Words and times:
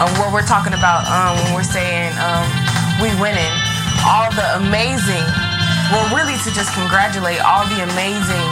uh, 0.00 0.10
what 0.18 0.32
we're 0.32 0.46
talking 0.46 0.74
about 0.74 1.06
um, 1.06 1.38
when 1.44 1.54
we're 1.54 1.66
saying 1.66 2.10
um, 2.18 2.46
we 2.98 3.10
winning. 3.20 3.54
All 4.04 4.28
the 4.34 4.60
amazing, 4.60 5.24
well, 5.88 6.04
really 6.12 6.36
to 6.44 6.50
just 6.52 6.74
congratulate 6.74 7.40
all 7.40 7.64
the 7.72 7.80
amazing 7.88 8.46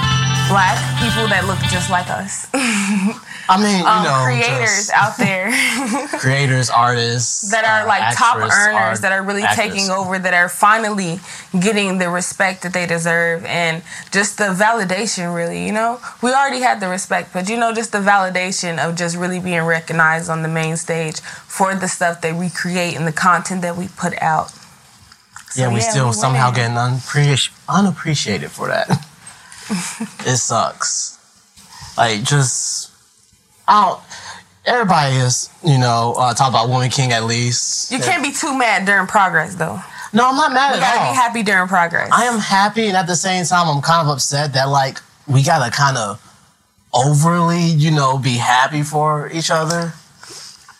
black 0.48 0.80
people 0.96 1.28
that 1.28 1.44
look 1.44 1.58
just 1.68 1.90
like 1.90 2.08
us. 2.08 2.48
I 3.48 3.60
mean, 3.60 3.80
you 3.80 3.86
um, 3.86 4.04
know, 4.04 4.22
creators 4.24 4.88
out 4.94 5.16
there 5.16 5.50
creators, 6.20 6.70
artists 6.70 7.50
that 7.50 7.64
are 7.64 7.82
uh, 7.84 7.88
like 7.88 8.16
top 8.16 8.36
actress, 8.36 8.54
earners 8.56 8.76
art- 8.76 9.00
that 9.02 9.12
are 9.12 9.22
really 9.22 9.42
actress. 9.42 9.66
taking 9.72 9.90
over 9.90 10.18
that 10.18 10.32
are 10.32 10.48
finally 10.48 11.18
getting 11.58 11.98
the 11.98 12.08
respect 12.08 12.62
that 12.62 12.72
they 12.72 12.86
deserve 12.86 13.44
and 13.44 13.82
just 14.12 14.38
the 14.38 14.44
validation 14.54 15.34
really 15.34 15.66
you 15.66 15.72
know 15.72 16.00
we 16.22 16.30
already 16.32 16.60
had 16.60 16.80
the 16.80 16.88
respect 16.88 17.32
but 17.32 17.48
you 17.48 17.56
know 17.56 17.72
just 17.74 17.90
the 17.92 17.98
validation 17.98 18.78
of 18.78 18.96
just 18.96 19.16
really 19.16 19.40
being 19.40 19.62
recognized 19.64 20.30
on 20.30 20.42
the 20.42 20.48
main 20.48 20.76
stage 20.76 21.20
for 21.20 21.74
the 21.74 21.88
stuff 21.88 22.20
that 22.20 22.34
we 22.36 22.48
create 22.48 22.94
and 22.96 23.06
the 23.06 23.12
content 23.12 23.60
that 23.62 23.76
we 23.76 23.88
put 23.88 24.14
out 24.22 24.50
So, 25.50 25.62
Yeah, 25.62 25.74
we 25.74 25.80
still 25.80 26.06
we 26.08 26.12
somehow 26.14 26.50
getting 26.52 26.76
unappreci- 26.76 27.50
unappreciated 27.68 28.50
for 28.50 28.68
that. 28.68 28.88
it 30.26 30.36
sucks. 30.38 31.18
Like, 31.98 32.22
just 32.24 32.81
I 33.68 33.86
don't. 33.86 34.00
Everybody 34.64 35.16
is, 35.16 35.50
you 35.64 35.76
know, 35.78 36.14
uh, 36.16 36.34
talk 36.34 36.48
about 36.50 36.68
Woman 36.68 36.88
King 36.90 37.10
at 37.12 37.24
least. 37.24 37.90
you 37.90 37.98
can't 37.98 38.22
be 38.22 38.30
too 38.32 38.56
mad 38.56 38.84
during 38.86 39.08
progress 39.08 39.56
though 39.56 39.80
No, 40.12 40.28
I'm 40.28 40.36
not 40.36 40.52
mad 40.52 40.70
you 40.76 40.76
at 40.76 40.80
gotta 40.80 41.00
all. 41.00 41.12
be 41.12 41.16
happy 41.16 41.42
during 41.42 41.66
progress 41.68 42.10
I 42.12 42.24
am 42.26 42.38
happy, 42.38 42.86
and 42.86 42.96
at 42.96 43.06
the 43.08 43.16
same 43.16 43.44
time, 43.44 43.68
I'm 43.68 43.82
kind 43.82 44.06
of 44.06 44.12
upset 44.12 44.52
that 44.52 44.68
like 44.68 45.00
we 45.26 45.42
gotta 45.42 45.70
kind 45.74 45.96
of 45.96 46.20
overly, 46.94 47.62
you 47.64 47.90
know, 47.90 48.18
be 48.18 48.36
happy 48.36 48.82
for 48.82 49.30
each 49.32 49.50
other. 49.50 49.92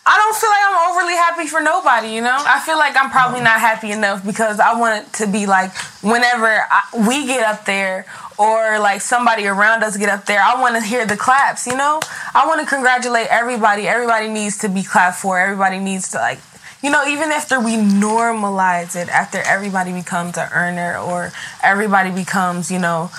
I 0.05 0.17
don't 0.17 0.35
feel 0.35 0.49
like 0.49 0.63
I'm 0.67 0.91
overly 0.91 1.15
happy 1.15 1.47
for 1.47 1.61
nobody, 1.61 2.13
you 2.13 2.21
know? 2.21 2.35
I 2.37 2.59
feel 2.59 2.77
like 2.77 2.95
I'm 2.97 3.09
probably 3.09 3.39
not 3.39 3.61
happy 3.61 3.91
enough 3.91 4.25
because 4.25 4.59
I 4.59 4.77
want 4.77 5.07
it 5.07 5.13
to 5.13 5.27
be 5.27 5.45
like 5.45 5.73
whenever 6.01 6.45
I, 6.45 7.07
we 7.07 7.25
get 7.25 7.43
up 7.45 7.63
there 7.63 8.05
or 8.37 8.79
like 8.79 8.99
somebody 8.99 9.47
around 9.47 9.81
us 9.81 9.95
get 9.95 10.09
up 10.09 10.25
there, 10.25 10.41
I 10.41 10.59
want 10.59 10.75
to 10.75 10.81
hear 10.81 11.05
the 11.05 11.15
claps, 11.15 11.65
you 11.67 11.77
know? 11.77 12.01
I 12.35 12.45
want 12.45 12.59
to 12.59 12.67
congratulate 12.67 13.27
everybody. 13.29 13.87
Everybody 13.87 14.27
needs 14.27 14.57
to 14.59 14.69
be 14.69 14.83
clapped 14.83 15.19
for. 15.19 15.39
Everybody 15.39 15.79
needs 15.79 16.09
to 16.11 16.17
like 16.17 16.39
you 16.83 16.89
know, 16.89 17.07
even 17.07 17.31
after 17.31 17.61
we 17.61 17.77
normalize 17.77 19.01
it, 19.01 19.07
after 19.07 19.37
everybody 19.37 19.93
becomes 19.93 20.37
an 20.37 20.49
earner 20.51 20.97
or 20.97 21.31
everybody 21.63 22.11
becomes, 22.11 22.69
you 22.69 22.77
know, 22.77 23.09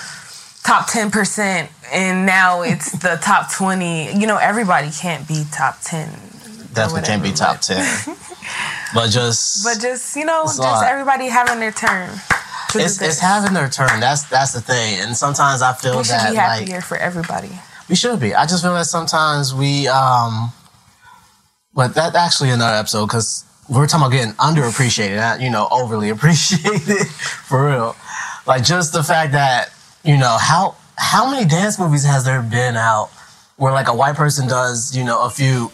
top 0.63 0.87
10% 0.87 1.67
and 1.91 2.27
now 2.27 2.61
it's 2.61 2.91
the 2.91 3.17
top 3.23 3.51
20, 3.51 4.19
you 4.19 4.27
know, 4.27 4.37
everybody 4.37 4.91
can't 4.91 5.27
be 5.27 5.45
top 5.51 5.81
10 5.81 6.24
Definitely 6.75 7.01
can't 7.07 7.23
be 7.23 7.31
top 7.31 7.61
ten, 7.61 7.83
but 8.93 9.09
just 9.09 9.63
But 9.63 9.79
just 9.81 10.15
you 10.15 10.25
know, 10.25 10.43
just 10.43 10.59
lot. 10.59 10.85
everybody 10.85 11.27
having 11.27 11.59
their 11.59 11.71
turn. 11.71 12.09
it's, 12.75 13.01
it's 13.01 13.19
having 13.19 13.53
their 13.53 13.69
turn. 13.69 13.99
That's 13.99 14.23
that's 14.25 14.51
the 14.53 14.61
thing. 14.61 14.99
And 14.99 15.15
sometimes 15.15 15.61
I 15.61 15.73
feel 15.73 15.97
we 15.97 16.03
should 16.03 16.13
that 16.13 16.31
be 16.31 16.35
like 16.37 16.59
happier 16.61 16.81
for 16.81 16.97
everybody. 16.97 17.49
we 17.89 17.95
should 17.95 18.19
be. 18.19 18.35
I 18.35 18.45
just 18.45 18.61
feel 18.63 18.73
that 18.73 18.85
sometimes 18.85 19.53
we 19.53 19.87
um, 19.87 20.51
but 21.73 21.95
that 21.95 22.15
actually 22.15 22.49
another 22.51 22.77
episode 22.77 23.05
because 23.07 23.45
we're 23.69 23.87
talking 23.87 24.05
about 24.05 24.11
getting 24.11 24.33
underappreciated, 24.35 25.15
not 25.15 25.41
you 25.41 25.49
know 25.49 25.67
overly 25.71 26.09
appreciated 26.09 27.07
for 27.47 27.67
real. 27.67 27.95
Like 28.45 28.63
just 28.63 28.93
the 28.93 29.03
fact 29.03 29.31
that 29.31 29.69
you 30.03 30.17
know 30.17 30.37
how 30.39 30.75
how 30.97 31.29
many 31.29 31.45
dance 31.47 31.79
movies 31.79 32.05
has 32.05 32.25
there 32.25 32.41
been 32.41 32.75
out 32.75 33.09
where 33.57 33.71
like 33.71 33.87
a 33.87 33.95
white 33.95 34.15
person 34.15 34.47
does 34.47 34.95
you 34.95 35.03
know 35.03 35.23
a 35.25 35.29
few. 35.29 35.71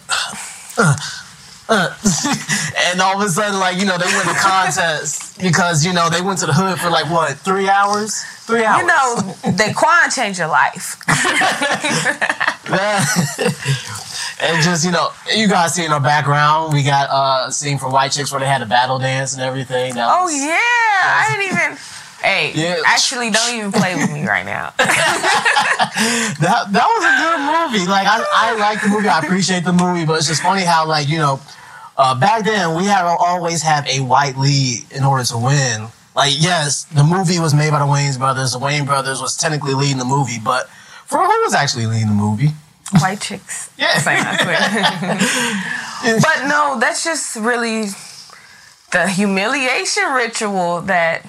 Uh, 0.77 0.95
uh, 1.69 1.95
and 2.91 2.99
all 3.01 3.15
of 3.21 3.25
a 3.25 3.29
sudden, 3.29 3.59
like 3.59 3.77
you 3.79 3.85
know, 3.85 3.97
they 3.97 4.05
win 4.05 4.25
the 4.27 4.37
contest 4.39 5.39
because 5.41 5.85
you 5.85 5.93
know 5.93 6.09
they 6.09 6.21
went 6.21 6.39
to 6.39 6.45
the 6.45 6.53
hood 6.53 6.79
for 6.79 6.89
like 6.89 7.09
what 7.09 7.37
three 7.39 7.69
hours, 7.69 8.21
three 8.45 8.63
hours. 8.65 8.81
You 8.81 8.87
know, 8.87 9.15
Daquan 9.57 10.13
changed 10.15 10.39
your 10.39 10.47
life. 10.49 10.97
and 14.41 14.61
just 14.63 14.83
you 14.85 14.91
know, 14.91 15.09
you 15.33 15.47
guys 15.47 15.73
see 15.75 15.85
in 15.85 15.91
our 15.91 15.99
background, 16.01 16.73
we 16.73 16.83
got 16.83 17.09
uh, 17.09 17.47
a 17.47 17.51
scene 17.51 17.77
from 17.77 17.91
White 17.91 18.11
Chicks 18.11 18.31
where 18.31 18.39
they 18.39 18.47
had 18.47 18.61
a 18.61 18.65
battle 18.65 18.99
dance 18.99 19.33
and 19.33 19.41
everything. 19.41 19.93
That 19.95 20.09
Oh 20.11 20.25
was- 20.25 20.35
yeah, 20.35 20.57
I 20.57 21.27
didn't 21.29 21.45
even. 21.57 21.77
Hey, 22.23 22.51
Yeah. 22.53 22.81
actually, 22.85 23.29
don't 23.31 23.53
even 23.55 23.71
play 23.71 23.95
with 23.95 24.11
me 24.11 24.25
right 24.27 24.45
now. 24.45 24.73
that 24.77 26.67
that 26.71 26.87
was 26.87 27.03
a 27.03 27.13
good 27.17 27.39
movie. 27.79 27.89
Like 27.89 28.07
I, 28.07 28.23
I 28.31 28.55
like 28.57 28.81
the 28.81 28.89
movie, 28.89 29.07
I 29.09 29.19
appreciate 29.19 29.63
the 29.63 29.73
movie, 29.73 30.05
but 30.05 30.17
it's 30.17 30.27
just 30.27 30.41
funny 30.41 30.63
how 30.63 30.85
like 30.87 31.07
you 31.09 31.17
know, 31.17 31.39
uh, 31.97 32.13
back 32.19 32.43
then 32.45 32.75
we 32.75 32.85
had 32.85 33.01
to 33.03 33.09
always 33.09 33.61
have 33.63 33.85
a 33.87 33.99
white 34.01 34.37
lead 34.37 34.85
in 34.91 35.03
order 35.03 35.23
to 35.25 35.37
win. 35.37 35.87
Like 36.15 36.33
yes, 36.37 36.83
the 36.85 37.03
movie 37.03 37.39
was 37.39 37.53
made 37.53 37.71
by 37.71 37.79
the 37.79 37.85
Wayans 37.85 38.17
brothers. 38.17 38.51
The 38.53 38.59
Wayne 38.59 38.85
brothers 38.85 39.21
was 39.21 39.35
technically 39.35 39.73
leading 39.73 39.97
the 39.97 40.05
movie, 40.05 40.39
but 40.43 40.67
for 41.05 41.19
who 41.19 41.41
was 41.43 41.53
actually 41.53 41.87
leading 41.87 42.07
the 42.09 42.13
movie? 42.13 42.49
White 42.99 43.21
chicks. 43.21 43.69
Yeah. 43.77 43.97
But 46.03 46.47
no, 46.47 46.77
that's 46.79 47.03
just 47.03 47.35
really 47.35 47.85
the 48.91 49.07
humiliation 49.07 50.03
ritual 50.13 50.81
that 50.81 51.23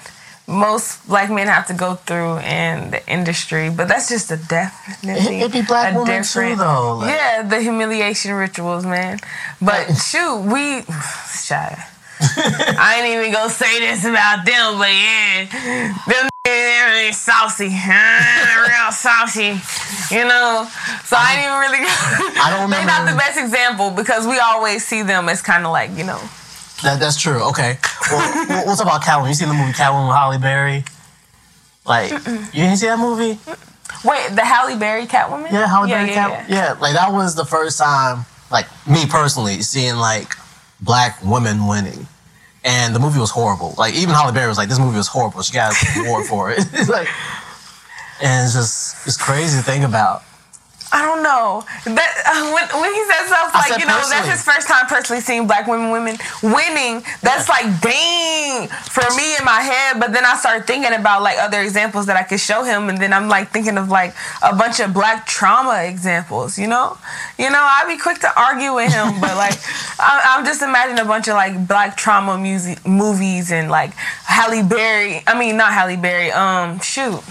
most 0.53 1.05
black 1.07 1.29
men 1.29 1.47
have 1.47 1.67
to 1.67 1.73
go 1.73 1.95
through 1.95 2.37
in 2.39 2.91
the 2.91 3.01
industry. 3.09 3.69
But 3.69 3.87
that's 3.87 4.07
just 4.09 4.31
a 4.31 4.37
definitely 4.37 5.41
It- 5.41 5.45
it 5.47 5.51
be 5.51 5.61
black 5.61 5.93
a 5.93 5.97
women 5.99 6.23
too, 6.23 6.55
though, 6.55 6.97
like- 6.97 7.09
yeah, 7.09 7.41
the 7.41 7.59
humiliation 7.59 8.33
rituals, 8.33 8.85
man. 8.85 9.19
But 9.61 9.95
shoot, 9.97 10.37
we 10.53 10.85
shy. 11.43 11.85
I 12.79 13.01
ain't 13.01 13.07
even 13.19 13.31
gonna 13.33 13.49
say 13.49 13.79
this 13.79 14.05
about 14.05 14.45
them, 14.45 14.77
but 14.77 14.89
yeah, 14.93 15.93
them 16.07 16.29
they're 16.45 17.11
saucy, 17.13 17.67
real 17.69 18.91
saucy, 18.91 19.59
you 20.13 20.25
know. 20.25 20.67
So 21.05 21.15
I 21.17 21.33
ain't 21.35 21.45
even 21.45 21.59
really. 21.59 21.79
I 22.43 22.47
don't 22.55 22.69
They're 22.73 22.85
not 22.85 23.09
the 23.09 23.17
best 23.17 23.37
example 23.39 23.91
because 23.91 24.27
we 24.27 24.39
always 24.39 24.85
see 24.85 25.01
them 25.03 25.27
as 25.29 25.41
kind 25.41 25.65
of 25.65 25.71
like 25.71 25.91
you 25.97 26.03
know. 26.03 26.19
That, 26.83 26.99
that's 26.99 27.19
true. 27.19 27.41
Okay. 27.49 27.77
Well, 28.11 28.65
we'll, 28.65 28.75
talk 28.75 28.85
about 28.85 29.01
Catwoman. 29.01 29.29
You 29.29 29.33
seen 29.33 29.47
the 29.47 29.53
movie 29.53 29.71
Catwoman 29.73 30.07
with 30.07 30.15
Halle 30.15 30.37
Berry? 30.37 30.83
Like, 31.85 32.11
you 32.11 32.63
didn't 32.63 32.77
see 32.77 32.87
that 32.87 32.99
movie? 32.99 33.39
Wait, 34.05 34.29
the 34.35 34.43
Halle 34.43 34.77
Berry 34.77 35.05
Catwoman? 35.05 35.51
Yeah, 35.51 35.67
Holly 35.67 35.89
yeah, 35.89 35.97
Berry 36.03 36.11
yeah, 36.11 36.29
Catwoman. 36.29 36.49
yeah. 36.49 36.55
Yeah. 36.73 36.79
like 36.79 36.93
that 36.93 37.11
was 37.11 37.35
the 37.35 37.45
first 37.45 37.79
time, 37.79 38.25
like 38.51 38.67
me 38.87 39.05
personally, 39.05 39.61
seeing 39.61 39.95
like 39.95 40.33
black 40.81 41.23
women 41.23 41.67
winning. 41.67 42.07
And 42.65 42.95
the 42.95 42.99
movie 42.99 43.19
was 43.19 43.31
horrible. 43.31 43.75
Like 43.77 43.93
even 43.95 44.15
Halle 44.15 44.31
Berry 44.31 44.47
was 44.47 44.57
like, 44.57 44.69
"This 44.69 44.79
movie 44.79 44.95
was 44.95 45.07
horrible. 45.07 45.41
She 45.41 45.51
got 45.51 45.73
an 45.97 46.05
award 46.05 46.25
for 46.25 46.49
it." 46.49 46.59
It's 46.73 46.87
like, 46.87 47.09
and 48.21 48.45
it's 48.45 48.53
just 48.53 49.05
it's 49.05 49.17
crazy 49.17 49.57
to 49.57 49.63
think 49.63 49.83
about. 49.83 50.23
I 50.93 51.01
don't 51.01 51.23
know. 51.25 51.65
That 51.89 52.11
uh, 52.29 52.53
when, 52.53 52.65
when 52.77 52.93
he 52.93 53.01
said 53.09 53.25
stuff 53.25 53.49
like 53.51 53.81
you 53.81 53.87
know 53.89 53.97
that's 53.97 54.29
his 54.29 54.43
first 54.45 54.67
time 54.67 54.85
personally 54.85 55.21
seeing 55.21 55.47
black 55.47 55.65
women 55.65 55.89
women 55.89 56.17
winning. 56.43 57.01
That's 57.25 57.49
like 57.49 57.65
dang 57.81 58.69
for 58.69 59.03
me 59.17 59.35
in 59.35 59.43
my 59.43 59.61
head. 59.65 59.99
But 59.99 60.13
then 60.13 60.23
I 60.23 60.37
started 60.37 60.67
thinking 60.67 60.93
about 60.93 61.23
like 61.23 61.39
other 61.39 61.61
examples 61.61 62.05
that 62.05 62.15
I 62.15 62.21
could 62.21 62.39
show 62.39 62.63
him, 62.63 62.89
and 62.89 62.99
then 62.99 63.11
I'm 63.11 63.27
like 63.27 63.49
thinking 63.49 63.77
of 63.77 63.89
like 63.89 64.13
a 64.43 64.55
bunch 64.55 64.79
of 64.79 64.93
black 64.93 65.25
trauma 65.25 65.83
examples. 65.83 66.59
You 66.59 66.67
know, 66.67 66.95
you 67.39 67.49
know 67.49 67.59
I'd 67.59 67.87
be 67.87 67.97
quick 67.97 68.19
to 68.19 68.29
argue 68.39 68.75
with 68.75 68.93
him, 68.93 69.19
but 69.19 69.35
like 69.35 69.57
I, 69.99 70.37
I'm 70.37 70.45
just 70.45 70.61
imagining 70.61 71.03
a 71.03 71.07
bunch 71.07 71.27
of 71.27 71.33
like 71.33 71.67
black 71.67 71.97
trauma 71.97 72.37
music 72.37 72.85
movies 72.85 73.51
and 73.51 73.71
like 73.71 73.93
Halle 74.29 74.61
Berry. 74.61 75.23
I 75.25 75.37
mean 75.37 75.57
not 75.57 75.73
Halle 75.73 75.97
Berry. 75.97 76.31
Um, 76.31 76.79
shoot. 76.81 77.23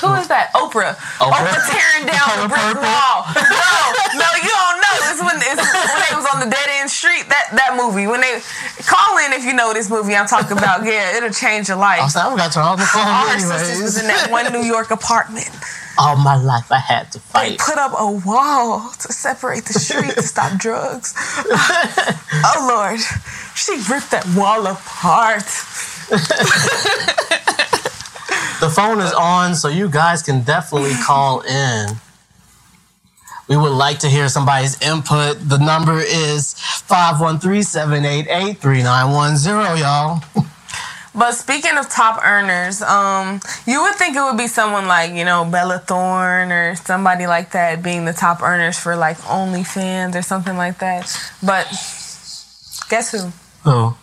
Who 0.00 0.12
is 0.20 0.28
that? 0.28 0.52
Oprah. 0.52 0.96
Oprah? 1.18 1.32
Oprah 1.32 1.62
tearing 1.70 2.06
down 2.12 2.28
the 2.44 2.48
brick 2.52 2.76
wall. 2.76 3.24
No, 3.32 3.72
no, 4.20 4.28
you 4.42 4.52
don't 4.52 4.78
know. 4.82 4.96
It's 5.08 5.22
when 5.22 5.36
it's 5.40 5.62
when 5.62 6.00
they 6.04 6.12
was 6.16 6.26
on 6.34 6.40
the 6.40 6.50
dead 6.50 6.68
end 6.80 6.90
street. 6.90 7.28
That 7.28 7.52
that 7.56 7.76
movie. 7.76 8.06
When 8.06 8.20
they 8.20 8.40
call 8.84 9.18
in 9.24 9.32
if 9.32 9.44
you 9.44 9.52
know 9.52 9.72
this 9.72 9.88
movie 9.88 10.14
I'm 10.14 10.26
talking 10.26 10.56
about. 10.56 10.84
Yeah, 10.84 11.16
it'll 11.16 11.30
change 11.30 11.68
your 11.68 11.78
life. 11.78 12.00
Oh, 12.02 12.10
like, 12.14 12.32
I 12.32 12.36
got 12.36 12.52
to 12.52 12.58
turn 12.60 12.78
the 12.78 12.86
phone 12.86 13.08
All 13.08 13.28
her 13.28 13.38
sisters 13.40 13.82
was 13.82 14.00
in 14.00 14.06
that 14.08 14.30
one 14.30 14.52
New 14.52 14.66
York 14.66 14.90
apartment. 14.90 15.50
All 15.98 16.16
my 16.16 16.36
life 16.36 16.70
I 16.70 16.78
had 16.78 17.10
to 17.12 17.20
fight. 17.20 17.50
They 17.50 17.56
put 17.56 17.78
up 17.78 17.92
a 17.98 18.10
wall 18.26 18.92
to 19.00 19.12
separate 19.12 19.64
the 19.64 19.78
street 19.78 20.12
to 20.12 20.22
stop 20.22 20.58
drugs. 20.58 21.14
oh 21.48 22.66
Lord, 22.68 23.00
she 23.54 23.72
ripped 23.90 24.10
that 24.10 24.26
wall 24.36 24.66
apart. 24.66 25.48
The 28.60 28.70
phone 28.70 29.00
is 29.00 29.12
on, 29.12 29.54
so 29.54 29.68
you 29.68 29.90
guys 29.90 30.22
can 30.22 30.40
definitely 30.42 30.94
call 31.04 31.40
in. 31.40 31.96
We 33.48 33.56
would 33.56 33.72
like 33.72 33.98
to 34.00 34.08
hear 34.08 34.28
somebody's 34.28 34.80
input. 34.80 35.48
The 35.48 35.58
number 35.58 36.00
is 36.00 36.54
513-788-3910, 36.88 39.78
y'all. 39.78 40.22
But 41.16 41.32
speaking 41.32 41.78
of 41.78 41.88
top 41.88 42.22
earners, 42.22 42.82
um, 42.82 43.40
you 43.66 43.80
would 43.80 43.94
think 43.94 44.16
it 44.16 44.20
would 44.20 44.36
be 44.36 44.48
someone 44.48 44.86
like, 44.86 45.14
you 45.14 45.24
know, 45.24 45.46
Bella 45.46 45.78
Thorne 45.78 46.52
or 46.52 46.76
somebody 46.76 47.26
like 47.26 47.52
that 47.52 47.82
being 47.82 48.04
the 48.04 48.12
top 48.12 48.42
earners 48.42 48.78
for 48.78 48.96
like 48.96 49.16
OnlyFans 49.20 50.14
or 50.14 50.20
something 50.20 50.58
like 50.58 50.78
that. 50.80 51.04
But 51.42 51.64
guess 52.90 53.12
who? 53.12 53.32
Who? 53.64 53.94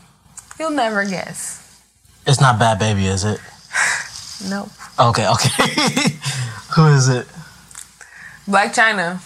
You'll 0.57 0.71
never 0.71 1.05
guess. 1.05 1.59
It's 2.25 2.41
not 2.41 2.59
Bhad 2.59 2.79
Bhabie, 2.79 3.05
is 3.05 3.23
it? 3.23 3.39
Nope. 4.49 4.69
Okay, 4.99 5.27
okay. 5.27 5.73
Who 6.75 6.87
is 6.87 7.07
it? 7.09 7.25
Blac 8.47 8.73
Chyna. 8.73 9.19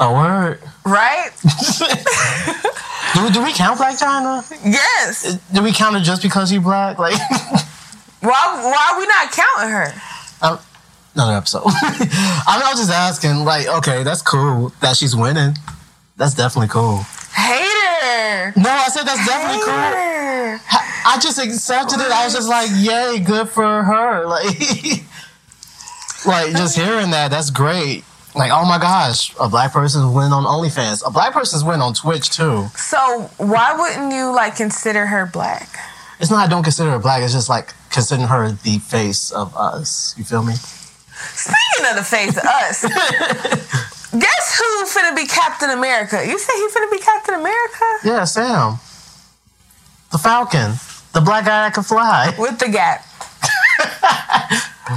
A 0.00 0.12
word. 0.12 0.60
Right? 0.84 1.30
Do, 3.14 3.30
do 3.30 3.42
we 3.42 3.52
count 3.52 3.78
Blac 3.78 3.98
Chyna? 3.98 4.42
yes. 4.64 5.38
Do 5.52 5.62
we 5.62 5.72
count 5.72 5.94
her 5.96 6.02
just 6.02 6.20
because 6.22 6.50
she's 6.50 6.60
black? 6.60 6.98
Like, 6.98 7.14
Why 8.20 8.30
why 8.30 8.92
are 8.92 8.98
we 8.98 9.06
not 9.06 9.30
counting 9.32 9.70
her? 9.70 9.92
um, 10.42 10.58
another 11.14 11.34
episode. 11.36 11.62
I 11.64 12.56
mean, 12.58 12.66
I 12.66 12.70
was 12.72 12.80
just 12.80 12.90
asking. 12.90 13.44
Like, 13.44 13.68
okay, 13.68 14.02
that's 14.02 14.20
cool 14.22 14.72
that 14.80 14.96
she's 14.96 15.14
winning. 15.14 15.56
That's 16.16 16.34
definitely 16.34 16.68
cool. 16.68 17.04
No, 18.56 18.70
I 18.70 18.88
said 18.88 19.04
that's 19.04 19.26
definitely 19.26 19.62
cool. 19.64 19.74
I 21.08 21.18
just 21.20 21.38
accepted 21.38 22.00
it. 22.00 22.10
I 22.10 22.24
was 22.24 22.34
just 22.34 22.48
like, 22.48 22.68
yay, 22.74 23.20
good 23.24 23.48
for 23.48 23.82
her. 23.82 24.26
Like, 26.26 26.46
like 26.50 26.56
just 26.56 26.76
hearing 26.76 27.10
that, 27.10 27.30
that's 27.30 27.50
great. 27.50 28.04
Like, 28.34 28.50
oh 28.52 28.66
my 28.66 28.78
gosh, 28.78 29.34
a 29.40 29.48
black 29.48 29.72
person's 29.72 30.12
win 30.12 30.32
on 30.32 30.44
OnlyFans. 30.44 31.06
A 31.06 31.10
black 31.10 31.32
person's 31.32 31.62
win 31.64 31.80
on 31.80 31.94
Twitch 31.94 32.30
too. 32.30 32.66
So 32.74 33.30
why 33.38 33.74
wouldn't 33.78 34.12
you 34.12 34.34
like 34.34 34.56
consider 34.56 35.06
her 35.06 35.24
black? 35.26 35.78
It's 36.18 36.30
not 36.30 36.46
I 36.46 36.50
don't 36.50 36.62
consider 36.62 36.90
her 36.90 36.98
black. 36.98 37.22
It's 37.22 37.32
just 37.32 37.48
like 37.48 37.72
considering 37.90 38.28
her 38.28 38.50
the 38.52 38.78
face 38.78 39.30
of 39.30 39.56
us. 39.56 40.14
You 40.18 40.24
feel 40.24 40.42
me? 40.42 40.54
Speaking 40.54 41.90
of 41.90 41.96
the 41.96 42.04
face 42.04 42.36
of 42.36 42.44
us, 42.44 42.82
guess 44.12 44.58
who 44.58 44.84
finna 44.86 45.14
be 45.16 45.26
Captain 45.26 45.70
America? 45.70 46.24
You 46.26 46.38
say 46.38 46.52
he 46.56 46.68
finna 46.68 46.90
be 46.90 46.98
Captain 46.98 47.34
America? 47.34 47.84
Yeah, 48.04 48.24
Sam, 48.24 48.78
the 50.12 50.18
Falcon, 50.18 50.74
the 51.12 51.20
black 51.20 51.44
guy 51.44 51.64
that 51.64 51.74
can 51.74 51.82
fly. 51.82 52.32
With 52.38 52.58
the 52.58 52.68
gap. 52.68 53.04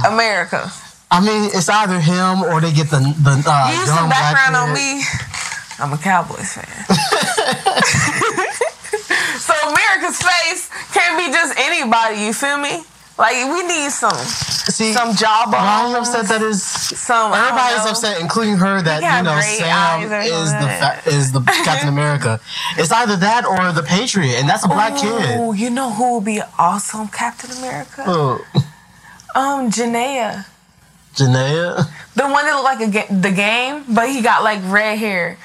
America. 0.06 0.70
I 1.10 1.20
mean, 1.20 1.50
it's 1.52 1.68
either 1.68 1.98
him 1.98 2.44
or 2.44 2.60
they 2.60 2.72
get 2.72 2.90
the 2.90 2.98
the 2.98 3.42
uh, 3.44 3.72
Use 3.74 3.88
some 3.88 4.08
background 4.08 4.54
on 4.54 4.72
me. 4.72 5.02
I'm 5.80 5.92
a 5.92 5.98
Cowboys 5.98 6.52
fan. 6.54 6.64
so 9.40 9.52
America's 9.74 10.22
face 10.22 10.70
can't 10.92 11.18
be 11.18 11.32
just 11.32 11.58
anybody, 11.58 12.20
you 12.20 12.32
feel 12.32 12.58
me? 12.58 12.84
Like 13.20 13.34
we 13.52 13.62
need 13.68 13.90
some 13.90 14.16
See, 14.16 14.94
some 14.94 15.08
are 15.10 15.90
you 15.90 15.96
upset 15.98 16.26
that 16.28 16.40
is 16.40 16.62
some 16.62 17.34
Everybody's 17.34 17.84
upset, 17.84 18.18
including 18.18 18.56
her, 18.56 18.80
that 18.80 19.02
you 19.02 19.22
know 19.22 19.38
Sam 19.40 20.02
is 20.22 20.52
the 20.52 20.68
fa- 20.80 21.02
is 21.06 21.32
the 21.32 21.40
Captain 21.64 21.88
America. 21.90 22.40
It's 22.78 22.90
either 22.90 23.16
that 23.16 23.44
or 23.44 23.72
the 23.72 23.82
Patriot, 23.86 24.36
and 24.40 24.48
that's 24.48 24.64
a 24.64 24.68
black 24.68 24.96
kid. 24.96 25.36
Oh, 25.38 25.52
you 25.52 25.68
know 25.68 25.92
who 25.92 26.14
would 26.14 26.24
be 26.24 26.40
awesome 26.58 27.08
Captain 27.08 27.50
America? 27.58 28.04
Oh, 28.06 28.40
Um, 29.34 29.70
Janaea. 29.70 30.46
Janaea. 31.14 31.84
The 32.14 32.22
one 32.22 32.44
that 32.46 32.54
looked 32.54 32.64
like 32.64 32.80
a 32.80 32.90
ga- 32.90 33.20
the 33.20 33.32
game, 33.32 33.84
but 33.88 34.08
he 34.08 34.22
got 34.22 34.42
like 34.42 34.60
red 34.64 34.98
hair. 34.98 35.36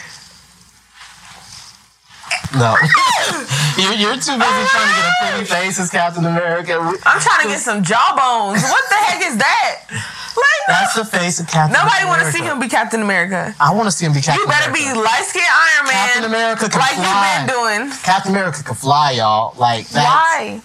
No, 2.53 2.75
you're, 3.77 3.93
you're 3.93 4.15
too 4.19 4.37
busy 4.37 4.63
trying 4.69 4.89
to 4.89 4.95
get 4.95 5.05
a 5.09 5.15
pretty 5.19 5.45
face 5.45 5.79
as 5.79 5.89
Captain 5.89 6.25
America. 6.25 6.73
I'm 7.05 7.19
trying 7.21 7.41
to 7.43 7.47
get 7.47 7.59
some 7.59 7.83
jawbones. 7.83 8.61
What 8.63 8.83
the 8.89 8.95
heck 8.95 9.21
is 9.25 9.37
that? 9.37 9.81
Like, 9.89 10.67
That's 10.67 10.93
the 10.95 11.05
face 11.05 11.39
of 11.39 11.47
Captain. 11.47 11.73
nobody 11.73 12.05
want 12.05 12.21
to 12.21 12.31
see 12.31 12.43
him 12.43 12.59
be 12.59 12.67
Captain 12.67 13.01
America. 13.01 13.55
I 13.59 13.73
want 13.73 13.87
to 13.87 13.91
see 13.91 14.05
him 14.05 14.13
be 14.13 14.21
Captain. 14.21 14.41
You 14.41 14.47
better 14.47 14.71
be 14.71 14.81
America. 14.83 14.99
light 15.01 15.23
skinned 15.23 15.45
Iron 15.47 15.85
Man. 15.87 16.07
Captain 16.07 16.23
America 16.25 16.69
can 16.69 16.79
like 16.79 16.93
fly. 16.95 17.37
you've 17.39 17.47
been 17.47 17.55
doing. 17.55 17.97
Captain 18.03 18.31
America 18.31 18.63
can 18.63 18.75
fly, 18.75 19.11
y'all. 19.11 19.55
Like 19.57 19.87
that's, 19.89 20.05
Why? 20.05 20.61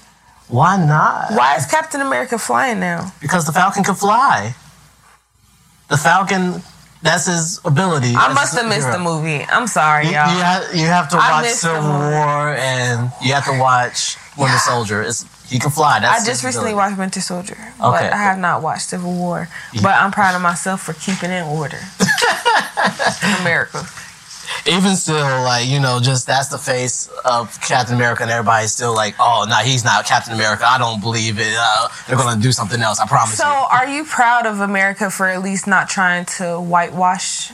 Why 0.49 0.76
not? 0.85 1.31
Why 1.33 1.55
is 1.56 1.67
Captain 1.67 2.00
America 2.00 2.37
flying 2.38 2.81
now? 2.81 3.12
Because 3.21 3.47
the 3.47 3.53
Falcon 3.53 3.85
can 3.85 3.94
fly. 3.94 4.55
The 5.88 5.97
Falcon, 5.97 6.62
that's 7.02 7.26
his 7.26 7.61
ability. 7.64 8.14
I 8.17 8.32
must 8.32 8.55
have 8.58 8.69
missed 8.69 8.91
the 8.93 8.99
movie. 8.99 9.44
I'm 9.44 9.67
sorry, 9.67 10.05
You, 10.05 10.11
you, 10.11 10.17
y'all. 10.17 10.29
have, 10.29 10.75
you 10.75 10.87
have 10.87 11.08
to 11.11 11.17
watch 11.17 11.47
Civil. 11.47 11.82
War 11.88 12.55
and 12.56 13.11
you 13.23 13.32
have 13.32 13.44
to 13.47 13.58
watch 13.58 14.17
Winter 14.37 14.58
Soldier. 14.58 15.02
It's, 15.02 15.25
he 15.50 15.58
can 15.58 15.70
fly. 15.70 15.99
That's 16.00 16.23
I 16.23 16.26
just 16.26 16.44
recently 16.44 16.70
ability. 16.73 16.91
watched 16.91 16.99
Winter 16.99 17.20
Soldier, 17.20 17.56
but 17.79 17.94
Okay. 17.97 18.11
I 18.11 18.17
have 18.19 18.38
not 18.38 18.62
watched 18.62 18.82
Civil 18.88 19.12
War. 19.14 19.49
But 19.82 19.94
I'm 20.00 20.12
proud 20.12 20.35
of 20.37 20.43
myself 20.43 20.82
for 20.82 20.93
keeping 20.93 21.31
in 21.31 21.43
order. 21.44 21.79
America. 23.41 23.85
Even 24.67 24.97
still, 24.97 25.17
like, 25.43 25.67
you 25.69 25.81
know, 25.81 26.00
just 26.00 26.26
that's 26.26 26.49
the 26.49 26.58
face 26.58 27.08
of 27.25 27.58
Captain 27.61 27.94
America 27.94 28.23
and 28.23 28.31
everybody's 28.31 28.73
still 28.73 28.94
like, 28.94 29.14
oh, 29.19 29.47
no, 29.49 29.56
he's 29.56 29.85
not 29.85 30.06
Captain 30.06 30.32
America. 30.35 30.64
I 30.67 30.79
don't 30.79 31.00
believe 31.00 31.38
it. 31.38 31.55
Uh, 31.56 31.88
they're 32.06 32.17
going 32.17 32.37
to 32.37 32.43
do 32.43 32.52
something 32.52 32.81
else. 32.81 33.00
I 33.00 33.06
promise 33.06 33.37
So, 33.38 33.47
you. 33.47 33.50
are 33.52 33.87
you 33.88 34.05
proud 34.05 34.47
of 34.47 34.61
America 34.61 35.11
for 35.11 35.26
at 35.29 35.43
least 35.43 35.67
not 35.67 35.88
trying 35.88 36.25
to 36.38 36.61
whitewash 36.61 37.52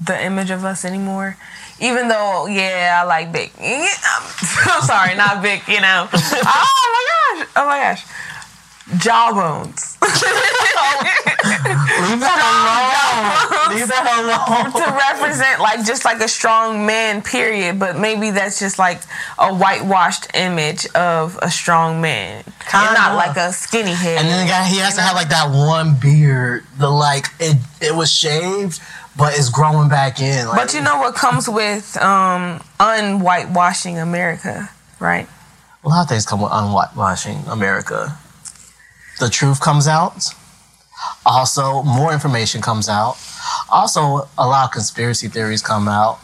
the 0.00 0.20
image 0.24 0.50
of 0.50 0.64
us 0.64 0.84
anymore? 0.84 1.36
Even 1.80 2.08
though, 2.08 2.46
yeah, 2.46 3.00
I 3.02 3.06
like 3.06 3.32
Vic. 3.32 3.52
I'm, 3.58 3.82
I'm 4.70 4.82
sorry, 4.82 5.14
not 5.16 5.42
Vic. 5.42 5.66
You 5.68 5.80
know. 5.80 6.08
Oh 6.14 7.36
my 7.36 7.44
gosh! 7.44 7.48
Oh 7.56 7.66
my 7.66 7.78
gosh! 7.80 8.04
Jawbones. 9.02 9.96
Leave 10.82 12.20
that 12.20 12.38
alone. 12.42 12.91
Leave 13.74 13.88
that 13.88 14.06
alone. 14.18 14.72
to 14.72 14.92
represent 14.92 15.60
like 15.60 15.84
just 15.84 16.04
like 16.04 16.20
a 16.20 16.28
strong 16.28 16.86
man 16.86 17.22
period 17.22 17.78
but 17.78 17.98
maybe 17.98 18.30
that's 18.30 18.58
just 18.58 18.78
like 18.78 19.00
a 19.38 19.52
whitewashed 19.54 20.34
image 20.34 20.86
of 20.94 21.38
a 21.42 21.50
strong 21.50 22.00
man 22.00 22.44
and 22.44 22.54
Kinda. 22.68 22.92
not 22.94 23.16
like 23.16 23.36
a 23.36 23.52
skinny 23.52 23.92
head 23.94 24.18
And 24.18 24.28
then 24.28 24.46
the 24.46 24.50
guy, 24.50 24.64
he 24.64 24.78
has 24.78 24.94
to 24.96 25.00
have 25.02 25.14
like 25.14 25.28
that 25.30 25.50
one 25.50 25.94
beard. 26.00 26.64
The 26.78 26.88
like 26.88 27.26
it 27.40 27.56
it 27.80 27.94
was 27.94 28.10
shaved, 28.10 28.80
but 29.16 29.36
it's 29.36 29.48
growing 29.50 29.88
back 29.88 30.20
in. 30.20 30.46
Like, 30.48 30.56
but 30.56 30.74
you 30.74 30.80
know 30.80 30.98
what 30.98 31.14
comes 31.14 31.48
with 31.48 31.96
um 32.00 32.60
unwhitewashing 32.80 34.00
america 34.00 34.70
right 35.00 35.28
a 35.84 35.88
lot 35.88 36.02
of 36.02 36.08
things 36.08 36.24
come 36.24 36.40
with 36.40 36.52
unwhitewashing 36.52 37.50
America. 37.50 38.16
The 39.18 39.28
truth 39.28 39.60
comes 39.60 39.88
out. 39.88 40.26
Also, 41.24 41.82
more 41.82 42.12
information 42.12 42.60
comes 42.60 42.88
out. 42.88 43.16
Also, 43.68 44.28
a 44.38 44.46
lot 44.46 44.66
of 44.66 44.70
conspiracy 44.72 45.28
theories 45.28 45.62
come 45.62 45.88
out. 45.88 46.18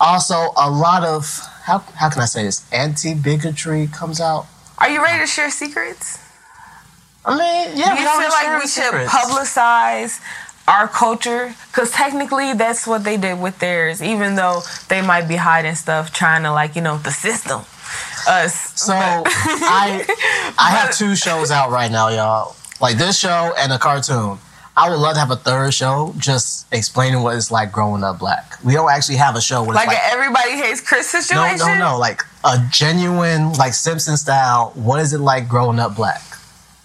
Also, 0.00 0.52
a 0.56 0.70
lot 0.70 1.04
of 1.04 1.40
how 1.64 1.78
how 1.96 2.08
can 2.08 2.22
I 2.22 2.26
say 2.26 2.44
this? 2.44 2.70
Anti 2.72 3.14
bigotry 3.14 3.88
comes 3.88 4.20
out. 4.20 4.46
are 4.78 4.88
you 4.88 5.02
ready 5.02 5.18
to 5.20 5.26
share 5.26 5.50
secrets 5.50 6.18
I 7.26 7.30
mean, 7.36 7.76
yeah, 7.76 7.90
do 7.90 7.94
we 7.94 8.00
you 8.00 8.08
feel 8.08 8.30
like 8.30 8.62
we 8.62 8.68
should 8.68 8.84
secrets. 8.84 9.12
publicize 9.12 10.20
our 10.66 10.86
culture 10.88 11.54
because 11.70 11.90
technically 11.90 12.54
that's 12.54 12.86
what 12.86 13.02
they 13.04 13.16
did 13.16 13.40
with 13.40 13.58
theirs 13.58 14.02
even 14.02 14.34
though 14.36 14.62
they 14.88 15.02
might 15.02 15.26
be 15.26 15.36
hiding 15.36 15.74
stuff 15.74 16.12
trying 16.12 16.42
to 16.44 16.52
like 16.52 16.76
you 16.76 16.82
know 16.82 16.96
the 16.98 17.10
system 17.10 17.60
us 18.28 18.72
So 18.78 18.92
I 18.94 20.04
I 20.58 20.70
have 20.76 20.94
two 20.94 21.16
shows 21.16 21.50
out 21.50 21.70
right 21.70 21.90
now, 21.90 22.08
y'all. 22.08 22.54
Like 22.80 22.96
this 22.96 23.18
show 23.18 23.52
and 23.58 23.72
a 23.72 23.78
cartoon. 23.78 24.38
I 24.76 24.88
would 24.88 24.98
love 25.00 25.14
to 25.14 25.20
have 25.20 25.32
a 25.32 25.36
third 25.36 25.74
show 25.74 26.14
just 26.18 26.72
explaining 26.72 27.22
what 27.24 27.34
it's 27.34 27.50
like 27.50 27.72
growing 27.72 28.04
up 28.04 28.20
black. 28.20 28.62
We 28.62 28.74
don't 28.74 28.88
actually 28.88 29.16
have 29.16 29.34
a 29.34 29.40
show 29.40 29.62
where 29.62 29.70
it's 29.70 29.76
like, 29.76 29.88
like, 29.88 29.98
everybody 30.04 30.52
hates 30.52 30.80
Chris 30.80 31.08
situation. 31.08 31.58
no, 31.58 31.74
no, 31.74 31.90
no. 31.92 31.98
like 31.98 32.22
a 32.44 32.64
genuine 32.70 33.52
like 33.54 33.74
Simpson 33.74 34.16
style. 34.16 34.70
What 34.76 35.00
is 35.00 35.12
it 35.12 35.18
like 35.18 35.48
growing 35.48 35.80
up 35.80 35.96
black? 35.96 36.22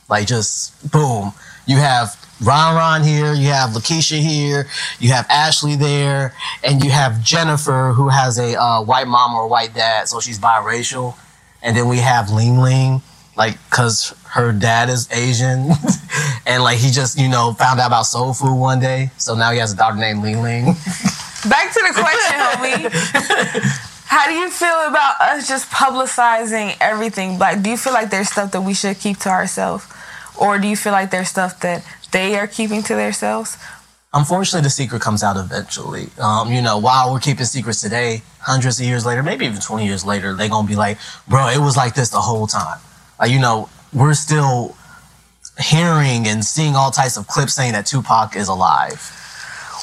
Like 0.10 0.26
just 0.26 0.92
boom. 0.92 1.34
You 1.68 1.78
have 1.78 2.18
Ron 2.42 2.76
Ron 2.76 3.04
here, 3.04 3.34
you 3.34 3.50
have 3.50 3.70
Lakeisha 3.72 4.20
here, 4.20 4.68
you 5.00 5.12
have 5.12 5.28
Ashley 5.30 5.76
there, 5.76 6.34
and 6.64 6.84
you 6.84 6.90
have 6.90 7.24
Jennifer 7.24 7.94
who 7.96 8.10
has 8.10 8.40
a 8.40 8.60
uh, 8.60 8.82
white 8.82 9.08
mom 9.08 9.36
or 9.36 9.48
white 9.48 9.74
dad, 9.74 10.08
so 10.08 10.20
she's 10.20 10.40
biracial. 10.40 11.16
And 11.62 11.78
then 11.78 11.88
we 11.88 12.00
have 12.00 12.30
Ling 12.32 12.58
Ling, 12.58 13.02
like, 13.36 13.58
cause 13.70 14.14
her 14.32 14.52
dad 14.52 14.90
is 14.90 15.12
Asian, 15.12 15.70
and 16.46 16.64
like 16.64 16.78
he 16.78 16.92
just 16.92 17.18
you 17.20 17.28
know 17.28 17.54
found 17.54 17.80
out 17.80 17.88
about 17.88 18.04
soul 18.04 18.34
food 18.34 18.56
one 18.56 18.80
day, 18.80 19.12
so 19.18 19.36
now 19.36 19.52
he 19.52 19.60
has 19.60 19.74
a 19.74 19.76
daughter 19.76 19.98
named 19.98 20.22
Ling 20.22 20.42
Ling. 20.42 20.66
Back 21.50 21.74
to 21.74 21.84
the 21.88 21.94
question, 21.94 22.40
homie. 22.40 23.90
How 24.06 24.28
do 24.28 24.34
you 24.34 24.50
feel 24.50 24.88
about 24.88 25.20
us 25.20 25.48
just 25.48 25.72
publicizing 25.72 26.78
everything 26.80 27.40
Like, 27.40 27.64
Do 27.64 27.72
you 27.72 27.78
feel 27.78 27.94
like 27.94 28.12
there's 28.12 28.30
stuff 28.30 28.52
that 28.52 28.62
we 28.62 28.76
should 28.76 29.00
keep 29.00 29.18
to 29.20 29.30
ourselves, 29.30 29.86
or 30.40 30.60
do 30.60 30.68
you 30.68 30.76
feel 30.76 30.92
like 30.94 31.10
there's 31.10 31.30
stuff 31.30 31.60
that 31.62 31.84
they 32.12 32.38
are 32.38 32.48
keeping 32.48 32.84
to 32.84 32.96
themselves? 32.96 33.58
unfortunately, 34.14 34.64
the 34.64 34.70
secret 34.70 35.02
comes 35.02 35.24
out 35.24 35.38
eventually. 35.38 36.10
Um, 36.20 36.52
you 36.52 36.62
know, 36.62 36.78
while 36.78 37.12
we're 37.12 37.20
keeping 37.20 37.46
secrets 37.46 37.82
today, 37.82 38.22
hundreds 38.40 38.80
of 38.80 38.86
years 38.86 39.06
later, 39.06 39.24
maybe 39.24 39.46
even 39.46 39.60
20 39.60 39.86
years 39.86 40.06
later, 40.06 40.34
they're 40.34 40.50
to 40.50 40.64
be 40.68 40.76
like, 40.76 40.98
bro, 41.28 41.48
it 41.50 41.60
was 41.60 41.76
like 41.76 41.96
this 41.96 42.10
the 42.10 42.22
whole 42.22 42.48
time. 42.48 42.80
Like, 43.24 43.32
you 43.32 43.40
know, 43.40 43.70
we're 43.94 44.16
still 44.16 44.76
hearing 45.58 46.28
and 46.28 46.44
seeing 46.44 46.76
all 46.76 46.92
types 46.92 47.16
of 47.16 47.26
clips 47.26 47.54
saying 47.54 47.72
that 47.72 47.86
Tupac 47.86 48.36
is 48.36 48.50
alive. 48.50 49.00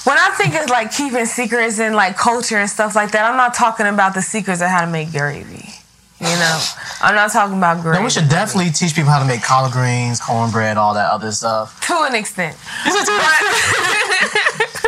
When 0.04 0.18
I 0.18 0.28
think 0.36 0.54
of 0.56 0.68
like 0.68 0.92
keeping 0.92 1.24
secrets 1.24 1.80
and 1.80 1.94
like 1.94 2.18
culture 2.18 2.58
and 2.58 2.68
stuff 2.68 2.94
like 2.94 3.12
that, 3.12 3.24
I'm 3.24 3.38
not 3.38 3.54
talking 3.54 3.86
about 3.86 4.12
the 4.12 4.20
secrets 4.20 4.60
of 4.60 4.68
how 4.68 4.84
to 4.84 4.90
make 4.90 5.10
gravy. 5.10 5.79
You 6.20 6.26
know, 6.36 6.60
I'm 7.00 7.14
not 7.14 7.32
talking 7.32 7.56
about 7.56 7.80
gravy. 7.80 7.96
Then 7.96 8.04
we 8.04 8.10
should 8.10 8.28
definitely 8.28 8.70
teach 8.70 8.94
people 8.94 9.10
how 9.10 9.20
to 9.20 9.24
make 9.24 9.42
collard 9.42 9.72
greens, 9.72 10.20
cornbread, 10.20 10.76
all 10.76 10.92
that 10.92 11.10
other 11.10 11.32
stuff. 11.32 11.80
to 11.86 11.94
an 12.04 12.14
extent. 12.14 12.56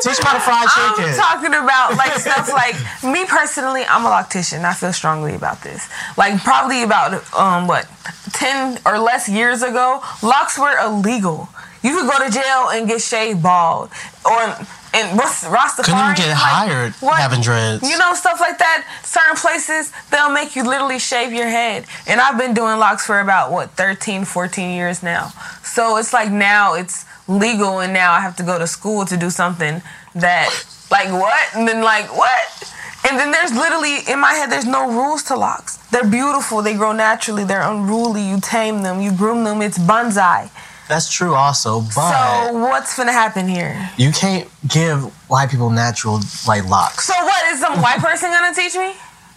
Teach 0.03 0.17
them 0.19 0.27
how 0.27 0.35
to 0.35 0.41
fry 0.41 0.67
chicken. 0.67 1.11
I'm 1.11 1.17
talking 1.17 1.55
about 1.55 1.97
like 1.97 2.13
stuff 2.19 2.53
like 2.53 2.75
me 3.05 3.25
personally. 3.25 3.85
I'm 3.89 4.05
a 4.05 4.11
loctician. 4.11 4.65
I 4.65 4.75
feel 4.75 4.93
strongly 4.93 5.35
about 5.35 5.63
this. 5.63 5.89
Like 6.19 6.43
probably 6.43 6.83
about 6.83 7.15
um 7.35 7.67
what 7.67 7.87
ten 8.33 8.79
or 8.85 8.99
less 8.99 9.29
years 9.29 9.63
ago, 9.63 10.03
locks 10.23 10.59
were 10.59 10.77
illegal. 10.85 11.49
You 11.83 11.97
could 11.97 12.11
go 12.11 12.25
to 12.25 12.31
jail 12.31 12.69
and 12.73 12.87
get 12.89 13.01
shaved 13.01 13.43
bald, 13.43 13.91
or 14.25 14.55
and 14.95 15.17
what's 15.17 15.45
Rastafari? 15.45 15.85
Couldn't 15.85 16.01
even 16.01 16.15
get 16.17 16.29
like, 16.29 16.39
hired 16.39 16.93
what? 16.95 17.19
having 17.21 17.41
dreads. 17.41 17.89
You 17.89 17.97
know, 17.99 18.15
stuff 18.15 18.41
like 18.41 18.59
that. 18.59 18.87
Certain 19.03 19.37
places, 19.37 19.93
they'll 20.11 20.33
make 20.33 20.55
you 20.55 20.65
literally 20.65 20.99
shave 20.99 21.33
your 21.33 21.49
head. 21.49 21.87
And 22.07 22.21
I've 22.21 22.39
been 22.39 22.55
doing 22.55 22.79
locks 22.79 23.07
for 23.07 23.21
about, 23.21 23.51
what, 23.51 23.71
13, 23.71 24.25
14 24.25 24.75
years 24.75 25.03
now. 25.03 25.33
So 25.63 25.97
it's 25.97 26.13
like 26.13 26.31
now 26.31 26.75
it's 26.75 27.07
legal, 27.27 27.81
and 27.81 27.93
now 27.93 28.13
I 28.13 28.21
have 28.21 28.37
to 28.37 28.43
go 28.43 28.59
to 28.59 28.67
school 28.67 29.05
to 29.07 29.17
do 29.17 29.31
something 29.31 29.81
that, 30.15 30.67
like, 30.91 31.11
what? 31.11 31.55
And 31.55 31.67
then, 31.67 31.83
like, 31.83 32.15
what? 32.17 32.75
And 33.09 33.19
then 33.19 33.33
there's 33.33 33.53
literally, 33.53 33.99
in 34.09 34.21
my 34.21 34.33
head, 34.33 34.51
there's 34.51 34.67
no 34.67 34.89
rules 34.89 35.23
to 35.25 35.37
locks. 35.37 35.77
They're 35.91 36.09
beautiful, 36.09 36.63
they 36.63 36.75
grow 36.75 36.93
naturally, 36.93 37.45
they're 37.45 37.63
unruly, 37.63 38.23
you 38.23 38.41
tame 38.41 38.83
them, 38.83 39.01
you 39.01 39.13
groom 39.13 39.45
them, 39.45 39.61
it's 39.61 39.79
bonsai. 39.79 40.51
That's 40.93 41.11
true 41.11 41.35
also, 41.35 41.81
but 41.81 42.13
So 42.49 42.53
what's 42.59 42.95
gonna 42.97 43.13
happen 43.13 43.49
here? 43.49 43.89
you 43.97 44.13
can't 44.13 44.47
give 44.69 45.05
white 45.31 45.49
people 45.51 45.71
natural 45.71 46.21
like 46.47 46.69
locks. 46.69 47.07
So 47.07 47.15
what, 47.25 47.43
is 47.55 47.61
some 47.61 47.81
white 47.81 47.99
person 47.99 48.31
gonna 48.31 48.55
teach 48.55 48.75
me? 48.75 48.93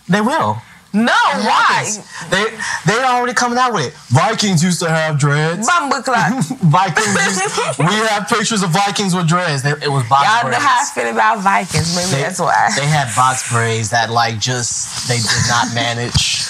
They 0.09 0.19
will. 0.19 0.57
No, 0.91 1.11
why? 1.11 1.91
They 2.29 2.45
they 2.85 3.03
already 3.03 3.33
coming 3.33 3.57
out 3.57 3.73
with 3.73 3.87
it. 3.87 3.93
Vikings 4.15 4.63
used 4.63 4.79
to 4.79 4.89
have 4.89 5.17
dreads. 5.19 5.67
Bumble 5.67 6.01
clock. 6.01 6.31
Vikings. 6.43 7.15
used- 7.15 7.79
we 7.79 7.85
have 8.11 8.27
pictures 8.29 8.63
of 8.63 8.69
Vikings 8.71 9.13
with 9.15 9.27
dreads. 9.27 9.61
They, 9.63 9.71
it 9.71 9.91
was 9.91 10.07
box 10.07 10.23
Y'all 10.27 10.49
know 10.51 10.57
how 10.59 10.81
I 10.81 10.85
feel 10.93 11.11
about 11.11 11.39
Vikings. 11.39 11.95
Maybe 11.95 12.11
They, 12.11 12.21
that's 12.21 12.39
why. 12.39 12.69
they 12.77 12.85
had 12.85 13.13
box 13.15 13.51
braids 13.51 13.89
that 13.91 14.09
like 14.09 14.39
just 14.39 15.07
they 15.09 15.17
did 15.17 15.47
not 15.49 15.73
manage. 15.81 16.47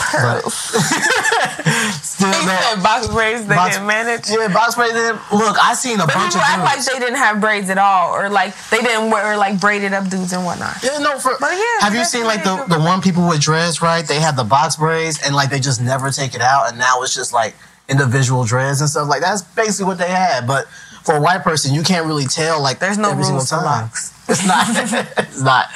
Pearls. 0.00 0.54
Still, 2.02 2.32
said 2.32 2.82
box 2.82 3.08
braids 3.08 3.46
they 3.46 3.54
Box- 3.54 3.76
didn't 3.76 3.86
manage. 3.86 4.28
yeah, 4.30 4.48
box 4.52 4.74
braids. 4.74 4.92
Didn't, 4.94 5.20
look, 5.32 5.56
I 5.58 5.74
seen 5.74 6.00
a 6.00 6.06
But 6.06 6.14
bunch 6.14 6.34
people 6.34 6.40
of 6.42 6.46
act 6.48 6.62
like 6.62 6.84
they 6.84 6.98
didn't 6.98 7.16
have 7.18 7.40
braids 7.40 7.70
at 7.70 7.78
all, 7.78 8.14
or 8.14 8.28
like 8.28 8.54
they 8.70 8.80
didn't 8.80 9.10
wear 9.10 9.36
like 9.36 9.60
braided 9.60 9.92
up 9.92 10.08
dudes 10.08 10.32
and 10.32 10.44
whatnot. 10.44 10.76
Yeah, 10.82 10.98
no, 10.98 11.18
for, 11.18 11.32
But 11.40 11.52
yeah, 11.52 11.80
have 11.80 11.94
you 11.94 12.04
seen 12.04 12.24
like 12.24 12.44
the, 12.44 12.64
the 12.68 12.78
one 12.78 13.00
people 13.00 13.26
with 13.28 13.40
dreads, 13.40 13.80
right? 13.82 14.06
They 14.06 14.20
have 14.20 14.36
the 14.36 14.44
box 14.44 14.76
braids 14.76 15.20
and 15.24 15.34
like 15.34 15.50
they 15.50 15.60
just 15.60 15.80
never 15.80 16.10
take 16.10 16.34
it 16.34 16.40
out, 16.42 16.68
and 16.68 16.78
now 16.78 17.02
it's 17.02 17.14
just 17.14 17.32
like 17.32 17.54
individual 17.88 18.44
dreads 18.44 18.80
and 18.80 18.90
stuff. 18.90 19.08
Like 19.08 19.20
that's 19.22 19.42
basically 19.42 19.86
what 19.86 19.98
they 19.98 20.10
had. 20.10 20.46
But 20.46 20.66
for 21.04 21.14
a 21.16 21.20
white 21.20 21.42
person, 21.42 21.74
you 21.74 21.82
can't 21.82 22.06
really 22.06 22.26
tell. 22.26 22.60
Like 22.62 22.78
There's 22.78 22.98
no 22.98 23.10
every 23.12 23.24
single 23.24 23.38
rules 23.40 23.48
for 23.50 23.56
time. 23.56 23.64
locks. 23.64 24.12
It's 24.30 24.46
not. 24.46 24.66
it's 25.18 25.42
not. 25.42 25.66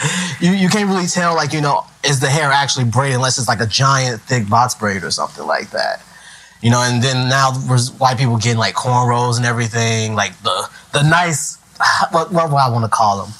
You 0.41 0.53
you 0.53 0.69
can't 0.69 0.89
really 0.89 1.07
tell. 1.07 1.35
Like 1.35 1.53
you 1.53 1.61
know, 1.61 1.85
is 2.05 2.21
the 2.21 2.29
hair 2.29 2.51
actually 2.51 2.85
braided 2.85 3.17
unless 3.17 3.39
it's 3.39 3.49
like 3.49 3.61
a 3.61 3.67
giant 3.67 4.21
thick 4.23 4.49
box 4.49 4.75
braid 4.75 5.03
or 5.03 5.11
something 5.11 5.47
like 5.47 5.71
that. 5.71 6.03
You 6.63 6.71
know, 6.71 6.81
and 6.81 7.03
then 7.03 7.29
now 7.29 7.53
white 7.99 8.17
people 8.17 8.37
getting 8.37 8.59
like 8.59 8.75
cornrows 8.75 9.37
and 9.37 9.45
everything, 9.45 10.15
like 10.15 10.39
the 10.43 10.69
the 10.93 11.03
nice 11.03 11.59
what 12.11 12.33
what 12.33 12.51
do 12.51 12.57
I 12.57 12.69
want 12.71 12.85
to 12.85 12.89
call 12.89 13.25
them? 13.25 13.35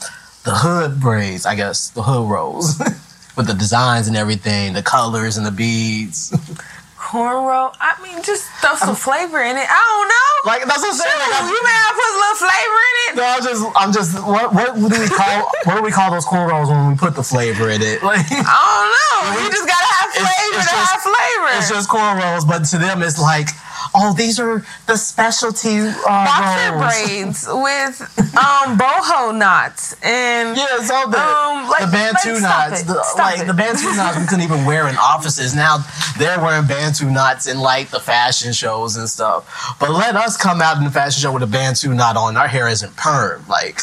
The 0.45 0.55
hood 0.55 1.01
braids, 1.01 1.47
I 1.47 1.55
guess, 1.55 1.91
the 1.91 2.03
hood 2.03 2.29
rolls 2.29 2.79
with 3.37 3.47
the 3.47 3.55
designs 3.55 4.09
and 4.09 4.17
everything, 4.17 4.75
the 4.75 4.83
colors 4.83 5.37
and 5.37 5.47
the 5.47 5.53
beads. 5.53 6.33
Cornrow. 7.15 7.71
I 7.79 7.95
mean, 8.03 8.19
just 8.27 8.51
throw 8.59 8.75
some 8.75 8.99
flavor 8.99 9.39
in 9.39 9.55
it. 9.55 9.69
I 9.71 9.79
don't 9.87 10.09
know. 10.11 10.31
Like 10.51 10.67
that's 10.67 10.83
what 10.83 10.91
I'm 10.91 10.99
saying. 10.99 11.15
Like, 11.15 11.35
I'm, 11.39 11.47
you 11.47 11.61
may 11.63 11.77
have 11.87 11.95
put 11.95 12.09
a 12.11 12.17
little 12.19 12.39
flavor 12.43 12.79
in 12.83 12.95
it. 12.99 13.11
no, 13.15 13.25
I'm 13.31 13.43
just, 13.47 13.63
I'm 13.79 13.91
just. 13.95 14.11
What, 14.27 14.47
what 14.51 14.69
do 14.75 14.99
we 14.99 15.07
call? 15.07 15.47
what 15.71 15.75
do 15.79 15.83
we 15.87 15.95
call 15.95 16.11
those 16.11 16.27
cornrows 16.27 16.67
when 16.75 16.91
we 16.91 16.99
put 16.99 17.15
the 17.15 17.23
flavor 17.23 17.71
in 17.71 17.81
it? 17.87 18.03
Like, 18.03 18.27
I 18.35 18.43
don't 18.43 18.91
know. 18.91 19.03
You 19.45 19.49
just 19.49 19.67
gotta 19.67 19.91
have 20.03 20.11
It's- 20.11 20.27
flavor 20.27 20.59
it's 20.59 20.67
to 20.67 20.75
just- 20.75 20.91
have 20.91 21.03
flavor. 21.07 21.49
it's 21.55 21.71
just 21.71 21.87
cornrows, 21.89 22.43
but 22.47 22.67
to 22.75 22.79
them 22.83 23.01
it's 23.03 23.19
like, 23.19 23.49
oh, 23.95 24.13
these 24.13 24.41
are 24.41 24.65
the 24.87 24.97
specialty 24.97 25.79
uh, 25.79 25.95
boxer 26.07 26.79
braids 26.79 27.47
with 27.49 28.01
um 28.37 28.77
boho 28.77 29.37
knots 29.39 29.95
and 30.03 30.57
Yeah, 30.57 30.67
it's 30.73 30.91
all 30.91 31.09
the, 31.09 31.19
Um, 31.21 31.69
like- 31.69 31.81
the 31.87 31.91
Bantu 31.93 32.33
like, 32.35 32.43
knots. 32.43 32.83
The, 32.83 32.95
like 33.17 33.41
it. 33.41 33.47
the 33.47 33.55
Bantu 33.55 33.85
knots 33.97 34.19
we 34.19 34.27
couldn't 34.27 34.45
even 34.45 34.65
wear 34.65 34.89
in 34.89 34.97
offices. 34.97 35.55
Now 35.55 35.79
they're 36.19 36.41
wearing 36.41 36.67
Bantu 36.67 37.07
knots 37.11 37.47
in 37.47 37.59
like 37.61 37.91
the 37.91 38.01
fashion 38.01 38.53
shows 38.53 38.97
and 38.97 39.09
stuff. 39.09 39.77
But 39.79 39.91
let 39.91 40.17
us 40.17 40.37
come 40.37 40.61
out 40.61 40.77
in 40.79 40.85
the 40.85 40.91
fashion 40.91 41.21
show 41.23 41.33
with 41.33 41.43
a 41.43 41.47
Bantu 41.47 41.95
knot 41.95 42.17
on. 42.17 42.37
Our 42.37 42.49
hair 42.49 42.69
isn't 42.69 42.97
perm. 42.97 43.45
Like 43.49 43.81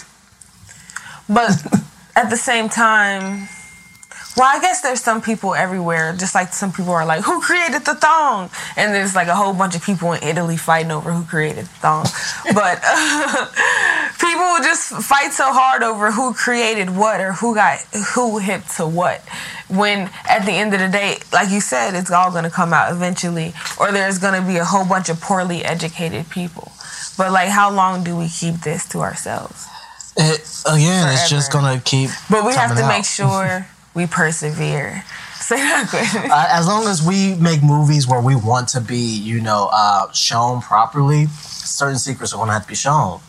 But 1.30 1.52
at 2.16 2.30
the 2.30 2.38
same 2.38 2.68
time, 2.70 3.48
well, 4.38 4.48
I 4.48 4.60
guess 4.62 4.82
there's 4.82 5.02
some 5.02 5.22
people 5.22 5.54
everywhere, 5.54 6.16
just 6.18 6.36
like 6.36 6.54
some 6.54 6.72
people 6.72 6.92
are 6.92 7.06
like, 7.06 7.24
who 7.24 7.42
created 7.42 7.86
the 7.86 7.96
thong? 7.96 8.50
And 8.78 8.94
there's 8.94 9.16
like 9.16 9.28
a 9.28 9.36
whole 9.36 9.54
bunch 9.54 9.76
of 9.76 9.84
people 9.84 10.14
in 10.14 10.24
Italy 10.24 10.58
fighting 10.58 10.92
over 10.92 11.12
who 11.12 11.26
created 11.26 11.66
the 11.66 11.80
thong. 11.80 12.06
but 12.54 12.82
people 14.20 14.44
will 14.44 14.64
just 14.64 14.90
fight 15.04 15.32
so 15.32 15.52
hard 15.52 15.84
over 15.84 16.12
who 16.12 16.34
created 16.34 16.90
what 16.90 17.20
or 17.20 17.34
who 17.34 17.56
got 17.56 17.80
who 18.16 18.38
hit 18.38 18.68
to 18.78 18.88
what. 18.88 19.22
When 19.70 20.10
at 20.30 20.46
the 20.46 20.52
end 20.52 20.74
of 20.74 20.80
the 20.80 20.90
day, 20.90 21.20
like 21.32 21.50
you 21.50 21.62
said, 21.62 21.96
it's 21.96 22.12
all 22.12 22.32
going 22.32 22.44
to 22.44 22.50
come 22.50 22.74
out 22.74 22.92
eventually, 22.92 23.54
or 23.80 23.92
there's 23.92 24.20
going 24.20 24.40
to 24.40 24.46
be 24.46 24.58
a 24.58 24.66
whole 24.66 24.86
bunch 24.86 25.10
of 25.10 25.22
poorly 25.22 25.64
educated 25.64 26.30
people. 26.30 26.72
But 27.18 27.32
like, 27.32 27.50
how 27.50 27.72
long 27.72 28.04
do 28.04 28.18
we 28.18 28.28
keep 28.28 28.62
this 28.62 28.88
to 28.90 29.00
ourselves? 29.00 29.68
it, 30.18 30.64
again, 30.66 31.14
it's 31.14 31.30
just 31.30 31.52
gonna 31.52 31.82
keep. 31.84 32.10
But 32.30 32.46
we 32.46 32.54
have 32.54 32.76
to 32.76 32.84
out. 32.84 32.88
make 32.88 33.06
sure 33.06 33.66
we 33.94 34.08
persevere. 34.08 35.04
Say 35.42 35.58
that 35.58 35.88
question. 35.90 36.32
Uh, 36.32 36.48
as 36.50 36.68
long 36.68 36.88
as 36.88 37.06
we 37.06 37.36
make 37.36 37.64
movies 37.64 38.08
where 38.08 38.22
we 38.22 38.36
want 38.36 38.70
to 38.70 38.82
be, 38.82 38.98
you 38.98 39.42
know, 39.42 39.70
uh, 39.72 40.12
shown 40.12 40.62
properly, 40.62 41.26
certain 41.26 41.98
secrets 41.98 42.34
are 42.34 42.38
going 42.38 42.48
to 42.48 42.54
have 42.54 42.64
to 42.64 42.68
be 42.70 42.76
shown. 42.76 43.20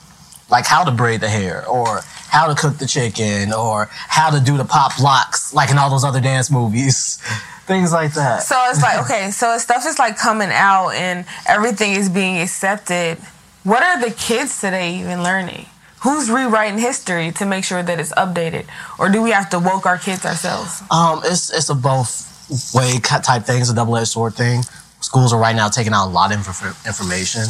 Like 0.51 0.67
how 0.67 0.85
to 0.85 0.91
braid 0.91 1.23
the 1.23 1.31
hair, 1.31 1.67
or 1.67 2.03
how 2.29 2.47
to 2.47 2.55
cook 2.55 2.77
the 2.77 2.87
chicken, 2.87 3.53
or 3.55 3.89
how 3.91 4.29
to 4.29 4.45
do 4.45 4.59
the 4.59 4.67
pop 4.67 5.01
locks, 5.01 5.55
like 5.55 5.71
in 5.71 5.79
all 5.79 5.89
those 5.89 6.05
other 6.05 6.21
dance 6.21 6.51
movies. 6.51 7.17
Things 7.67 7.93
like 7.93 8.13
that. 8.15 8.43
So 8.43 8.57
it's 8.69 8.83
like, 8.83 9.01
okay, 9.05 9.31
so 9.31 9.57
stuff 9.57 9.87
is 9.87 9.99
like 9.99 10.19
coming 10.19 10.51
out 10.51 10.91
and 10.91 11.25
everything 11.49 11.93
is 11.93 12.11
being 12.11 12.39
accepted. 12.39 13.17
What 13.63 13.83
are 13.83 14.01
the 14.01 14.11
kids 14.11 14.61
today 14.61 14.99
even 14.99 15.23
learning? 15.23 15.67
Who's 16.03 16.29
rewriting 16.29 16.81
history 16.81 17.31
to 17.33 17.47
make 17.47 17.65
sure 17.65 17.81
that 17.81 18.01
it's 18.01 18.13
updated? 18.15 18.67
Or 18.99 19.09
do 19.09 19.23
we 19.23 19.31
have 19.31 19.51
to 19.51 19.61
woke 19.61 19.87
our 19.87 19.99
kids 19.99 20.25
ourselves? 20.25 20.83
Um, 20.91 21.21
it's 21.25 21.53
it's 21.53 21.69
a 21.69 21.77
both 21.77 22.29
way 22.75 22.99
type 22.99 23.45
thing. 23.45 23.61
It's 23.61 23.71
a 23.71 23.75
double 23.75 23.97
edged 23.97 24.09
sword 24.09 24.35
thing. 24.35 24.63
Schools 25.01 25.33
are 25.33 25.41
right 25.41 25.55
now 25.55 25.69
taking 25.69 25.93
out 25.93 26.09
a 26.09 26.11
lot 26.11 26.33
of 26.33 26.39
inf- 26.39 26.87
information, 26.87 27.45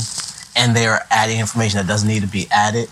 and 0.54 0.76
they 0.76 0.86
are 0.86 1.00
adding 1.10 1.40
information 1.40 1.78
that 1.78 1.86
doesn't 1.86 2.08
need 2.08 2.20
to 2.22 2.28
be 2.28 2.46
added. 2.50 2.90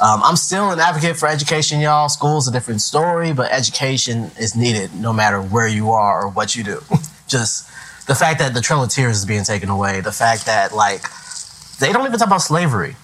Um, 0.00 0.22
I'm 0.22 0.36
still 0.36 0.70
an 0.70 0.78
advocate 0.78 1.16
for 1.16 1.28
education, 1.28 1.80
y'all. 1.80 2.08
School's 2.08 2.46
a 2.46 2.52
different 2.52 2.80
story, 2.80 3.32
but 3.32 3.50
education 3.50 4.30
is 4.38 4.54
needed 4.54 4.94
no 4.94 5.12
matter 5.12 5.42
where 5.42 5.68
you 5.68 5.90
are 5.90 6.22
or 6.24 6.28
what 6.28 6.54
you 6.54 6.62
do. 6.62 6.82
Just 7.26 7.68
the 8.06 8.14
fact 8.14 8.38
that 8.38 8.54
the 8.54 8.60
Trail 8.60 8.84
of 8.84 8.90
Tears 8.90 9.18
is 9.18 9.26
being 9.26 9.44
taken 9.44 9.70
away, 9.70 10.00
the 10.00 10.12
fact 10.12 10.46
that 10.46 10.72
like 10.72 11.02
they 11.80 11.92
don't 11.92 12.06
even 12.06 12.18
talk 12.18 12.28
about 12.28 12.42
slavery. 12.42 12.94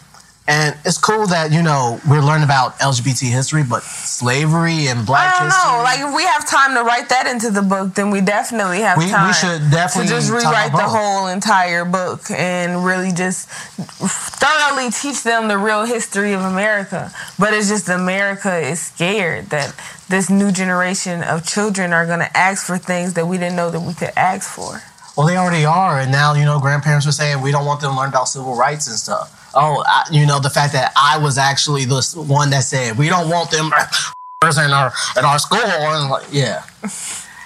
And 0.49 0.77
it's 0.85 0.97
cool 0.97 1.27
that, 1.27 1.51
you 1.51 1.61
know, 1.61 1.99
we're 2.09 2.21
learning 2.23 2.45
about 2.45 2.79
LGBT 2.79 3.29
history, 3.33 3.65
but 3.65 3.83
slavery 3.83 4.87
and 4.87 5.05
black 5.05 5.35
I 5.35 5.39
don't 5.39 5.47
history. 5.49 5.73
know. 5.73 5.83
Like, 5.83 6.01
if 6.01 6.15
we 6.15 6.23
have 6.25 6.49
time 6.49 6.75
to 6.75 6.83
write 6.85 7.09
that 7.09 7.27
into 7.27 7.51
the 7.51 7.63
book, 7.63 7.95
then 7.95 8.11
we 8.13 8.21
definitely 8.21 8.81
have 8.83 8.97
We- 8.97 9.07
we 9.07 9.33
should 9.33 9.73
definitely 9.73 10.09
to 10.09 10.15
just 10.15 10.31
rewrite 10.31 10.71
the 10.71 10.87
whole 10.87 11.27
entire 11.27 11.85
book 11.85 12.31
and 12.31 12.85
really 12.85 13.11
just 13.11 13.49
thoroughly 13.49 14.91
teach 14.91 15.23
them 15.25 15.49
the 15.49 15.59
real 15.59 15.85
history 15.85 16.33
of 16.33 16.43
America. 16.43 17.11
But 17.39 17.53
it's 17.53 17.67
just 17.69 17.89
America 17.89 18.57
is 18.57 18.81
scared 18.81 19.51
that 19.51 19.73
this 20.09 20.31
new 20.31 20.53
generation 20.53 21.25
of 21.25 21.45
children 21.45 21.93
are 21.93 22.07
going 22.07 22.21
to 22.21 22.37
ask 22.37 22.65
for 22.65 22.79
things 22.79 23.15
that 23.15 23.27
we 23.27 23.39
didn't 23.39 23.57
know 23.57 23.71
that 23.71 23.81
we 23.81 23.95
could 23.95 24.13
ask 24.17 24.49
for. 24.49 24.83
Well, 25.17 25.27
they 25.27 25.37
already 25.37 25.65
are, 25.65 25.99
and 25.99 26.13
now 26.13 26.35
you 26.35 26.45
know 26.45 26.61
grandparents 26.61 27.07
are 27.07 27.13
saying 27.13 27.41
we 27.41 27.51
don't 27.51 27.65
want 27.65 27.81
them 27.81 27.91
to 27.93 27.97
learn 27.97 28.11
about 28.11 28.29
civil 28.29 28.55
rights 28.55 28.87
and 28.87 28.97
stuff. 28.97 29.33
Oh, 29.57 29.83
I, 29.87 30.05
you 30.13 30.27
know, 30.27 30.39
the 30.39 30.51
fact 30.51 30.73
that 30.75 30.93
I 30.97 31.19
was 31.19 31.39
actually 31.39 31.85
the 31.87 32.03
one 32.29 32.51
that 32.51 32.63
said 32.63 32.97
we 32.97 33.09
don't 33.09 33.29
want 33.29 33.51
them 33.51 33.67
in 34.43 34.71
our 34.73 34.93
in 35.17 35.25
our 35.25 35.39
school, 35.39 35.59
and 35.59 36.11
like, 36.11 36.27
yeah, 36.31 36.63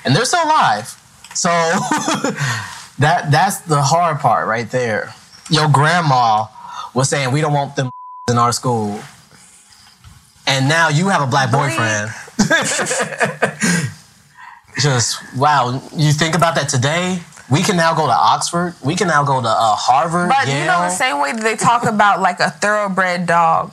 and 0.05 0.15
they're 0.15 0.25
still 0.25 0.45
alive. 0.45 0.89
So 1.35 1.49
that 2.99 3.29
that's 3.31 3.61
the 3.61 3.81
hard 3.81 4.19
part 4.19 4.49
right 4.49 4.71
there. 4.71 5.15
Your 5.49 5.69
grandma 5.69 6.47
was 6.95 7.09
saying 7.09 7.33
we 7.33 7.41
don't 7.41 7.55
want 7.55 7.77
them 7.77 7.91
in 8.31 8.37
our 8.39 8.53
school, 8.53 9.01
and 10.47 10.69
now 10.69 10.89
you 10.89 11.09
have 11.09 11.23
a 11.23 11.27
black 11.27 11.51
boyfriend. 11.51 12.11
Just 14.79 15.21
wow, 15.37 15.83
you 15.95 16.13
think 16.13 16.35
about 16.35 16.55
that 16.57 16.69
today. 16.69 17.21
We 17.51 17.63
can 17.63 17.77
now 17.77 17.95
go 17.95 18.07
to 18.07 18.13
Oxford. 18.13 18.75
We 18.85 18.95
can 18.95 19.09
now 19.09 19.25
go 19.25 19.41
to 19.41 19.49
uh, 19.49 19.75
Harvard. 19.75 20.29
But 20.29 20.47
Yale. 20.47 20.61
you 20.61 20.65
know 20.67 20.81
the 20.83 20.91
same 20.91 21.21
way 21.21 21.33
that 21.33 21.43
they 21.43 21.57
talk 21.57 21.85
about 21.85 22.21
like 22.21 22.39
a 22.41 22.51
thoroughbred 22.51 23.27
dog. 23.27 23.73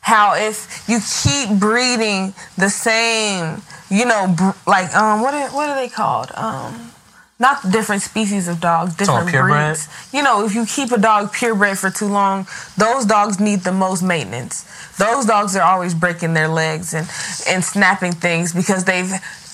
How 0.00 0.34
if 0.34 0.84
you 0.88 0.98
keep 1.22 1.58
breeding 1.58 2.32
the 2.56 2.70
same, 2.70 3.62
you 3.90 4.06
know, 4.06 4.34
br- 4.36 4.50
like 4.66 4.94
um, 4.94 5.20
what 5.20 5.34
are, 5.34 5.48
what 5.50 5.68
are 5.68 5.76
they 5.76 5.88
called? 5.88 6.30
Um, 6.34 6.92
not 7.40 7.70
different 7.72 8.02
species 8.02 8.48
of 8.48 8.60
dogs, 8.60 8.94
different 8.94 9.30
breeds. 9.30 9.88
You 10.12 10.22
know, 10.22 10.44
if 10.44 10.54
you 10.54 10.66
keep 10.66 10.92
a 10.92 10.98
dog 10.98 11.32
purebred 11.32 11.78
for 11.78 11.90
too 11.90 12.06
long, 12.06 12.46
those 12.76 13.06
dogs 13.06 13.40
need 13.40 13.60
the 13.60 13.72
most 13.72 14.02
maintenance. 14.02 14.64
Those 14.98 15.24
dogs 15.24 15.56
are 15.56 15.62
always 15.62 15.94
breaking 15.94 16.34
their 16.34 16.48
legs 16.48 16.92
and 16.92 17.08
and 17.48 17.64
snapping 17.64 18.12
things 18.12 18.52
because 18.52 18.84
they've 18.84 19.10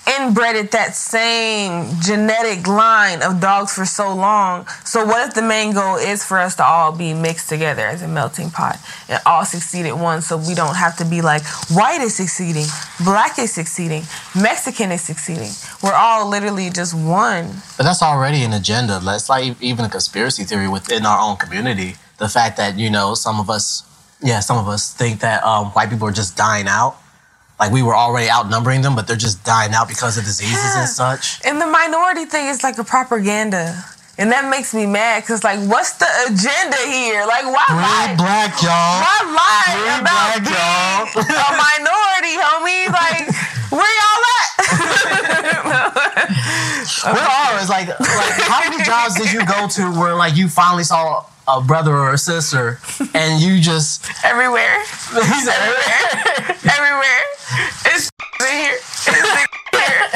inbreded 0.06 0.70
that 0.70 0.94
same 0.94 1.90
genetic 2.00 2.66
line 2.68 3.22
of 3.22 3.40
dogs 3.40 3.74
for 3.74 3.84
so 3.84 4.14
long. 4.14 4.66
So 4.84 5.04
what 5.04 5.28
if 5.28 5.34
the 5.34 5.42
main 5.42 5.74
goal 5.74 5.96
is 5.96 6.24
for 6.24 6.38
us 6.38 6.54
to 6.56 6.64
all 6.64 6.92
be 6.92 7.12
mixed 7.12 7.48
together 7.48 7.82
as 7.86 8.02
a 8.02 8.08
melting 8.08 8.50
pot 8.50 8.78
and 9.08 9.20
all 9.26 9.44
succeed 9.44 9.84
at 9.84 9.98
once 9.98 10.26
so 10.26 10.36
we 10.36 10.54
don't 10.54 10.76
have 10.76 10.96
to 10.98 11.04
be 11.04 11.22
like 11.22 11.42
white 11.70 12.00
is 12.00 12.14
succeeding, 12.14 12.66
black 13.04 13.38
is 13.38 13.52
succeeding, 13.52 14.02
Mexican 14.40 14.92
is 14.92 15.02
succeeding. 15.02 15.50
We're 15.82 15.94
all 15.94 16.28
literally 16.28 16.70
just 16.70 16.94
one. 16.94 17.50
But 17.76 17.84
that's 17.84 18.02
already 18.02 18.42
an 18.42 18.52
agenda. 18.52 19.00
That's 19.00 19.28
like 19.28 19.60
even 19.60 19.84
a 19.84 19.88
conspiracy 19.88 20.44
theory 20.44 20.68
within 20.68 21.04
our 21.04 21.18
own 21.18 21.36
community. 21.36 21.96
The 22.18 22.28
fact 22.28 22.56
that 22.58 22.78
you 22.78 22.90
know 22.90 23.14
some 23.14 23.40
of 23.40 23.50
us, 23.50 23.82
yeah, 24.22 24.40
some 24.40 24.56
of 24.56 24.68
us 24.68 24.94
think 24.94 25.20
that 25.20 25.42
um, 25.42 25.66
white 25.72 25.90
people 25.90 26.08
are 26.08 26.12
just 26.12 26.36
dying 26.36 26.68
out. 26.68 26.96
Like 27.58 27.72
we 27.72 27.82
were 27.82 27.94
already 27.96 28.28
outnumbering 28.30 28.82
them, 28.82 28.94
but 28.94 29.06
they're 29.06 29.16
just 29.16 29.44
dying 29.44 29.72
out 29.74 29.88
because 29.88 30.18
of 30.18 30.24
diseases 30.24 30.54
Yeah. 30.74 30.80
and 30.80 30.88
such. 30.88 31.40
And 31.44 31.60
the 31.60 31.66
minority 31.66 32.24
thing 32.26 32.46
is 32.48 32.62
like 32.62 32.78
a 32.78 32.84
propaganda. 32.84 33.82
And 34.18 34.32
that 34.32 34.48
makes 34.48 34.72
me 34.72 34.86
mad 34.86 35.22
because, 35.22 35.44
like, 35.44 35.60
what's 35.68 35.92
the 36.00 36.08
agenda 36.24 36.76
here? 36.88 37.26
Like, 37.28 37.44
why 37.44 37.64
lie? 37.68 38.06
Free 38.08 38.16
black 38.16 38.62
y'all. 38.64 39.04
Why 39.04 39.20
lie 39.28 39.76
Free 39.76 39.92
about 40.00 40.40
black 40.40 40.40
being 40.40 40.56
y'all. 40.56 41.36
a 41.36 41.52
minority, 41.52 42.34
homie? 42.40 42.88
Like, 42.96 43.28
where 43.68 43.92
y'all 44.00 44.24
at? 44.32 44.46
Where 47.06 47.14
are 47.14 47.60
it's 47.60 47.68
like 47.68 47.88
like 47.88 48.00
how 48.48 48.68
many 48.70 48.82
jobs 48.84 49.14
did 49.16 49.32
you 49.32 49.44
go 49.46 49.68
to 49.68 49.82
where 49.98 50.14
like 50.14 50.36
you 50.36 50.48
finally 50.48 50.84
saw 50.84 51.24
a 51.48 51.60
brother 51.60 51.92
or 51.94 52.12
a 52.14 52.18
sister 52.18 52.78
and 53.14 53.40
you 53.40 53.60
just 53.60 54.04
Everywhere. 54.24 54.80
he's 54.82 55.48
Everywhere. 55.48 56.56
Everywhere. 56.72 57.22
It's 57.86 58.10
in 58.40 58.56
here. 58.56 58.74
It's 58.76 59.08
in 59.08 59.14
here. 59.14 59.46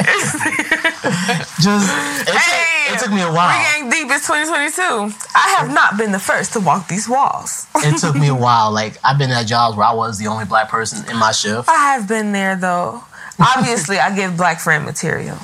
It's 0.03 1.63
just 1.63 1.87
it, 2.21 2.25
took, 2.27 2.35
Hey, 2.35 2.93
it 2.93 2.99
took 2.99 3.11
me 3.11 3.21
a 3.21 3.31
while. 3.31 3.57
We 3.57 3.63
gang 3.63 3.89
deep. 3.89 4.07
It's 4.11 4.27
2022. 4.27 5.15
I 5.35 5.55
have 5.59 5.73
not 5.73 5.97
been 5.97 6.11
the 6.11 6.19
first 6.19 6.53
to 6.53 6.59
walk 6.59 6.87
these 6.87 7.07
walls. 7.07 7.67
it 7.75 7.97
took 7.99 8.15
me 8.15 8.27
a 8.27 8.35
while. 8.45 8.71
Like 8.71 8.97
I've 9.03 9.17
been 9.17 9.31
at 9.31 9.47
jobs 9.47 9.77
where 9.77 9.85
I 9.87 9.93
was 9.93 10.17
the 10.19 10.27
only 10.27 10.45
black 10.45 10.69
person 10.69 11.07
in 11.09 11.17
my 11.17 11.31
shift. 11.31 11.69
I 11.69 11.93
have 11.95 12.07
been 12.07 12.31
there 12.31 12.55
though. 12.55 13.01
Obviously, 13.39 13.97
I 13.97 14.15
give 14.15 14.37
black 14.37 14.59
friend 14.59 14.85
material. 14.85 15.37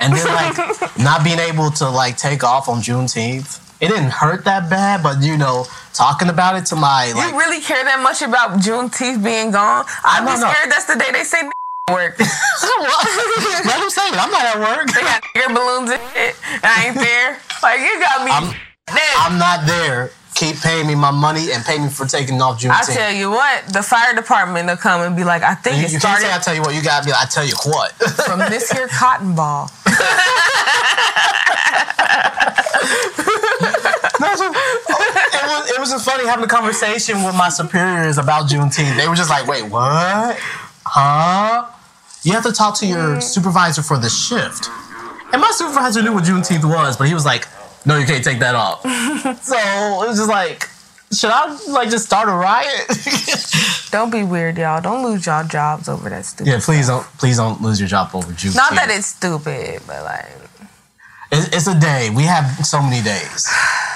And 0.00 0.12
then 0.16 0.26
like 0.26 0.56
not 0.98 1.22
being 1.22 1.38
able 1.38 1.70
to 1.72 1.88
like 1.88 2.16
take 2.16 2.42
off 2.42 2.68
on 2.68 2.78
Juneteenth. 2.78 3.60
It 3.82 3.88
didn't 3.88 4.10
hurt 4.14 4.44
that 4.44 4.70
bad, 4.70 5.02
but 5.02 5.20
you 5.22 5.36
know, 5.36 5.66
talking 5.92 6.28
about 6.28 6.54
it 6.56 6.64
to 6.66 6.76
my 6.76 7.10
like 7.16 7.32
you 7.32 7.38
really 7.38 7.60
care 7.60 7.82
that 7.82 7.98
much 8.00 8.22
about 8.22 8.60
Juneteenth 8.62 9.24
being 9.24 9.50
gone? 9.50 9.84
I'd 10.04 10.20
be 10.22 10.26
No, 10.30 10.38
no. 10.38 10.50
scared 10.54 10.70
that's 10.70 10.86
the 10.86 10.94
day 10.94 11.10
they 11.10 11.24
say 11.24 11.42
work. 11.90 12.14
Let 12.18 13.82
him 13.82 13.90
say 13.90 14.06
it. 14.06 14.14
I'm 14.14 14.30
not 14.30 14.46
at 14.54 14.58
work. 14.62 14.86
they 14.94 15.02
got 15.02 15.22
balloons 15.50 15.90
and 15.90 16.00
shit, 16.14 16.36
and 16.54 16.62
I 16.62 16.86
ain't 16.86 16.94
there. 16.96 17.38
Like 17.62 17.80
you 17.80 17.98
got 17.98 18.24
me. 18.24 18.30
I'm- 18.30 18.54
I'm 19.18 19.38
not 19.38 19.66
there. 19.66 20.10
Keep 20.34 20.60
paying 20.60 20.86
me 20.86 20.94
my 20.94 21.10
money 21.10 21.52
and 21.52 21.64
pay 21.64 21.78
me 21.78 21.88
for 21.88 22.06
taking 22.06 22.40
off 22.40 22.60
Juneteenth. 22.60 22.90
I 22.90 22.94
tell 22.94 23.12
you 23.12 23.30
what, 23.30 23.66
the 23.72 23.82
fire 23.82 24.14
department 24.14 24.68
will 24.68 24.76
come 24.76 25.02
and 25.02 25.14
be 25.14 25.24
like, 25.24 25.42
I 25.42 25.54
think 25.54 25.78
you, 25.78 25.84
it 25.84 25.92
you 25.92 26.00
can't 26.00 26.20
say 26.20 26.32
I 26.32 26.38
tell 26.38 26.54
you 26.54 26.62
what. 26.62 26.74
You 26.74 26.82
gotta 26.82 27.04
be 27.04 27.12
like, 27.12 27.26
I 27.26 27.28
tell 27.28 27.44
you 27.44 27.54
what. 27.66 27.92
from 28.26 28.38
this 28.38 28.70
here 28.70 28.88
cotton 28.88 29.34
ball. 29.34 29.70
No, 34.20 34.36
so- 34.36 34.52
it 34.52 35.44
was 35.44 35.70
it 35.70 35.80
was 35.80 35.90
just 35.90 36.04
funny 36.04 36.26
having 36.26 36.44
a 36.44 36.48
conversation 36.48 37.24
with 37.24 37.34
my 37.34 37.48
superiors 37.48 38.18
about 38.18 38.48
Juneteenth. 38.48 38.96
They 38.96 39.08
were 39.08 39.16
just 39.16 39.30
like, 39.30 39.46
"Wait, 39.48 39.64
what? 39.64 40.38
Huh? 40.84 41.66
You 42.22 42.32
have 42.32 42.44
to 42.44 42.52
talk 42.52 42.78
to 42.78 42.86
your 42.86 43.16
mm. 43.16 43.22
supervisor 43.22 43.82
for 43.82 43.98
the 43.98 44.08
shift." 44.08 44.68
And 45.32 45.40
my 45.40 45.50
supervisor 45.52 46.02
knew 46.02 46.12
what 46.12 46.24
Juneteenth 46.24 46.64
was, 46.64 46.96
but 46.96 47.08
he 47.08 47.14
was 47.14 47.24
like, 47.24 47.48
"No, 47.86 47.96
you 47.98 48.06
can't 48.06 48.24
take 48.24 48.38
that 48.40 48.54
off." 48.54 48.82
so 49.42 49.56
it 50.04 50.08
was 50.08 50.18
just 50.18 50.28
like, 50.28 50.68
should 51.12 51.30
I 51.30 51.56
like 51.68 51.90
just 51.90 52.06
start 52.06 52.28
a 52.28 52.32
riot? 52.32 52.86
Don't 53.90 54.10
be 54.10 54.22
weird, 54.22 54.56
y'all. 54.56 54.80
Don't 54.80 55.04
lose 55.04 55.26
y'all 55.26 55.46
jobs 55.46 55.88
over 55.88 56.08
that 56.08 56.24
stupid. 56.24 56.50
yeah, 56.50 56.60
please 56.62 56.86
don't 56.86 57.04
please 57.18 57.36
don't 57.36 57.60
lose 57.60 57.78
your 57.78 57.88
job 57.88 58.10
over 58.14 58.32
juice. 58.32 58.54
Not 58.56 58.74
that 58.74 58.88
it's 58.90 59.06
stupid, 59.06 59.82
but 59.86 60.02
like, 60.04 60.26
It's, 61.34 61.66
a 61.66 61.78
day. 61.78 62.10
We 62.14 62.24
have 62.24 62.66
so 62.66 62.82
many 62.82 63.02
days. 63.02 63.48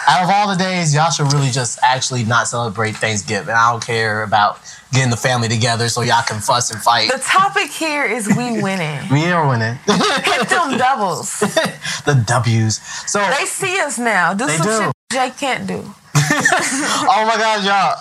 Out 0.09 0.25
of 0.25 0.31
all 0.31 0.49
the 0.49 0.57
days, 0.57 0.94
y'all 0.94 1.11
should 1.11 1.31
really 1.35 1.51
just 1.51 1.79
actually 1.83 2.25
not 2.25 2.49
celebrate 2.49 2.96
Thanksgiving. 2.96 3.55
I 3.55 3.70
don't 3.70 3.85
care 3.85 4.22
about 4.22 4.59
getting 4.92 5.11
the 5.11 5.18
family 5.18 5.49
together 5.49 5.90
so 5.90 6.01
y'all 6.01 6.22
can 6.22 6.40
fuss 6.40 6.70
and 6.70 6.81
fight. 6.81 7.12
the 7.12 7.18
topic 7.18 7.70
here 7.70 8.05
is 8.07 8.27
we 8.29 8.62
winning. 8.62 9.01
We 9.12 9.27
are 9.27 9.46
winning. 9.46 9.75
Hit 9.85 10.49
them 10.49 10.79
doubles. 10.79 11.40
the 12.07 12.25
W's. 12.27 12.81
So, 13.11 13.18
They 13.38 13.44
see 13.44 13.79
us 13.81 13.99
now. 13.99 14.33
Do 14.33 14.46
They 14.46 14.57
some 14.57 14.66
do. 14.66 14.79
shit 14.87 14.92
Jake 15.12 15.37
can't 15.37 15.66
do. 15.66 15.83
oh 16.14 17.25
my 17.27 17.37
gosh, 17.37 17.66
y'all. 17.66 17.96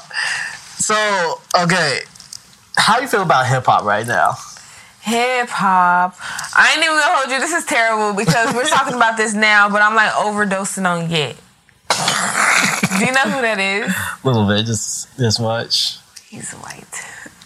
So, 0.78 1.41
okay. 1.63 2.00
How 2.78 3.00
you 3.02 3.08
feel 3.08 3.24
about 3.24 3.48
hip 3.48 3.65
hop 3.65 3.84
right 3.84 4.08
now? 4.08 4.36
Hip 5.06 5.50
hop. 5.50 6.15
I 6.56 6.72
ain't 6.74 6.84
even 6.84 6.98
gonna 6.98 7.15
hold 7.18 7.32
you. 7.32 7.39
This 7.39 7.54
is 7.54 7.63
terrible 7.65 8.13
because 8.18 8.56
we're 8.56 8.65
talking 8.65 8.96
about 8.96 9.18
this 9.18 9.34
now, 9.36 9.70
but 9.70 9.82
I'm 9.82 9.94
like 9.96 10.12
overdosing 10.13 10.86
on 10.89 11.10
Yeat. 11.12 11.36
Do 13.00 13.06
you 13.06 13.12
know 13.12 13.22
who 13.30 13.41
that 13.41 13.60
is? 13.60 13.94
A 13.94 14.28
little 14.28 14.48
bit, 14.48 14.65
just 14.65 15.15
this 15.18 15.39
much. 15.39 15.98
He's 16.28 16.52
white. 16.54 16.82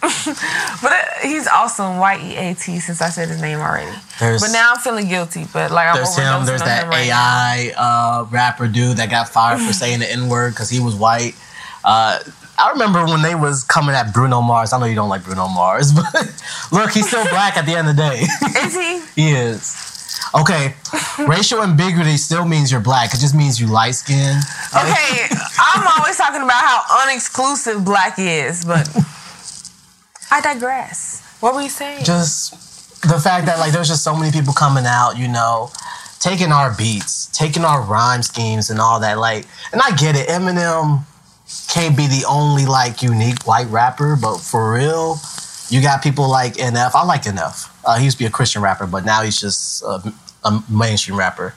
but 0.00 0.92
uh, 0.92 1.04
he's 1.22 1.46
awesome, 1.46 1.98
Y 1.98 2.18
E 2.32 2.36
A 2.36 2.54
T, 2.54 2.80
since 2.80 3.02
I 3.02 3.10
said 3.10 3.28
his 3.28 3.42
name 3.42 3.58
already. 3.58 3.94
There's- 4.18 4.40
but 4.40 4.52
now 4.52 4.72
I'm 4.72 4.78
feeling 4.80 5.08
guilty. 5.08 5.44
But 5.52 5.70
like 5.70 5.88
I'm 5.88 5.96
There's 5.96 6.16
him. 6.16 6.46
There's 6.46 6.62
that 6.62 6.84
him 6.84 6.88
right. 6.90 7.08
AI 7.08 7.74
uh, 7.76 8.24
rapper 8.30 8.68
dude 8.68 8.96
that 8.96 9.10
got 9.10 9.28
fired 9.28 9.60
for 9.60 9.72
saying 9.74 9.98
the 10.00 10.10
N 10.10 10.28
word 10.30 10.54
because 10.54 10.70
he 10.70 10.80
was 10.80 10.94
white. 10.94 11.34
Uh, 11.84 12.20
I 12.60 12.70
remember 12.72 13.06
when 13.06 13.22
they 13.22 13.34
was 13.34 13.64
coming 13.64 13.94
at 13.94 14.12
Bruno 14.12 14.42
Mars. 14.42 14.72
I 14.72 14.78
know 14.78 14.84
you 14.84 14.94
don't 14.94 15.08
like 15.08 15.24
Bruno 15.24 15.48
Mars, 15.48 15.92
but 15.94 16.12
look, 16.70 16.90
he's 16.90 17.08
still 17.08 17.24
black 17.30 17.56
at 17.56 17.64
the 17.64 17.74
end 17.74 17.88
of 17.88 17.96
the 17.96 18.02
day. 18.02 18.26
Is 18.60 18.74
he? 18.74 19.00
he 19.22 19.30
is. 19.32 19.86
Okay, 20.34 20.74
racial 21.26 21.62
ambiguity 21.62 22.16
still 22.16 22.44
means 22.44 22.70
you're 22.70 22.80
black. 22.80 23.14
It 23.14 23.18
just 23.18 23.34
means 23.34 23.60
you 23.60 23.66
light 23.66 23.94
skinned. 23.94 24.42
Okay, 24.76 25.26
I'm 25.58 25.88
always 25.98 26.16
talking 26.18 26.42
about 26.42 26.62
how 26.62 26.82
unexclusive 27.02 27.84
black 27.84 28.14
is, 28.18 28.64
but 28.64 28.88
I 30.30 30.40
digress. 30.40 31.26
What 31.40 31.54
were 31.54 31.62
you 31.62 31.70
saying? 31.70 32.04
just 32.04 32.52
the 33.02 33.18
fact 33.18 33.46
that 33.46 33.58
like 33.58 33.72
there's 33.72 33.88
just 33.88 34.04
so 34.04 34.14
many 34.14 34.30
people 34.30 34.52
coming 34.52 34.84
out, 34.86 35.16
you 35.16 35.26
know, 35.26 35.70
taking 36.20 36.52
our 36.52 36.76
beats, 36.76 37.26
taking 37.28 37.64
our 37.64 37.82
rhyme 37.82 38.22
schemes 38.22 38.70
and 38.70 38.78
all 38.78 39.00
that. 39.00 39.18
Like, 39.18 39.46
and 39.72 39.80
I 39.80 39.96
get 39.96 40.14
it, 40.16 40.28
Eminem 40.28 41.06
can't 41.68 41.96
be 41.96 42.06
the 42.06 42.24
only 42.28 42.66
like 42.66 43.02
unique 43.02 43.46
white 43.46 43.68
rapper, 43.68 44.16
but 44.20 44.38
for 44.38 44.72
real, 44.74 45.18
you 45.68 45.80
got 45.80 46.02
people 46.02 46.28
like 46.28 46.54
NF. 46.54 46.92
I 46.94 47.04
like 47.04 47.22
NF. 47.22 47.70
Uh, 47.84 47.96
he 47.98 48.04
used 48.04 48.16
to 48.16 48.22
be 48.22 48.26
a 48.26 48.30
Christian 48.30 48.62
rapper, 48.62 48.86
but 48.86 49.04
now 49.04 49.22
he's 49.22 49.40
just 49.40 49.82
a, 49.82 50.12
a 50.44 50.62
mainstream 50.68 51.18
rapper. 51.18 51.54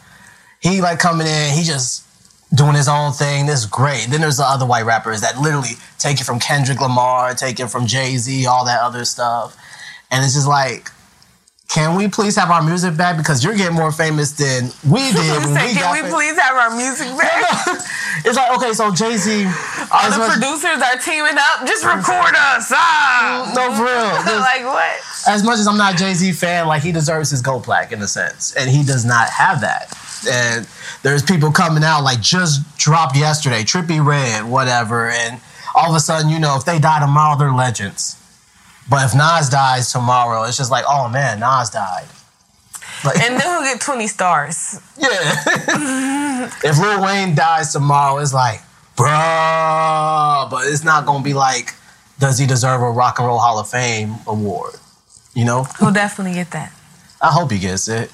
He 0.59 0.81
like 0.81 0.99
coming 0.99 1.27
in, 1.27 1.53
he 1.53 1.63
just 1.63 2.05
doing 2.53 2.75
his 2.75 2.87
own 2.87 3.11
thing. 3.11 3.45
This 3.47 3.61
is 3.61 3.65
great. 3.65 4.07
Then 4.09 4.21
there's 4.21 4.37
the 4.37 4.45
other 4.45 4.65
white 4.65 4.85
rappers 4.85 5.21
that 5.21 5.39
literally 5.39 5.75
take 5.97 6.21
it 6.21 6.23
from 6.23 6.39
Kendrick 6.39 6.79
Lamar, 6.79 7.33
take 7.33 7.59
it 7.59 7.67
from 7.67 7.87
Jay 7.87 8.17
Z, 8.17 8.45
all 8.45 8.65
that 8.65 8.81
other 8.81 9.05
stuff. 9.05 9.57
And 10.11 10.23
it's 10.23 10.35
just 10.35 10.47
like, 10.47 10.91
can 11.73 11.95
we 11.95 12.07
please 12.07 12.35
have 12.35 12.51
our 12.51 12.61
music 12.61 12.95
back 12.95 13.17
because 13.17 13.43
you're 13.43 13.55
getting 13.55 13.75
more 13.75 13.91
famous 13.91 14.31
than 14.33 14.69
we 14.87 14.99
did 15.11 15.41
when 15.41 15.57
Say, 15.57 15.67
we 15.67 15.73
can 15.73 15.91
we 15.91 16.01
fam- 16.01 16.13
please 16.13 16.37
have 16.39 16.55
our 16.55 16.77
music 16.77 17.07
back? 17.17 17.41
It's 18.23 18.37
like 18.37 18.55
okay, 18.57 18.73
so 18.73 18.93
Jay 18.93 19.17
Z. 19.17 19.45
All 19.91 20.09
the 20.09 20.21
producers 20.37 20.81
are 20.81 20.97
teaming 21.01 21.35
up. 21.35 21.65
Just 21.67 21.83
record 21.83 22.35
us. 22.37 22.71
Ah. 22.71 23.51
no, 23.55 23.73
for 23.75 23.83
real. 23.83 24.39
Like 24.43 24.63
what? 24.65 25.01
as 25.27 25.43
much 25.43 25.57
as 25.57 25.67
I'm 25.67 25.77
not 25.77 25.95
a 25.95 25.97
Jay 25.97 26.13
Z 26.13 26.31
fan, 26.33 26.67
like 26.67 26.83
he 26.83 26.91
deserves 26.91 27.31
his 27.31 27.41
gold 27.41 27.63
plaque 27.63 27.91
in 27.91 28.01
a 28.01 28.07
sense, 28.07 28.53
and 28.55 28.69
he 28.69 28.83
does 28.83 29.03
not 29.03 29.29
have 29.29 29.61
that. 29.61 29.91
And 30.29 30.67
there's 31.01 31.23
people 31.23 31.51
coming 31.51 31.83
out 31.83 32.03
like 32.03 32.21
just 32.21 32.61
dropped 32.77 33.17
yesterday, 33.17 33.63
Trippie 33.63 34.05
Redd, 34.05 34.45
whatever, 34.45 35.09
and 35.09 35.41
all 35.75 35.89
of 35.89 35.95
a 35.95 35.99
sudden, 35.99 36.29
you 36.29 36.39
know, 36.39 36.55
if 36.55 36.65
they 36.65 36.77
die 36.77 36.99
tomorrow, 36.99 37.37
they're 37.37 37.51
legends. 37.51 38.15
But 38.89 39.05
if 39.05 39.15
Nas 39.15 39.49
dies 39.49 39.91
tomorrow, 39.91 40.43
it's 40.43 40.57
just 40.57 40.71
like, 40.71 40.85
oh 40.87 41.09
man, 41.09 41.39
Nas 41.39 41.69
died. 41.69 42.05
Like, 43.05 43.19
And 43.19 43.39
then 43.39 43.41
he'll 43.41 43.73
get 43.73 43.81
20 43.81 44.07
stars. 44.07 44.79
yeah. 44.97 45.09
if 46.63 46.79
Lil 46.79 47.03
Wayne 47.03 47.35
dies 47.35 47.73
tomorrow, 47.73 48.19
it's 48.19 48.33
like, 48.33 48.61
bruh. 48.95 50.49
But 50.49 50.67
it's 50.67 50.83
not 50.83 51.05
gonna 51.05 51.23
be 51.23 51.33
like, 51.33 51.73
does 52.19 52.37
he 52.37 52.45
deserve 52.45 52.81
a 52.81 52.91
Rock 52.91 53.19
and 53.19 53.27
Roll 53.27 53.39
Hall 53.39 53.59
of 53.59 53.69
Fame 53.69 54.15
award? 54.27 54.75
You 55.33 55.45
know? 55.45 55.65
He'll 55.79 55.91
definitely 55.91 56.33
get 56.33 56.51
that. 56.51 56.71
I 57.21 57.27
hope 57.31 57.51
he 57.51 57.59
gets 57.59 57.87
it. 57.87 58.11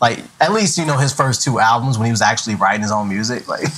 Like 0.00 0.20
at 0.40 0.52
least 0.52 0.78
you 0.78 0.86
know 0.86 0.96
his 0.96 1.12
first 1.12 1.42
two 1.42 1.58
albums 1.58 1.98
when 1.98 2.06
he 2.06 2.12
was 2.12 2.22
actually 2.22 2.54
writing 2.54 2.82
his 2.82 2.92
own 2.92 3.08
music. 3.08 3.48
Like 3.48 3.64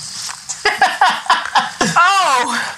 Oh, 1.83 2.77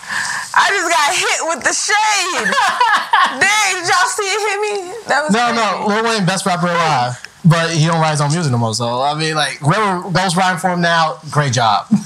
I 0.54 0.68
just 0.68 0.88
got 0.88 1.14
hit 1.16 1.40
with 1.48 1.64
the 1.64 1.72
shade. 1.72 2.44
Dang, 3.40 3.72
did 3.80 3.88
y'all 3.88 4.08
see 4.08 4.28
it 4.28 4.40
hit 4.44 4.60
me? 4.60 4.92
That 5.08 5.24
was 5.24 5.32
no, 5.32 5.48
no, 5.52 5.86
Lil 5.88 6.04
Wayne 6.04 6.26
best 6.26 6.44
rapper 6.44 6.66
alive, 6.68 7.16
but 7.44 7.70
he 7.70 7.86
don't 7.86 8.00
write 8.00 8.10
his 8.12 8.20
own 8.20 8.30
music 8.32 8.52
no 8.52 8.58
more. 8.58 8.74
So 8.74 9.00
I 9.00 9.14
mean, 9.14 9.34
like 9.34 9.58
whoever 9.58 10.02
goes 10.10 10.36
writing 10.36 10.58
for 10.58 10.70
him 10.70 10.80
now, 10.80 11.18
great 11.30 11.52
job. 11.52 11.86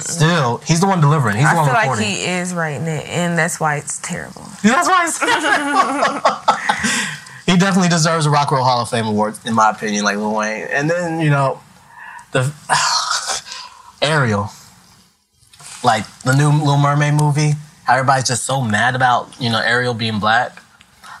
Still, 0.00 0.56
he's 0.58 0.80
the 0.80 0.86
one 0.86 1.00
delivering. 1.02 1.36
He's 1.36 1.44
the 1.44 1.50
I 1.50 1.54
one 1.54 1.66
feel 1.66 1.74
like 1.74 1.98
he 1.98 2.24
is 2.24 2.54
writing 2.54 2.86
it, 2.86 3.06
and 3.08 3.36
that's 3.36 3.60
why 3.60 3.76
it's 3.76 3.98
terrible. 3.98 4.40
That's 4.62 4.88
why 4.88 5.04
it's 5.04 5.18
he 7.46 7.58
definitely 7.58 7.90
deserves 7.90 8.24
a 8.24 8.30
Rock 8.30 8.50
Roll 8.50 8.64
Hall 8.64 8.80
of 8.80 8.88
Fame 8.88 9.04
award, 9.04 9.38
in 9.44 9.52
my 9.54 9.68
opinion, 9.70 10.04
like 10.04 10.16
Lil 10.16 10.34
Wayne. 10.34 10.66
And 10.70 10.88
then 10.88 11.20
you 11.20 11.28
know, 11.28 11.60
the 12.30 12.50
Ariel, 14.02 14.50
like 15.84 16.04
the 16.22 16.34
new 16.34 16.50
Little 16.50 16.76
Mermaid 16.76 17.14
movie. 17.14 17.52
How 17.84 17.94
everybody's 17.94 18.28
just 18.28 18.44
so 18.44 18.62
mad 18.62 18.94
about 18.94 19.40
you 19.40 19.50
know 19.50 19.60
Ariel 19.60 19.94
being 19.94 20.20
black, 20.20 20.62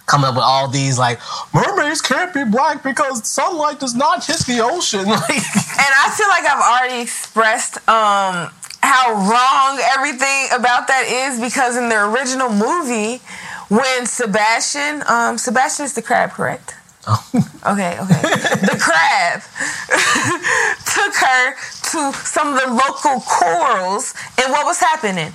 coming 0.06 0.26
up 0.28 0.34
with 0.34 0.44
all 0.44 0.68
these 0.68 0.98
like 0.98 1.18
mermaids 1.54 2.00
can't 2.00 2.32
be 2.34 2.44
black 2.44 2.82
because 2.82 3.26
sunlight 3.26 3.80
does 3.80 3.94
not 3.94 4.24
hit 4.24 4.38
the 4.40 4.60
ocean. 4.60 5.06
Like, 5.12 5.30
And 5.30 5.92
I 6.04 6.12
feel 6.16 6.28
like 6.28 6.44
I've 6.46 6.62
already 6.62 7.02
expressed 7.02 7.76
um, 7.88 8.50
how 8.82 9.12
wrong 9.12 9.80
everything 9.96 10.48
about 10.52 10.88
that 10.88 11.04
is 11.06 11.40
because 11.40 11.76
in 11.76 11.88
the 11.88 12.12
original 12.12 12.50
movie, 12.50 13.22
when 13.68 14.06
Sebastian, 14.06 15.02
um, 15.08 15.38
Sebastian 15.38 15.86
is 15.86 15.94
the 15.94 16.02
crab, 16.02 16.30
correct? 16.30 16.74
Oh. 17.06 17.24
Okay, 17.66 17.98
okay. 17.98 18.22
the 18.68 18.78
crab 18.78 19.40
took 20.86 21.14
her 21.14 21.54
to 21.92 22.12
some 22.24 22.54
of 22.54 22.60
the 22.60 22.68
local 22.68 23.20
corals, 23.20 24.14
and 24.40 24.50
what 24.50 24.64
was 24.64 24.80
happening? 24.80 25.32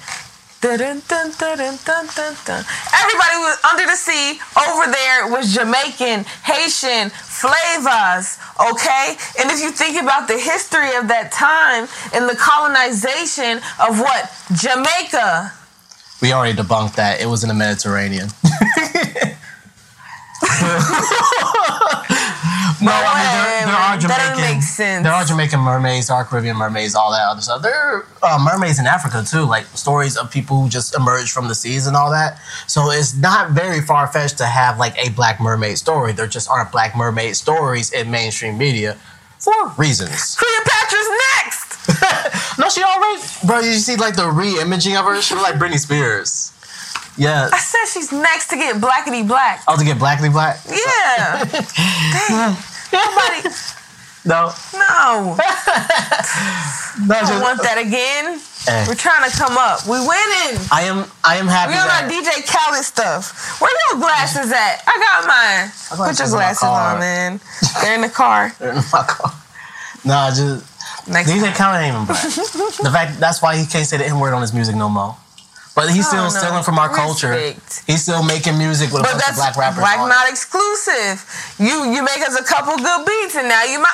Dun, 0.59 0.79
dun, 0.79 1.31
dun. 1.37 1.59
Everybody 1.59 3.37
was 3.45 3.57
under 3.63 3.85
the 3.85 3.95
sea. 3.95 4.39
Over 4.57 4.91
there 4.91 5.27
was 5.29 5.53
Jamaican, 5.53 6.25
Haitian, 6.43 7.11
flavors, 7.11 8.39
okay? 8.59 9.15
And 9.39 9.51
if 9.51 9.61
you 9.61 9.69
think 9.69 10.01
about 10.01 10.27
the 10.27 10.37
history 10.37 10.95
of 10.95 11.07
that 11.09 11.31
time 11.31 11.87
and 12.11 12.27
the 12.27 12.35
colonization 12.35 13.61
of 13.79 13.99
what? 13.99 14.33
Jamaica. 14.55 15.53
we 16.23 16.33
already 16.33 16.57
debunked 16.57 16.95
that 16.95 17.21
it 17.21 17.27
was 17.27 17.43
in 17.43 17.49
the 17.49 17.53
Mediterranean. 17.53 18.29
No, 22.81 22.91
I 22.91 23.23
mean 23.23 23.31
there, 23.33 23.65
there 23.67 23.75
are 23.75 23.97
Jamaican. 23.97 24.37
doesn't 24.37 24.41
make 24.55 24.61
sense. 24.63 25.03
There 25.03 25.13
are 25.13 25.25
Jamaican 25.25 25.59
mermaids, 25.59 26.07
there 26.07 26.17
are 26.17 26.25
Caribbean 26.25 26.57
mermaids, 26.57 26.95
all 26.95 27.11
that 27.11 27.25
other 27.27 27.41
stuff. 27.41 27.61
There 27.61 27.73
are 27.73 28.05
uh, 28.23 28.39
mermaids 28.43 28.79
in 28.79 28.85
Africa 28.87 29.23
too, 29.25 29.41
like 29.45 29.65
stories 29.77 30.17
of 30.17 30.29
people 30.31 30.61
who 30.61 30.69
just 30.69 30.95
emerged 30.95 31.31
from 31.31 31.47
the 31.47 31.55
seas 31.55 31.87
and 31.87 31.95
all 31.95 32.11
that. 32.11 32.39
So 32.67 32.91
it's 32.91 33.15
not 33.15 33.51
very 33.51 33.81
far 33.81 34.07
fetched 34.07 34.37
to 34.39 34.45
have 34.45 34.77
like 34.77 34.95
a 34.97 35.09
black 35.11 35.39
mermaid 35.39 35.77
story. 35.77 36.13
There 36.13 36.27
just 36.27 36.49
aren't 36.49 36.71
black 36.71 36.95
mermaid 36.95 37.35
stories 37.35 37.91
in 37.91 38.11
mainstream 38.11 38.57
media 38.57 38.97
for 39.39 39.53
reasons. 39.77 40.35
Cleopatra's 40.35 41.09
next. 41.35 41.67
No, 42.59 42.69
she 42.69 42.81
already, 42.81 43.21
bro. 43.45 43.59
You 43.59 43.73
see 43.75 43.95
like 43.97 44.15
the 44.15 44.27
re-imaging 44.27 44.97
of 44.97 45.05
her. 45.05 45.21
She 45.21 45.35
look 45.35 45.43
like 45.43 45.55
Britney 45.61 45.77
Spears. 45.79 46.51
Yeah. 47.17 47.49
I 47.51 47.57
said 47.59 47.85
she's 47.91 48.11
next 48.11 48.47
to 48.49 48.55
get 48.55 48.75
blackety 48.77 49.27
black. 49.27 49.63
Oh, 49.67 49.75
to 49.77 49.83
get 49.83 49.97
blackly 49.99 50.29
black. 50.29 50.59
Yeah. 50.69 51.43
Dang. 52.13 52.55
Nobody. 52.93 53.49
No, 54.25 54.51
No. 54.73 55.35
no, 57.07 57.15
I 57.15 57.23
don't 57.25 57.41
want 57.41 57.63
that 57.63 57.77
again. 57.79 58.39
Eh. 58.67 58.85
We're 58.87 58.95
trying 58.95 59.29
to 59.29 59.35
come 59.37 59.55
up. 59.57 59.85
We 59.87 59.97
winning. 59.99 60.59
I 60.69 60.83
am, 60.83 61.05
I 61.23 61.37
am 61.37 61.47
happy 61.47 61.71
We 61.73 61.79
on 61.79 61.87
our. 61.87 62.09
DJ 62.09 62.43
Khaled 62.45 62.83
stuff. 62.83 63.59
Where 63.61 63.71
your 63.89 64.01
glasses 64.01 64.51
at? 64.51 64.83
I 64.85 64.95
got 64.99 65.27
mine. 65.27 65.71
Put 66.09 66.19
your 66.19 66.27
glasses 66.27 66.63
on, 66.63 66.99
man. 66.99 67.39
They're 67.81 67.95
in 67.95 68.01
the 68.01 68.09
car. 68.09 68.53
They're 68.59 68.71
in 68.71 68.83
my 68.91 69.03
car. 69.07 69.31
Nah, 70.03 70.29
just 70.29 70.65
Next 71.07 71.31
DJ. 71.31 71.55
Khaled 71.55 71.81
ain't 71.81 71.93
even 71.95 72.05
black. 72.05 72.21
the 72.83 72.91
fact 72.91 73.19
that's 73.21 73.41
why 73.41 73.55
he 73.55 73.65
can't 73.65 73.87
say 73.87 73.95
the 73.97 74.05
N 74.05 74.19
word 74.19 74.33
on 74.33 74.41
his 74.41 74.53
music 74.53 74.75
no 74.75 74.89
more. 74.89 75.15
But 75.77 75.91
he's 75.93 76.07
still 76.07 76.25
Oh, 76.25 76.33
no. 76.33 76.39
stealing 76.41 76.63
from 76.63 76.79
our 76.81 76.89
culture. 76.89 77.37
He's 77.85 78.01
still 78.01 78.23
making 78.23 78.57
music 78.57 78.89
with 78.91 79.01
a 79.01 79.05
bunch 79.05 79.29
of 79.29 79.35
black 79.35 79.55
rappers. 79.55 79.77
black 79.77 79.99
on 79.99 80.09
not 80.09 80.27
exclusive. 80.27 81.21
You 81.59 81.93
you 81.93 82.01
make 82.03 82.21
us 82.27 82.33
a 82.33 82.43
couple 82.43 82.75
good 82.77 83.05
beats 83.05 83.35
and 83.37 83.47
now 83.47 83.63
you 83.63 83.77
might. 83.79 83.93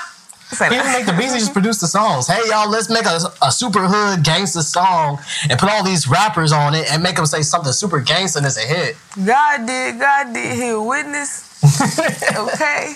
He 0.53 0.69
didn't 0.69 0.93
make 0.93 1.05
the 1.07 1.13
beats, 1.13 1.33
he 1.33 1.39
just 1.39 1.51
produced 1.51 1.81
the 1.81 1.87
songs. 1.87 2.27
Hey, 2.27 2.39
y'all, 2.47 2.69
let's 2.69 2.87
make 2.87 3.05
a, 3.05 3.19
a 3.41 3.51
super 3.51 3.81
hood 3.87 4.23
gangster 4.23 4.61
song 4.61 5.19
and 5.49 5.59
put 5.59 5.67
all 5.69 5.83
these 5.83 6.07
rappers 6.07 6.51
on 6.53 6.75
it 6.75 6.85
and 6.91 7.01
make 7.03 7.15
them 7.17 7.25
say 7.25 7.41
something 7.41 7.73
super 7.73 7.99
gangster 7.99 8.37
and 8.37 8.45
it's 8.45 8.55
a 8.57 8.61
hit. 8.61 8.95
God 9.25 9.65
did, 9.65 9.99
God 9.99 10.31
did. 10.33 10.55
He 10.55 10.69
a 10.69 10.79
witness. 10.81 11.49
Okay. 12.37 12.93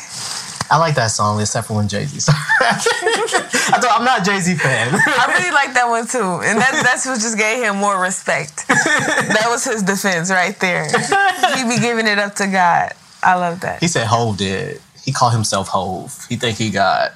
I 0.70 0.78
like 0.78 0.96
that 0.96 1.08
song, 1.08 1.40
except 1.40 1.68
for 1.68 1.76
when 1.76 1.88
Jay 1.88 2.06
Z. 2.06 2.32
I 2.62 3.80
thought 3.80 3.96
I'm 3.98 4.04
not 4.04 4.22
a 4.22 4.24
Jay 4.24 4.40
Z 4.40 4.56
fan. 4.56 4.90
I 4.94 5.26
really 5.38 5.52
like 5.52 5.74
that 5.74 5.88
one 5.88 6.08
too, 6.08 6.42
and 6.44 6.60
that 6.60 6.82
that's 6.84 7.06
what 7.06 7.20
just 7.20 7.38
gave 7.38 7.64
him 7.64 7.78
more 7.78 8.00
respect. 8.02 8.68
That 8.68 9.46
was 9.48 9.64
his 9.64 9.84
defense 9.84 10.30
right 10.30 10.60
there. 10.60 10.88
He 11.56 11.64
be 11.64 11.80
giving 11.80 12.08
it 12.08 12.20
up 12.20 12.36
to 12.36 12.48
God. 12.48 12.92
I 13.24 13.36
love 13.36 13.62
that. 13.62 13.80
he 13.80 13.88
said 13.88 14.08
Hove 14.08 14.38
did. 14.38 14.82
He 15.04 15.12
called 15.12 15.34
himself 15.34 15.70
Hove. 15.70 16.26
He 16.28 16.36
think 16.36 16.58
he 16.58 16.70
got. 16.70 17.14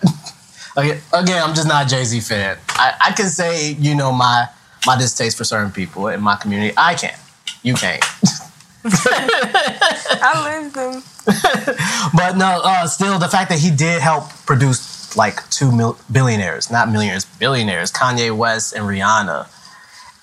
again, 0.78 1.02
again, 1.14 1.44
I'm 1.44 1.54
just 1.54 1.68
not 1.68 1.86
a 1.86 1.90
Jay 1.90 2.04
Z 2.06 2.22
fan. 2.22 2.58
I, 2.70 2.94
I 3.08 3.12
can 3.12 3.28
say, 3.28 3.74
you 3.74 3.96
know, 3.96 4.12
my 4.12 4.48
my 4.86 4.98
distaste 4.98 5.38
for 5.38 5.44
certain 5.44 5.72
people 5.72 6.08
in 6.08 6.22
my 6.22 6.36
community. 6.38 6.74
I 6.78 6.96
can. 6.96 7.18
You 7.64 7.74
can't. 7.74 8.04
I 8.86 10.60
lived 10.62 10.76
them. 10.76 11.04
But 12.16 12.36
no, 12.38 12.62
uh, 12.64 12.88
still, 12.88 13.20
the 13.20 13.28
fact 13.30 13.50
that 13.50 13.60
he 13.60 13.70
did 13.72 14.02
help 14.02 14.30
produce 14.46 15.16
like 15.16 15.48
two 15.50 15.72
mil- 15.72 15.98
billionaires, 16.12 16.70
not 16.72 16.90
millionaires, 16.92 17.26
billionaires, 17.26 17.92
Kanye 17.92 18.36
West 18.36 18.74
and 18.74 18.86
Rihanna. 18.86 19.48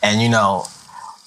And, 0.03 0.21
you 0.21 0.29
know, 0.29 0.65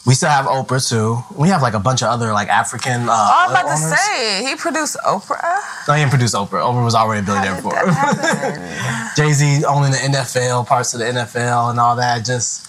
we 0.05 0.13
still 0.15 0.29
have 0.29 0.45
Oprah 0.45 0.81
too. 0.87 1.17
We 1.37 1.49
have 1.49 1.61
like 1.61 1.73
a 1.75 1.79
bunch 1.79 2.01
of 2.01 2.07
other 2.09 2.33
like 2.33 2.47
African. 2.49 3.07
Uh, 3.07 3.11
Oh, 3.13 3.45
I'm 3.45 3.51
about 3.51 3.69
to 3.69 3.77
say 3.77 4.45
he 4.47 4.55
produced 4.55 4.97
Oprah. 5.05 5.59
No, 5.87 5.93
he 5.93 6.01
didn't 6.01 6.09
produce 6.11 6.33
Oprah. 6.35 6.61
Oprah 6.63 6.83
was 6.83 6.95
already 6.95 7.21
a 7.21 7.23
billionaire 7.23 7.55
before. 7.55 7.73
Jay 9.15 9.31
Z 9.33 9.63
owning 9.65 9.91
the 9.91 9.97
NFL, 9.97 10.65
parts 10.67 10.93
of 10.93 10.99
the 10.99 11.05
NFL, 11.05 11.69
and 11.71 11.79
all 11.79 11.95
that. 11.97 12.25
Just 12.25 12.65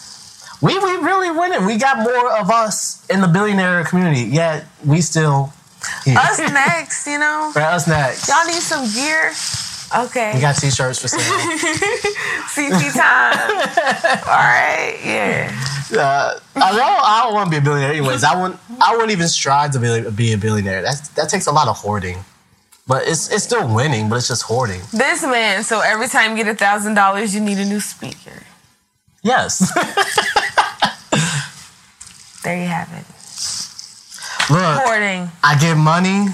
we 0.63 0.79
we 0.79 0.97
really 0.97 1.31
winning. 1.31 1.67
We 1.67 1.77
got 1.77 1.99
more 1.99 2.39
of 2.39 2.49
us 2.51 3.05
in 3.11 3.21
the 3.21 3.29
billionaire 3.29 3.85
community. 3.85 4.23
Yet 4.23 4.65
we 4.87 5.01
still 5.01 5.53
here. 6.05 6.17
Us 6.17 6.39
next, 6.39 7.07
you 7.07 7.19
know. 7.19 7.51
For 7.53 7.61
us 7.61 7.89
next. 7.89 8.29
Y'all 8.29 8.47
need 8.47 8.63
some 8.63 8.87
gear. 8.95 9.33
Okay. 10.07 10.33
We 10.35 10.41
got 10.41 10.57
t-shirts 10.57 11.03
for 11.03 11.09
sale. 11.09 11.21
CT 12.55 12.95
time. 12.95 13.39
All 14.25 14.41
right. 14.41 14.99
Yeah. 15.05 15.53
uh, 15.93 16.41
I 16.57 16.73
don't. 16.73 16.81
I 16.81 17.21
don't 17.25 17.35
want 17.35 17.47
to 17.49 17.51
be 17.51 17.59
a 17.59 17.61
billionaire. 17.61 17.91
Anyways, 17.91 18.25
I 18.25 18.41
wouldn't. 18.41 18.59
I 18.81 18.93
wouldn't 18.93 19.11
even 19.11 19.29
strive 19.29 19.73
to 19.73 19.79
be, 19.81 20.11
be 20.11 20.33
a 20.33 20.39
billionaire. 20.39 20.81
That's 20.81 21.09
that 21.11 21.29
takes 21.29 21.47
a 21.47 21.53
lot 21.53 21.69
of 21.69 21.77
hoarding. 21.77 22.19
But 22.87 23.07
it's 23.07 23.31
it's 23.31 23.45
still 23.45 23.69
winning. 23.75 24.09
But 24.09 24.17
it's 24.17 24.29
just 24.29 24.45
hoarding. 24.45 24.81
This 24.95 25.23
man. 25.23 25.63
So 25.63 25.81
every 25.81 26.09
time 26.09 26.31
you 26.39 26.45
get 26.45 26.55
a 26.55 26.57
thousand 26.57 26.95
dollars, 26.95 27.35
you 27.35 27.43
need 27.43 27.59
a 27.59 27.67
new 27.67 27.81
speaker. 27.81 28.45
Yes. 29.23 29.71
There 32.43 32.57
you 32.57 32.67
have 32.67 32.89
it. 32.93 33.05
Look, 34.51 34.83
Hoarding. 34.85 35.31
I 35.43 35.57
get 35.61 35.77
money. 35.77 36.27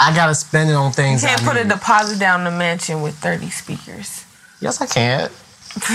I 0.00 0.14
gotta 0.14 0.34
spend 0.34 0.70
it 0.70 0.74
on 0.74 0.92
things. 0.92 1.22
You 1.22 1.28
can't 1.28 1.42
put 1.42 1.56
a 1.56 1.64
deposit 1.64 2.18
down 2.18 2.44
the 2.44 2.50
mansion 2.50 3.02
with 3.02 3.14
30 3.16 3.50
speakers. 3.50 4.24
Yes, 4.60 4.80
I 4.80 4.86
can. 4.86 5.30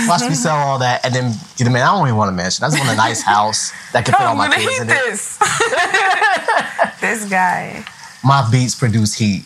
Watch 0.08 0.22
me 0.22 0.34
sell 0.34 0.56
all 0.56 0.78
that 0.78 1.04
and 1.04 1.12
then 1.14 1.34
get 1.56 1.66
a 1.66 1.70
man. 1.70 1.82
I 1.82 1.92
don't 1.92 2.06
even 2.06 2.16
want 2.16 2.30
a 2.30 2.32
mansion. 2.32 2.64
I 2.64 2.68
just 2.68 2.78
want 2.78 2.92
a 2.92 2.96
nice 2.96 3.22
house 3.22 3.72
that 3.92 4.04
can 4.04 4.14
fit 4.14 4.24
all 4.24 4.36
my 4.36 4.48
kids 4.54 4.80
in 4.80 4.88
it. 4.88 4.92
this. 4.92 5.36
this 7.00 7.28
guy. 7.28 7.84
My 8.22 8.48
beats 8.50 8.74
produce 8.74 9.14
heat. 9.14 9.44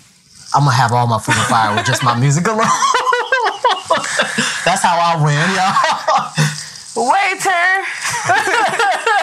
I'm 0.54 0.64
gonna 0.64 0.76
have 0.76 0.92
all 0.92 1.06
my 1.06 1.18
food 1.18 1.34
and 1.36 1.46
fire 1.46 1.74
with 1.74 1.86
just 1.86 2.02
my 2.04 2.14
music 2.18 2.46
alone. 2.46 2.60
That's 4.64 4.82
how 4.82 4.98
I 5.00 5.16
win, 5.22 5.50
y'all. 5.56 7.08
Waiter. 7.08 9.14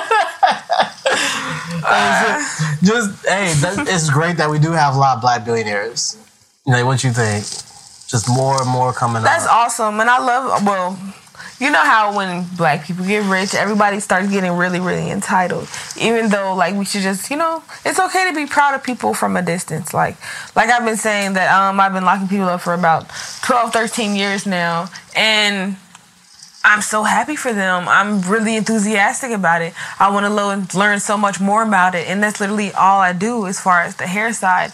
Just 2.84 3.26
hey, 3.26 3.54
that, 3.62 3.86
it's 3.88 4.10
great 4.10 4.38
that 4.38 4.50
we 4.50 4.60
do 4.60 4.72
have 4.72 4.96
a 4.96 4.98
lot 4.98 5.16
of 5.18 5.22
black 5.22 5.46
billionaires. 5.46 6.18
Know 6.66 6.86
what 6.86 7.04
you 7.04 7.12
think? 7.12 7.44
Just 8.08 8.30
more 8.30 8.62
and 8.62 8.70
more 8.70 8.94
coming 8.94 9.24
That's 9.24 9.48
awesome. 9.48 10.00
And 10.00 10.10
I 10.10 10.20
love, 10.20 10.66
well, 10.66 10.98
you 11.60 11.70
know 11.70 11.84
how 11.84 12.16
when 12.16 12.46
black 12.58 12.86
people 12.86 13.06
get 13.06 13.24
rich, 13.30 13.54
everybody 13.54 14.00
starts 14.00 14.30
getting 14.30 14.52
really, 14.54 14.80
really 14.80 15.10
entitled. 15.10 15.68
Even 16.00 16.30
though, 16.30 16.54
like, 16.54 16.76
we 16.76 16.86
should 16.86 17.02
just, 17.02 17.30
you 17.30 17.38
know, 17.38 17.64
it's 17.86 18.00
okay 18.00 18.30
to 18.30 18.36
be 18.36 18.46
proud 18.46 18.76
of 18.76 18.84
people 18.84 19.14
from 19.14 19.38
a 19.38 19.42
distance. 19.42 19.94
Like, 19.94 20.18
like 20.56 20.70
I've 20.70 20.86
been 20.86 20.98
saying 20.98 21.34
that 21.34 21.52
um, 21.52 21.80
I've 21.80 21.94
been 21.94 22.04
locking 22.04 22.28
people 22.28 22.48
up 22.48 22.62
for 22.62 22.74
about 22.74 23.10
12, 23.44 23.72
13 23.72 24.16
years 24.16 24.46
now. 24.46 24.90
And 25.16 25.78
I'm 26.66 26.82
so 26.82 27.04
happy 27.04 27.36
for 27.36 27.54
them. 27.54 27.88
I'm 27.88 28.22
really 28.24 28.56
enthusiastic 28.56 29.30
about 29.30 29.62
it. 29.62 29.74
I 30.00 30.10
want 30.10 30.26
to 30.26 30.32
lo- 30.32 30.64
learn 30.74 31.00
so 31.00 31.16
much 31.16 31.40
more 31.40 31.62
about 31.62 31.94
it. 31.94 32.08
And 32.08 32.24
that's 32.24 32.40
literally 32.40 32.72
all 32.74 33.00
I 33.00 33.14
do 33.14 33.46
as 33.46 33.60
far 33.60 33.82
as 33.82 33.96
the 33.98 34.08
hair 34.08 34.34
side. 34.34 34.72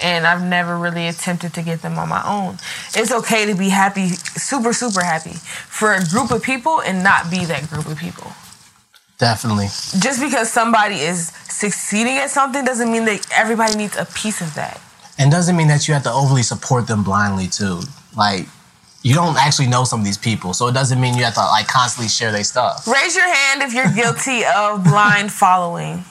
And 0.00 0.26
I've 0.26 0.42
never 0.42 0.76
really 0.78 1.06
attempted 1.06 1.52
to 1.54 1.62
get 1.62 1.82
them 1.82 1.98
on 1.98 2.08
my 2.08 2.26
own. 2.26 2.54
It's 2.96 3.12
okay 3.12 3.44
to 3.44 3.54
be 3.54 3.68
happy, 3.68 4.08
super, 4.08 4.72
super 4.72 5.04
happy 5.04 5.34
for 5.34 5.92
a 5.92 6.02
group 6.06 6.30
of 6.30 6.42
people 6.42 6.80
and 6.80 7.04
not 7.04 7.30
be 7.30 7.44
that 7.44 7.68
group 7.68 7.86
of 7.86 7.98
people. 7.98 8.32
Definitely. 9.18 9.66
Just 10.00 10.20
because 10.20 10.50
somebody 10.50 10.96
is 10.96 11.28
succeeding 11.48 12.16
at 12.16 12.30
something 12.30 12.64
doesn't 12.64 12.90
mean 12.90 13.04
that 13.04 13.26
everybody 13.30 13.76
needs 13.76 13.96
a 13.98 14.06
piece 14.06 14.40
of 14.40 14.54
that. 14.54 14.80
And 15.18 15.30
doesn't 15.30 15.56
mean 15.56 15.68
that 15.68 15.86
you 15.86 15.94
have 15.94 16.02
to 16.04 16.10
overly 16.10 16.42
support 16.42 16.86
them 16.86 17.04
blindly 17.04 17.48
too. 17.48 17.82
Like 18.16 18.46
you 19.04 19.14
don't 19.14 19.36
actually 19.36 19.68
know 19.68 19.84
some 19.84 20.00
of 20.00 20.06
these 20.06 20.16
people, 20.16 20.54
so 20.54 20.66
it 20.66 20.72
doesn't 20.72 20.98
mean 20.98 21.14
you 21.14 21.24
have 21.24 21.34
to 21.34 21.40
like 21.40 21.68
constantly 21.68 22.08
share 22.08 22.32
their 22.32 22.42
stuff. 22.42 22.88
Raise 22.88 23.14
your 23.14 23.32
hand 23.32 23.62
if 23.62 23.74
you're 23.74 23.92
guilty 23.94 24.44
of 24.46 24.82
blind 24.82 25.30
following. 25.30 26.04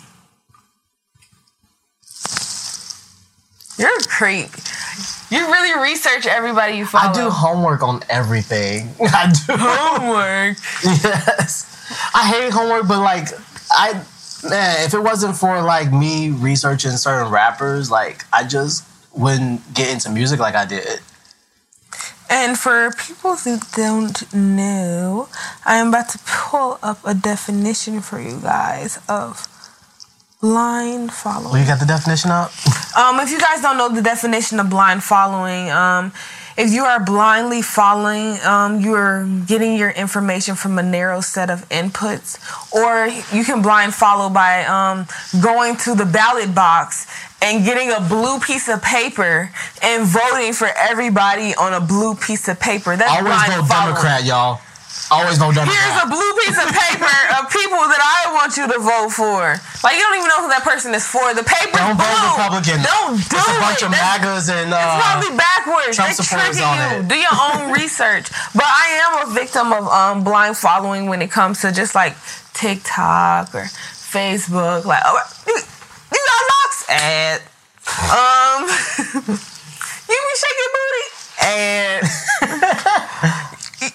You're 3.79 3.97
a 3.97 4.03
creep. 4.03 4.51
You 5.31 5.39
really 5.47 5.81
research 5.81 6.27
everybody 6.27 6.77
you 6.77 6.85
follow. 6.85 7.09
I 7.09 7.13
do 7.13 7.31
homework 7.31 7.81
on 7.81 8.03
everything. 8.09 8.89
I 9.01 9.33
do 9.47 9.53
homework. 9.57 10.57
yes. 10.83 11.69
I 12.13 12.27
hate 12.27 12.53
homework, 12.53 12.87
but 12.87 12.99
like 13.01 13.29
I 13.71 13.93
man, 14.47 14.85
if 14.85 14.93
it 14.93 14.99
wasn't 14.99 15.35
for 15.35 15.63
like 15.63 15.91
me 15.91 16.29
researching 16.29 16.91
certain 16.91 17.31
rappers, 17.31 17.89
like 17.89 18.23
I 18.31 18.43
just 18.43 18.85
wouldn't 19.15 19.73
get 19.73 19.91
into 19.91 20.11
music 20.11 20.39
like 20.39 20.53
I 20.53 20.65
did. 20.65 20.99
And 22.33 22.57
for 22.57 22.89
people 22.97 23.35
who 23.35 23.59
don't 23.75 24.33
know, 24.33 25.29
I 25.67 25.75
am 25.75 25.89
about 25.89 26.09
to 26.09 26.19
pull 26.25 26.79
up 26.81 26.97
a 27.05 27.13
definition 27.13 28.01
for 28.01 28.19
you 28.19 28.39
guys 28.39 28.97
of 29.07 29.47
blind 30.41 31.13
following. 31.13 31.51
Well, 31.51 31.61
you 31.61 31.67
got 31.67 31.79
the 31.79 31.85
definition 31.85 32.31
up? 32.31 32.51
Um, 32.97 33.19
if 33.19 33.29
you 33.29 33.39
guys 33.39 33.61
don't 33.61 33.77
know 33.77 33.89
the 33.89 34.01
definition 34.01 34.59
of 34.59 34.67
blind 34.67 35.03
following, 35.03 35.69
um, 35.69 36.11
if 36.57 36.71
you 36.71 36.83
are 36.83 36.99
blindly 36.99 37.61
following, 37.61 38.39
um, 38.41 38.79
you're 38.79 39.27
getting 39.45 39.75
your 39.75 39.91
information 39.91 40.55
from 40.55 40.79
a 40.79 40.83
narrow 40.83 41.21
set 41.21 41.51
of 41.51 41.69
inputs, 41.69 42.39
or 42.73 43.07
you 43.35 43.43
can 43.43 43.61
blind 43.61 43.93
follow 43.93 44.29
by 44.29 44.63
um, 44.65 45.05
going 45.39 45.75
to 45.77 45.93
the 45.93 46.05
ballot 46.05 46.55
box 46.55 47.05
and 47.43 47.65
getting 47.65 47.91
a 47.91 47.99
blue 48.07 48.39
piece 48.39 48.69
of 48.69 48.81
paper 48.81 49.51
and 49.83 50.07
voting 50.07 50.53
for 50.53 50.69
everybody 50.77 51.53
on 51.55 51.73
a 51.73 51.81
blue 51.81 52.15
piece 52.15 52.47
of 52.47 52.59
paper. 52.59 52.95
That's 52.95 53.11
Always 53.11 53.35
vote 53.51 53.67
following. 53.67 53.93
Democrat, 53.95 54.23
y'all. 54.25 54.59
Always 55.11 55.37
vote 55.37 55.53
Democrat. 55.53 55.75
Here's 55.75 55.99
a 56.05 56.09
blue 56.09 56.31
piece 56.45 56.55
of 56.57 56.69
paper 56.71 57.13
of 57.37 57.49
people 57.51 57.81
that 57.91 57.99
I 57.99 58.31
want 58.33 58.55
you 58.55 58.65
to 58.71 58.79
vote 58.79 59.11
for. 59.11 59.41
Like 59.83 59.97
you 59.99 60.01
don't 60.05 60.15
even 60.21 60.29
know 60.31 60.47
who 60.47 60.49
that 60.55 60.63
person 60.63 60.93
is 60.95 61.03
for. 61.05 61.33
The 61.35 61.43
paper's 61.43 61.75
Don't 61.75 61.99
vote. 61.99 62.39
Republican. 62.39 62.79
Don't 62.81 63.17
do 63.19 63.35
It's 63.35 63.51
a 63.51 63.59
bunch 63.59 63.81
it. 63.83 63.89
of 63.89 63.91
MAGAs 63.91 64.47
and 64.53 64.69
it's 64.71 64.79
uh, 64.79 65.01
probably 65.03 65.33
backwards. 65.35 65.97
Trump 65.99 66.15
They're 66.15 66.23
supporters 66.23 66.55
tricking 66.55 66.63
on 66.63 66.77
you. 66.79 67.03
it. 67.03 67.11
Do 67.11 67.17
your 67.19 67.35
own 67.35 67.61
research. 67.81 68.31
But 68.55 68.65
I 68.69 68.85
am 69.03 69.11
a 69.27 69.33
victim 69.35 69.73
of 69.75 69.83
um, 69.91 70.23
blind 70.23 70.55
following 70.55 71.09
when 71.11 71.21
it 71.21 71.29
comes 71.29 71.59
to 71.67 71.73
just 71.75 71.93
like 71.93 72.15
TikTok 72.55 73.51
or 73.53 73.67
Facebook. 73.67 74.85
Like, 74.87 75.03
oh, 75.03 75.19
you, 75.45 75.57
you 75.57 76.21
got 76.31 76.41
Ad. 76.89 77.41
Um, 77.87 78.67
you 80.09 80.19
be 80.19 80.35
shaking 80.43 80.71
booty? 80.73 81.05
Ad. 81.41 82.03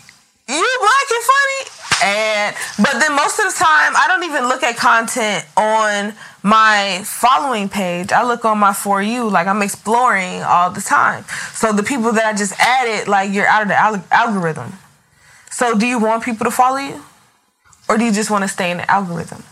you 0.48 0.78
black 0.80 1.08
and 1.10 1.24
funny? 1.24 1.62
And 2.00 2.56
but 2.78 3.00
then 3.00 3.14
most 3.16 3.38
of 3.38 3.46
the 3.46 3.58
time 3.58 3.94
I 3.96 4.04
don't 4.08 4.24
even 4.24 4.48
look 4.48 4.62
at 4.62 4.76
content 4.76 5.44
on 5.56 6.14
my 6.42 7.02
following 7.04 7.68
page. 7.68 8.12
I 8.12 8.22
look 8.24 8.44
on 8.44 8.58
my 8.58 8.72
for 8.72 9.02
you, 9.02 9.28
like 9.28 9.46
I'm 9.46 9.62
exploring 9.62 10.42
all 10.42 10.70
the 10.70 10.80
time. 10.80 11.24
So 11.52 11.72
the 11.72 11.82
people 11.82 12.12
that 12.12 12.24
I 12.24 12.36
just 12.36 12.58
added, 12.60 13.08
like 13.08 13.32
you're 13.32 13.46
out 13.46 13.62
of 13.62 13.68
the 13.68 13.76
al- 13.76 14.04
algorithm. 14.10 14.74
So 15.50 15.76
do 15.76 15.86
you 15.86 15.98
want 15.98 16.22
people 16.24 16.44
to 16.44 16.50
follow 16.50 16.78
you? 16.78 17.02
Or 17.88 17.98
do 17.98 18.04
you 18.04 18.12
just 18.12 18.30
want 18.30 18.44
to 18.44 18.48
stay 18.48 18.70
in 18.70 18.76
the 18.76 18.90
algorithm? 18.90 19.42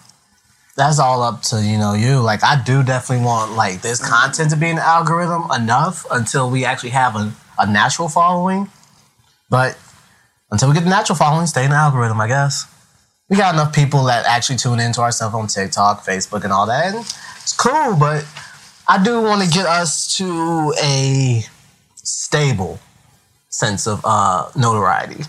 That's 0.77 0.99
all 0.99 1.23
up 1.23 1.43
to 1.43 1.63
you 1.63 1.79
know 1.79 1.95
you. 1.95 2.21
Like 2.21 2.45
I 2.45 2.63
do 2.63 2.83
definitely 2.83 3.25
want 3.25 3.53
like 3.53 3.83
this 3.83 4.07
content 4.07 4.51
to 4.51 4.57
be 4.57 4.69
in 4.69 4.77
the 4.77 4.83
algorithm 4.83 5.51
enough 5.51 6.07
until 6.11 6.51
we 6.51 6.65
actually 6.65 6.91
have 6.91 7.17
a, 7.17 7.33
a 7.59 7.71
natural 7.71 8.09
following. 8.09 8.69
But 9.49 9.79
until 10.51 10.69
we 10.69 10.75
get 10.75 10.85
the 10.85 10.91
natural 10.91 11.17
following, 11.17 11.47
stay 11.47 11.65
in 11.65 11.71
the 11.71 11.77
algorithm, 11.77 12.21
I 12.21 12.29
guess. 12.29 12.67
We 13.29 13.37
got 13.37 13.55
enough 13.55 13.75
people 13.75 14.05
that 14.05 14.25
actually 14.27 14.57
tune 14.57 14.79
into 14.79 15.01
our 15.01 15.11
stuff 15.11 15.35
on 15.35 15.49
TikTok, 15.49 16.05
Facebook, 16.05 16.45
and 16.45 16.53
all 16.53 16.67
that. 16.67 16.95
And 16.95 16.99
it's 16.99 17.53
cool, 17.53 17.97
but 17.97 18.25
I 18.87 19.03
do 19.03 19.21
want 19.21 19.43
to 19.43 19.49
get 19.49 19.67
us 19.67 20.17
to 20.19 20.73
a 20.81 21.45
stable 21.97 22.79
sense 23.49 23.89
of 23.89 24.01
uh, 24.05 24.51
notoriety. 24.55 25.25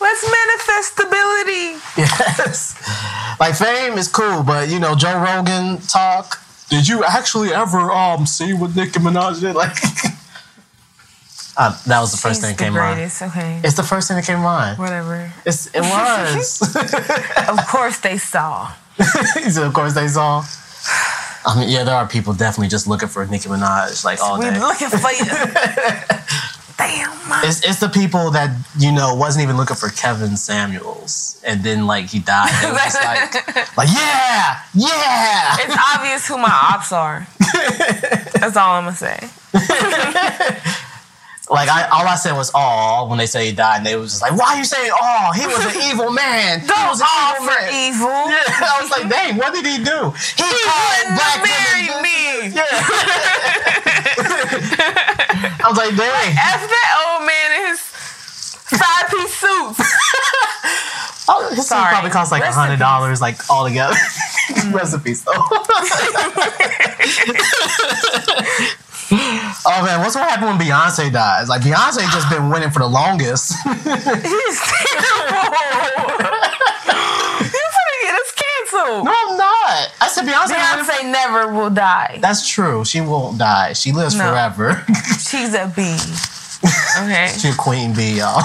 Let's 0.00 0.22
manifest 0.24 0.92
stability. 0.92 1.78
Yes. 1.96 2.74
Like 3.40 3.54
fame 3.56 3.98
is 3.98 4.08
cool, 4.08 4.42
but 4.42 4.68
you 4.68 4.78
know, 4.78 4.94
Joe 4.94 5.18
Rogan 5.18 5.78
talk. 5.82 6.40
Did 6.70 6.86
you 6.86 7.02
actually 7.04 7.52
ever 7.52 7.90
um 7.90 8.26
see 8.26 8.52
what 8.52 8.76
Nicki 8.76 9.00
Minaj 9.00 9.40
did? 9.40 9.54
Like 9.54 9.76
uh, 11.56 11.76
that 11.86 12.00
was 12.00 12.12
the 12.12 12.16
first 12.18 12.40
She's 12.40 12.44
thing 12.44 12.56
that 12.56 12.62
came 12.64 12.74
to 12.74 12.78
mind. 12.80 13.12
Okay. 13.22 13.60
It's 13.64 13.74
the 13.76 13.82
first 13.82 14.06
thing 14.08 14.16
that 14.16 14.26
came 14.26 14.44
on. 14.44 14.76
Whatever. 14.76 15.32
It's, 15.44 15.66
it 15.74 15.80
was. 15.80 16.62
of 17.48 17.66
course 17.66 17.98
they 17.98 18.18
saw. 18.18 18.72
he 18.96 19.50
said, 19.50 19.64
of 19.66 19.72
course 19.74 19.94
they 19.94 20.08
saw. 20.08 20.44
I 21.46 21.58
mean, 21.58 21.68
yeah, 21.68 21.84
there 21.84 21.94
are 21.94 22.06
people 22.06 22.34
definitely 22.34 22.68
just 22.68 22.86
looking 22.86 23.08
for 23.08 23.24
Nicki 23.26 23.48
Minaj 23.48 24.04
like 24.04 24.20
all 24.22 24.38
We 24.38 24.44
day. 24.46 24.58
looking 24.60 24.88
for 24.88 25.10
you. 25.10 25.24
Damn. 26.78 27.10
It's, 27.44 27.68
it's 27.68 27.80
the 27.80 27.88
people 27.88 28.30
that 28.30 28.56
you 28.78 28.92
know 28.92 29.12
wasn't 29.14 29.42
even 29.42 29.56
looking 29.56 29.74
for 29.74 29.88
Kevin 29.88 30.36
Samuels, 30.36 31.42
and 31.44 31.64
then 31.64 31.86
like 31.86 32.06
he 32.06 32.20
died. 32.20 32.50
Were 32.62 32.78
just 32.78 33.02
like, 33.02 33.34
like 33.76 33.88
yeah, 33.88 34.62
yeah. 34.74 35.56
It's 35.58 35.76
obvious 35.94 36.28
who 36.28 36.38
my 36.38 36.70
ops 36.72 36.92
are. 36.92 37.26
That's 38.38 38.56
all 38.56 38.74
I'm 38.74 38.84
gonna 38.84 38.96
say. 38.96 39.28
Like 41.50 41.68
I, 41.70 41.88
all 41.88 42.06
I 42.06 42.16
said 42.16 42.34
was 42.36 42.50
"all" 42.54 43.08
when 43.08 43.16
they 43.18 43.24
say 43.26 43.46
he 43.46 43.52
died, 43.52 43.78
and 43.78 43.86
they 43.86 43.96
was 43.96 44.10
just 44.12 44.20
like, 44.22 44.32
"Why 44.38 44.52
are 44.54 44.58
you 44.58 44.64
saying 44.64 44.90
all? 44.92 45.32
He 45.38 45.46
was 45.46 45.64
an 45.64 45.80
evil 45.82 46.10
man. 46.12 46.60
he 46.60 46.66
Don't 46.66 46.88
was 46.88 47.00
an 47.00 47.06
all 47.08 47.34
evil 47.36 47.46
for 47.48 47.54
man." 47.60 47.72
evil. 47.88 48.08
Yeah, 48.28 48.68
I 48.68 48.78
was 48.82 48.90
like, 48.90 49.08
"Dang, 49.08 49.38
what 49.38 49.54
did 49.54 49.64
he 49.64 49.78
do? 49.82 50.12
He, 50.36 50.44
He 50.44 50.58
called 50.68 51.06
black 51.16 51.40
marry 51.40 51.88
women." 51.88 52.02
me. 52.04 52.52
Yeah. 52.52 52.68
I 55.58 55.66
was 55.68 55.76
like, 55.78 55.96
"Dang." 55.96 56.36
F 56.36 56.60
that 56.68 57.16
old 57.16 57.24
man 57.26 57.48
in 57.60 57.66
his 57.72 57.80
five 57.80 59.08
piece 59.10 59.34
suits. 59.34 59.80
Oh, 61.30 61.46
his 61.54 61.68
suit 61.68 61.76
probably 61.76 62.10
cost 62.10 62.32
like 62.32 62.42
hundred 62.44 62.78
dollars, 62.78 63.20
like 63.20 63.50
all 63.50 63.64
together. 63.66 63.94
Recipes 64.72 65.24
though. 65.24 65.44
oh 69.12 69.82
man, 69.84 70.00
what's 70.00 70.14
gonna 70.14 70.28
happen 70.28 70.46
when 70.48 70.58
Beyonce 70.58 71.10
dies? 71.12 71.48
Like 71.48 71.62
Beyonce 71.62 72.00
just 72.12 72.28
been 72.30 72.50
winning 72.50 72.70
for 72.70 72.80
the 72.80 72.86
longest. 72.88 73.54
He's 73.64 74.60
terrible. 74.60 75.54
you 77.40 77.64
finna 77.74 77.96
get 78.02 78.14
us 78.14 78.32
canceled. 78.36 79.04
no, 79.04 79.12
I'm 79.14 79.36
not. 79.36 79.92
I 80.00 80.08
said 80.10 80.24
Beyonce, 80.26 80.54
Beyonce 80.54 81.10
never 81.10 81.52
will 81.52 81.70
die. 81.70 82.18
That's 82.20 82.46
true. 82.48 82.84
She 82.84 83.00
won't 83.00 83.38
die. 83.38 83.72
She 83.72 83.92
lives 83.92 84.14
No. 84.14 84.28
forever. 84.28 84.84
She's 85.18 85.54
a 85.54 85.72
bee. 85.74 85.96
Okay. 87.00 87.28
She's 87.32 87.54
a 87.54 87.56
queen 87.56 87.94
bee, 87.94 88.18
y'all. 88.18 88.42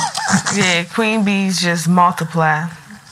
Yeah, 0.56 0.84
queen 0.86 1.23
bees 1.26 1.60
just 1.62 1.88
multiply 1.89 2.67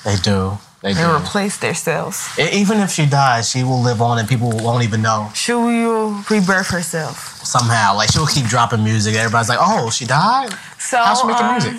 They 0.06 0.16
do. 0.18 0.58
They 0.84 0.94
do. 0.94 1.16
replace 1.16 1.58
their 1.58 1.74
cells. 1.76 2.28
E- 2.40 2.50
Even 2.62 2.80
if 2.80 2.90
she 2.92 3.06
dies, 3.06 3.50
she 3.50 3.64
will 3.64 3.82
live 3.82 4.02
on 4.02 4.18
and 4.20 4.28
people 4.28 4.50
won't 4.52 4.84
even 4.84 5.02
know 5.04 5.30
She 5.36 5.54
will 5.54 6.24
rebirth 6.30 6.70
herself. 6.70 7.31
Somehow. 7.52 7.96
Like 7.96 8.12
she'll 8.12 8.28
keep 8.28 8.46
dropping 8.46 8.84
music. 8.84 9.16
Everybody's 9.16 9.50
like, 9.50 9.60
"Oh, 9.62 9.90
she 9.90 10.06
died." 10.06 10.52
So 10.80 10.98
How's 10.98 11.22
she 11.22 11.28
making 11.28 11.46
um, 11.46 11.52
music? 11.54 11.74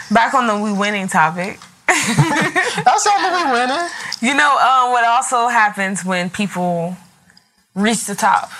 back 0.10 0.34
on 0.34 0.46
the 0.46 0.58
we 0.58 0.72
winning 0.72 1.08
topic. 1.08 1.60
That's 1.86 3.04
something 3.04 3.32
we 3.32 3.52
winning. 3.52 3.88
You 4.20 4.34
know 4.34 4.50
um, 4.58 4.90
what 4.92 5.04
also 5.04 5.48
happens 5.48 6.04
when 6.04 6.30
people 6.30 6.96
reach 7.74 8.04
the 8.06 8.14
top? 8.14 8.50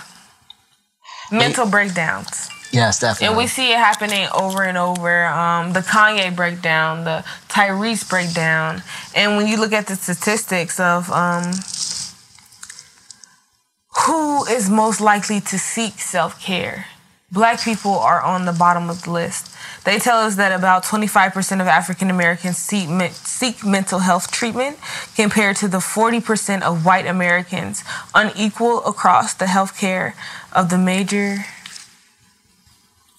Mental 1.31 1.68
breakdowns. 1.68 2.48
Yes, 2.72 3.00
definitely. 3.00 3.28
And 3.28 3.37
we 3.37 3.46
see 3.46 3.72
it 3.72 3.78
happening 3.78 4.28
over 4.35 4.62
and 4.62 4.76
over. 4.76 5.24
Um, 5.26 5.72
the 5.72 5.81
Kanye 5.81 6.35
breakdown, 6.35 7.04
the 7.04 7.24
Tyrese 7.48 8.09
breakdown. 8.09 8.83
And 9.14 9.37
when 9.37 9.46
you 9.46 9.59
look 9.59 9.72
at 9.72 9.87
the 9.87 9.96
statistics 9.96 10.78
of 10.78 11.11
um, 11.11 11.52
who 14.06 14.44
is 14.46 14.70
most 14.70 15.00
likely 15.00 15.40
to 15.40 15.58
seek 15.58 15.94
self 16.00 16.40
care, 16.40 16.87
black 17.32 17.62
people 17.62 17.92
are 17.92 18.20
on 18.22 18.44
the 18.44 18.52
bottom 18.52 18.88
of 18.90 19.02
the 19.02 19.11
list. 19.11 19.54
They 19.84 19.98
tell 19.98 20.18
us 20.18 20.37
that 20.37 20.52
about 20.52 20.84
25% 20.84 21.61
of 21.61 21.66
African 21.66 22.11
Americans 22.11 22.58
seek, 22.58 22.88
me- 22.88 23.08
seek 23.11 23.64
mental 23.64 24.00
health 24.00 24.30
treatment 24.30 24.78
compared 25.16 25.56
to 25.56 25.68
the 25.68 25.78
40% 25.78 26.62
of 26.62 26.84
white 26.84 27.06
Americans, 27.06 27.84
unequal 28.14 28.84
across 28.84 29.34
the 29.34 29.46
healthcare 29.46 30.12
of 30.52 30.68
the 30.70 30.78
major 30.78 31.44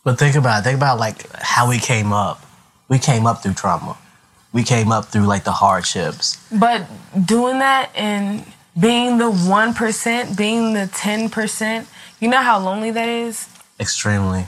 But 0.04 0.18
think 0.20 0.36
about 0.36 0.62
it. 0.62 0.64
Think 0.64 0.78
about 0.78 1.00
like 1.00 1.26
how 1.38 1.70
we 1.70 1.80
came 1.80 2.14
up. 2.14 2.44
We 2.88 3.00
came 3.00 3.26
up 3.28 3.44
through 3.44 3.54
trauma. 3.56 3.98
We 4.54 4.64
came 4.64 4.92
up 4.92 5.06
through 5.06 5.26
like 5.26 5.44
the 5.44 5.52
hardships. 5.52 6.38
But 6.52 6.88
doing 7.26 7.60
that 7.60 7.92
and 7.96 8.44
being 8.80 9.18
the 9.18 9.32
1%, 9.32 10.38
being 10.38 10.74
the 10.74 10.88
10%, 10.94 11.86
you 12.20 12.30
know 12.30 12.42
how 12.42 12.60
lonely 12.60 12.92
that 12.92 13.10
is? 13.10 13.48
Extremely. 13.80 14.46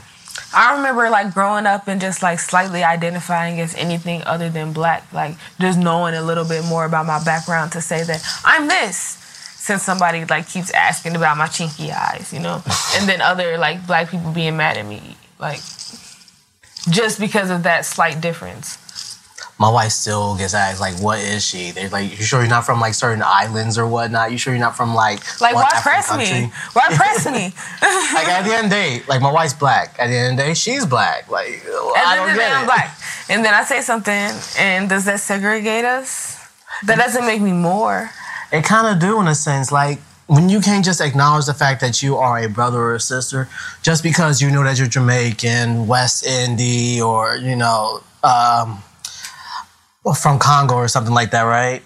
I 0.54 0.76
remember 0.76 1.08
like 1.10 1.32
growing 1.34 1.66
up 1.66 1.88
and 1.88 2.00
just 2.00 2.22
like 2.22 2.38
slightly 2.38 2.82
identifying 2.82 3.60
as 3.60 3.74
anything 3.74 4.22
other 4.24 4.50
than 4.50 4.72
black, 4.72 5.10
like 5.12 5.36
just 5.60 5.78
knowing 5.78 6.14
a 6.14 6.22
little 6.22 6.46
bit 6.46 6.64
more 6.64 6.84
about 6.84 7.06
my 7.06 7.22
background 7.24 7.72
to 7.72 7.80
say 7.80 8.02
that 8.04 8.24
I'm 8.44 8.68
this. 8.68 9.18
Since 9.62 9.82
somebody 9.84 10.24
like 10.24 10.48
keeps 10.48 10.72
asking 10.72 11.14
about 11.14 11.36
my 11.36 11.46
chinky 11.46 11.92
eyes, 11.92 12.32
you 12.32 12.40
know, 12.40 12.62
and 12.96 13.08
then 13.08 13.20
other 13.20 13.56
like 13.58 13.86
black 13.86 14.10
people 14.10 14.32
being 14.32 14.56
mad 14.56 14.76
at 14.76 14.84
me, 14.84 15.16
like 15.38 15.60
just 16.90 17.20
because 17.20 17.48
of 17.48 17.62
that 17.62 17.86
slight 17.86 18.20
difference. 18.20 18.76
My 19.62 19.70
wife 19.70 19.92
still 19.92 20.34
gets 20.34 20.54
asked 20.54 20.80
like, 20.80 20.98
"What 20.98 21.20
is 21.20 21.44
she?" 21.44 21.70
They're 21.70 21.88
like, 21.88 22.10
"You 22.18 22.24
sure 22.24 22.40
you're 22.40 22.50
not 22.50 22.66
from 22.66 22.80
like 22.80 22.94
certain 22.94 23.22
islands 23.22 23.78
or 23.78 23.86
whatnot? 23.86 24.32
You 24.32 24.36
sure 24.36 24.52
you're 24.52 24.60
not 24.60 24.76
from 24.76 24.92
like 24.92 25.20
Like, 25.40 25.54
one 25.54 25.62
why 25.62 25.80
press 25.80 26.10
me? 26.18 26.50
Why 26.72 26.88
press 26.96 27.26
me? 27.26 27.54
like 27.80 28.26
at 28.26 28.42
the 28.42 28.54
end 28.56 28.64
of 28.64 28.70
the 28.70 28.76
day, 28.76 29.02
like 29.06 29.22
my 29.22 29.30
wife's 29.30 29.54
black. 29.54 29.94
At 30.00 30.08
the 30.08 30.16
end 30.16 30.32
of 30.32 30.36
the 30.38 30.42
day, 30.48 30.54
she's 30.54 30.84
black. 30.84 31.30
Like 31.30 31.62
And 31.64 32.04
I 32.04 32.16
don't 32.16 32.30
they 32.30 32.38
get 32.38 32.52
I'm 32.52 32.66
black. 32.66 32.98
And 33.28 33.44
then 33.44 33.54
I 33.54 33.62
say 33.62 33.82
something, 33.82 34.30
and 34.58 34.88
does 34.88 35.04
that 35.04 35.20
segregate 35.20 35.84
us? 35.84 36.44
That 36.82 36.98
doesn't 36.98 37.24
make 37.24 37.40
me 37.40 37.52
more. 37.52 38.10
It 38.50 38.64
kind 38.64 38.88
of 38.92 39.00
do 39.00 39.20
in 39.20 39.28
a 39.28 39.34
sense, 39.36 39.70
like 39.70 40.00
when 40.26 40.48
you 40.48 40.60
can't 40.60 40.84
just 40.84 41.00
acknowledge 41.00 41.46
the 41.46 41.54
fact 41.54 41.80
that 41.82 42.02
you 42.02 42.16
are 42.16 42.38
a 42.38 42.48
brother 42.48 42.80
or 42.80 42.96
a 42.96 43.00
sister, 43.00 43.48
just 43.82 44.02
because 44.02 44.42
you 44.42 44.50
know 44.50 44.64
that 44.64 44.76
you're 44.76 44.88
Jamaican, 44.88 45.86
West 45.86 46.24
Indie, 46.24 46.98
or 47.00 47.36
you 47.36 47.54
know, 47.54 48.02
um, 48.24 48.82
or 50.04 50.14
from 50.14 50.38
Congo 50.38 50.74
or 50.74 50.88
something 50.88 51.14
like 51.14 51.30
that, 51.32 51.42
right? 51.42 51.82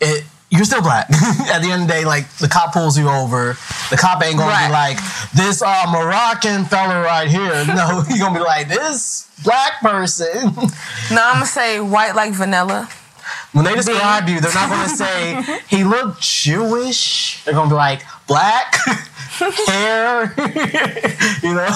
It 0.00 0.24
you're 0.52 0.64
still 0.64 0.82
black. 0.82 1.08
At 1.52 1.60
the 1.62 1.70
end 1.70 1.82
of 1.82 1.88
the 1.88 1.94
day, 1.94 2.04
like 2.04 2.28
the 2.38 2.48
cop 2.48 2.72
pulls 2.72 2.98
you 2.98 3.08
over, 3.08 3.56
the 3.90 3.96
cop 3.96 4.20
ain't 4.24 4.36
gonna 4.36 4.50
Right. 4.50 4.66
be 4.66 4.72
like 4.72 4.98
this 5.32 5.62
uh, 5.62 5.86
Moroccan 5.90 6.64
fella 6.64 7.00
right 7.02 7.28
here. 7.28 7.64
No, 7.68 8.00
he 8.02 8.18
gonna 8.18 8.38
be 8.38 8.44
like 8.44 8.66
this 8.68 9.30
black 9.44 9.80
person. 9.80 10.52
No, 11.12 11.22
I'm 11.24 11.34
gonna 11.34 11.46
say 11.46 11.80
white 11.80 12.14
like 12.16 12.32
vanilla. 12.32 12.88
When 13.52 13.64
they 13.64 13.74
describe 13.74 14.28
you, 14.28 14.40
they're 14.40 14.54
not 14.54 14.88
to 14.88 14.96
say 14.96 15.42
he 15.68 15.82
looked 15.84 16.20
Jewish. 16.20 17.44
They're 17.44 17.54
to 17.54 17.68
be 17.68 17.74
like 17.74 18.02
black 18.26 18.74
hair. 19.66 20.32
you 21.42 21.54
know 21.54 21.70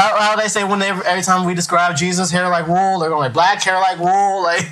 how, 0.00 0.18
how 0.18 0.36
they 0.36 0.48
say 0.48 0.64
when 0.64 0.78
they 0.78 0.88
every 0.88 1.22
time 1.22 1.46
we 1.46 1.54
describe 1.54 1.96
Jesus, 1.96 2.30
hair 2.30 2.48
like 2.48 2.66
wool. 2.66 2.98
They're 2.98 3.10
going 3.10 3.20
to 3.20 3.26
like 3.26 3.32
black 3.32 3.62
hair 3.62 3.78
like 3.80 3.98
wool. 3.98 4.44
Like 4.50 4.66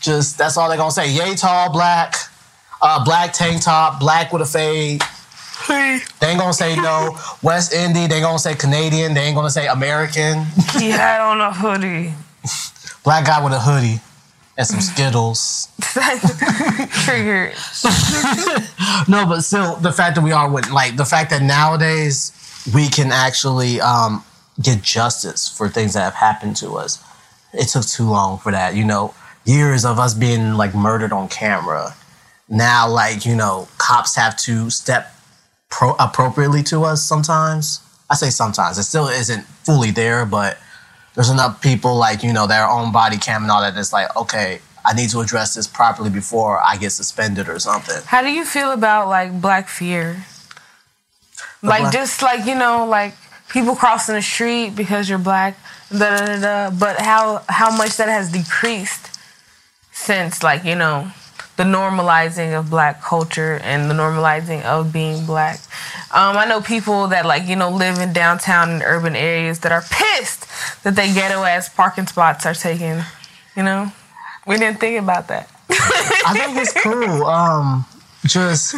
just 0.00 0.36
that's 0.36 0.56
all 0.56 0.68
they're 0.68 0.76
going 0.76 0.90
to 0.90 0.94
say. 0.94 1.10
Yay 1.10 1.34
tall, 1.34 1.72
black, 1.72 2.14
uh, 2.82 3.04
black 3.04 3.32
tank 3.32 3.62
top, 3.62 3.98
black 4.00 4.32
with 4.32 4.42
a 4.42 4.46
fade. 4.46 5.02
They 5.68 6.28
ain't 6.28 6.38
gonna 6.38 6.52
say 6.52 6.76
no 6.76 7.18
West 7.42 7.72
Indie. 7.72 8.08
They 8.08 8.16
ain't 8.16 8.24
gonna 8.24 8.38
say 8.38 8.54
Canadian. 8.54 9.14
They 9.14 9.22
ain't 9.22 9.34
gonna 9.34 9.50
say 9.50 9.66
American. 9.66 10.44
He 10.78 10.90
had 10.90 11.20
on 11.20 11.40
a 11.40 11.52
hoodie. 11.52 12.12
Black 13.04 13.24
guy 13.24 13.42
with 13.42 13.52
a 13.52 13.58
hoodie 13.58 14.00
and 14.58 14.66
some 14.66 14.80
Skittles. 14.80 15.68
Triggered. 17.04 17.54
No, 19.08 19.26
but 19.26 19.42
still, 19.42 19.76
the 19.76 19.92
fact 19.92 20.16
that 20.16 20.22
we 20.22 20.32
are 20.32 20.50
with, 20.50 20.70
like, 20.70 20.96
the 20.96 21.04
fact 21.04 21.30
that 21.30 21.42
nowadays 21.42 22.32
we 22.74 22.88
can 22.88 23.12
actually 23.12 23.80
um, 23.80 24.24
get 24.60 24.82
justice 24.82 25.48
for 25.48 25.68
things 25.68 25.94
that 25.94 26.02
have 26.02 26.14
happened 26.14 26.56
to 26.56 26.72
us. 26.76 27.02
It 27.52 27.68
took 27.68 27.86
too 27.86 28.08
long 28.08 28.38
for 28.38 28.52
that, 28.52 28.74
you 28.74 28.84
know, 28.84 29.14
years 29.44 29.84
of 29.84 29.98
us 29.98 30.14
being 30.14 30.54
like 30.54 30.74
murdered 30.74 31.12
on 31.12 31.28
camera. 31.28 31.94
Now, 32.48 32.88
like, 32.88 33.24
you 33.24 33.34
know, 33.34 33.68
cops 33.78 34.16
have 34.16 34.36
to 34.38 34.70
step 34.70 35.14
pro- 35.70 35.96
appropriately 35.98 36.62
to 36.64 36.84
us 36.84 37.02
sometimes. 37.02 37.80
I 38.08 38.14
say 38.14 38.30
sometimes. 38.30 38.78
It 38.78 38.84
still 38.84 39.08
isn't 39.08 39.44
fully 39.44 39.90
there, 39.90 40.24
but 40.26 40.58
there's 41.14 41.30
enough 41.30 41.60
people, 41.60 41.96
like, 41.96 42.22
you 42.22 42.32
know, 42.32 42.46
their 42.46 42.68
own 42.68 42.92
body 42.92 43.16
cam 43.16 43.42
and 43.42 43.50
all 43.50 43.62
that. 43.62 43.76
It's 43.76 43.92
like, 43.92 44.14
okay, 44.16 44.60
I 44.84 44.94
need 44.94 45.10
to 45.10 45.20
address 45.20 45.54
this 45.54 45.66
properly 45.66 46.10
before 46.10 46.60
I 46.62 46.76
get 46.76 46.90
suspended 46.90 47.48
or 47.48 47.58
something. 47.58 48.02
How 48.06 48.22
do 48.22 48.30
you 48.30 48.44
feel 48.44 48.70
about 48.70 49.08
like 49.08 49.40
black 49.40 49.68
fear? 49.68 50.24
Like 51.62 51.82
black- 51.82 51.92
just 51.92 52.22
like 52.22 52.46
you 52.46 52.54
know, 52.54 52.86
like 52.86 53.14
people 53.48 53.76
crossing 53.76 54.14
the 54.14 54.22
street 54.22 54.76
because 54.76 55.08
you're 55.08 55.18
black. 55.18 55.58
Da, 55.90 55.98
da, 55.98 56.26
da, 56.26 56.40
da, 56.40 56.70
but 56.76 57.00
how 57.00 57.42
how 57.48 57.76
much 57.76 57.96
that 57.96 58.08
has 58.08 58.30
decreased 58.32 59.18
since 59.92 60.42
like 60.42 60.64
you 60.64 60.74
know 60.74 61.10
the 61.56 61.62
normalizing 61.62 62.58
of 62.58 62.68
black 62.68 63.02
culture 63.02 63.58
and 63.62 63.90
the 63.90 63.94
normalizing 63.94 64.62
of 64.64 64.92
being 64.92 65.24
black. 65.24 65.58
Um, 66.12 66.36
I 66.36 66.44
know 66.44 66.60
people 66.60 67.08
that 67.08 67.24
like 67.24 67.46
you 67.46 67.56
know 67.56 67.70
live 67.70 67.98
in 67.98 68.12
downtown 68.12 68.70
and 68.70 68.82
urban 68.84 69.16
areas 69.16 69.60
that 69.60 69.72
are 69.72 69.82
pissed 69.90 70.46
that 70.84 70.94
they 70.96 71.12
ghetto 71.14 71.42
ass 71.44 71.68
parking 71.68 72.06
spots 72.06 72.44
are 72.46 72.54
taken. 72.54 73.04
You 73.56 73.62
know, 73.62 73.90
we 74.46 74.58
didn't 74.58 74.80
think 74.80 75.00
about 75.00 75.28
that. 75.28 75.48
I 75.70 76.34
think 76.36 76.58
it's 76.58 76.72
cool. 76.82 77.24
Um, 77.24 77.86
just 78.26 78.74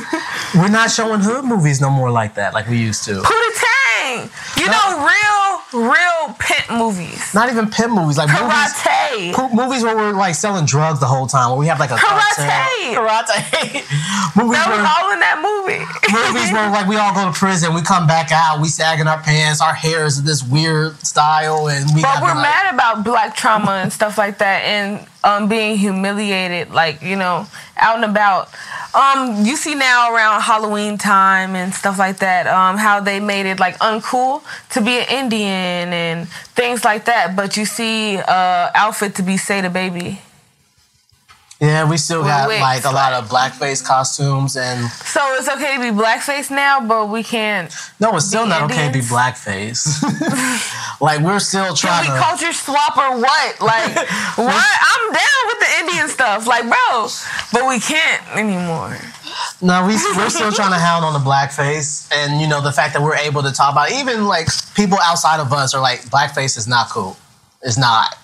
we're 0.55 0.69
not 0.69 0.91
showing 0.91 1.21
hood 1.21 1.45
movies 1.45 1.81
no 1.81 1.91
more 1.91 2.11
like 2.11 2.35
that, 2.35 2.55
like 2.55 2.69
we 2.69 2.79
used 2.79 3.05
to. 3.05 3.13
Pootie 3.23 3.61
Tang. 3.61 4.31
You 4.59 4.67
know, 4.67 5.07
real, 5.07 5.85
real 5.91 6.35
pimp 6.39 6.71
movies. 6.79 7.35
Not 7.35 7.51
even 7.51 7.69
pimp 7.71 7.93
movies, 7.95 8.17
like 8.19 8.29
movies, 8.29 8.73
Karate. 8.75 9.33
po- 9.35 9.51
movies 9.51 9.83
where 9.83 9.97
we're 9.97 10.13
like 10.13 10.35
selling 10.35 10.65
drugs 10.67 11.01
the 11.01 11.07
whole 11.07 11.27
time, 11.27 11.51
where 11.51 11.59
we 11.59 11.67
have 11.67 11.79
like 11.79 11.91
a 11.91 11.95
Karate. 11.95 12.95
cartel. 12.95 12.95
Karate. 12.95 14.37
movies 14.37 14.57
That 14.57 14.69
was 14.69 14.79
where 14.79 14.87
all 14.87 15.13
in 15.13 15.21
that 15.21 15.39
movie. 15.43 15.85
movies 16.13 16.53
where 16.53 16.71
like 16.77 16.87
we 16.89 16.97
all 16.97 17.15
go 17.15 17.31
to 17.31 17.39
prison, 17.39 17.75
we 17.75 17.83
come 17.83 18.07
back 18.07 18.31
out, 18.33 18.61
we 18.61 18.69
sagging 18.69 19.07
our 19.07 19.21
pants, 19.21 19.61
our 19.61 19.75
hair 19.75 20.05
is 20.07 20.23
this 20.23 20.43
weird 20.43 20.97
style, 21.07 21.69
and 21.69 21.85
we. 21.95 22.03
But 22.03 22.09
have 22.09 22.23
we're 22.23 22.29
like, 22.35 22.43
mad 22.43 22.75
about 22.75 23.05
black 23.05 23.37
trauma 23.37 23.73
and 23.83 23.93
stuff 23.93 24.17
like 24.19 24.39
that, 24.39 24.63
and 24.63 25.07
um, 25.29 25.49
being 25.49 25.76
humiliated, 25.76 26.70
like 26.70 27.03
you 27.03 27.16
know, 27.16 27.47
out 27.76 27.97
and 27.97 28.05
about. 28.05 28.49
Um, 28.95 29.45
you 29.45 29.57
see 29.57 29.74
now 29.74 30.14
around 30.14 30.41
Halloween 30.41 30.97
time 30.97 31.55
and 31.55 31.74
stuff 31.74 31.99
like 31.99 32.18
that, 32.18 32.47
um, 32.47 32.79
how 32.79 33.01
they 33.01 33.20
made 33.20 33.45
it 33.47 33.61
like 33.61 33.79
uncool 33.79 34.43
to 34.70 34.81
be 34.81 34.99
an 34.99 35.07
Indian 35.11 35.93
and 35.93 36.29
things 36.57 36.85
like 36.85 37.05
that. 37.05 37.37
But 37.37 37.57
you 37.57 37.66
see, 37.66 38.16
uh, 38.16 38.70
outfit 38.74 39.14
to 39.16 39.22
be 39.22 39.37
say 39.37 39.66
baby. 39.68 40.20
Yeah, 41.61 41.91
we 41.91 41.97
still 41.97 42.23
got 42.23 42.47
wigs, 42.47 42.61
like 42.61 42.85
a 42.85 42.91
lot 42.91 43.13
of 43.15 43.29
blackface 43.29 43.85
costumes, 43.85 44.57
and 44.57 44.89
So 44.91 45.21
it's 45.35 45.49
okay 45.49 45.75
to 45.75 45.81
be 45.81 45.91
blackface 45.91 46.53
now, 46.53 46.79
but 46.87 47.07
we 47.09 47.25
can't. 47.25 47.75
no, 47.99 48.15
it's 48.15 48.27
still 48.27 48.47
not 48.47 48.71
okay 48.71 48.87
to 48.87 48.93
be 48.93 49.01
blackface. 49.05 49.83
like 51.01 51.21
we're 51.21 51.41
still 51.41 51.75
Can 51.75 51.77
trying 51.77 52.03
we 52.07 52.15
to. 52.15 52.23
culture 52.23 52.53
swap 52.53 52.97
or 52.97 53.19
what? 53.19 53.61
Like, 53.61 53.93
what? 54.39 54.67
I'm 54.93 55.13
down 55.13 55.43
with 55.47 55.59
the 55.59 55.71
Indian 55.81 56.09
stuff, 56.09 56.47
like, 56.47 56.63
bro, 56.63 57.09
but 57.53 57.69
we 57.69 57.81
can't 57.81 58.23
anymore. 58.37 58.97
No, 59.61 59.83
we 59.85 59.95
we're 60.17 60.31
still 60.31 60.53
trying 60.61 60.71
to 60.71 60.79
hound 60.79 61.05
on 61.05 61.13
the 61.13 61.19
blackface, 61.29 62.09
and 62.15 62.41
you 62.41 62.47
know 62.47 62.63
the 62.63 62.71
fact 62.73 62.95
that 62.95 63.03
we're 63.03 63.17
able 63.17 63.43
to 63.43 63.51
talk 63.51 63.73
about 63.73 63.91
it. 63.91 63.97
even 63.99 64.27
like 64.27 64.47
people 64.77 64.99
outside 65.03 65.41
of 65.41 65.53
us 65.53 65.75
are 65.75 65.83
like 65.83 66.03
blackface 66.03 66.57
is 66.57 66.69
not 66.69 66.89
cool. 66.89 67.17
It's 67.63 67.77
not 67.77 68.17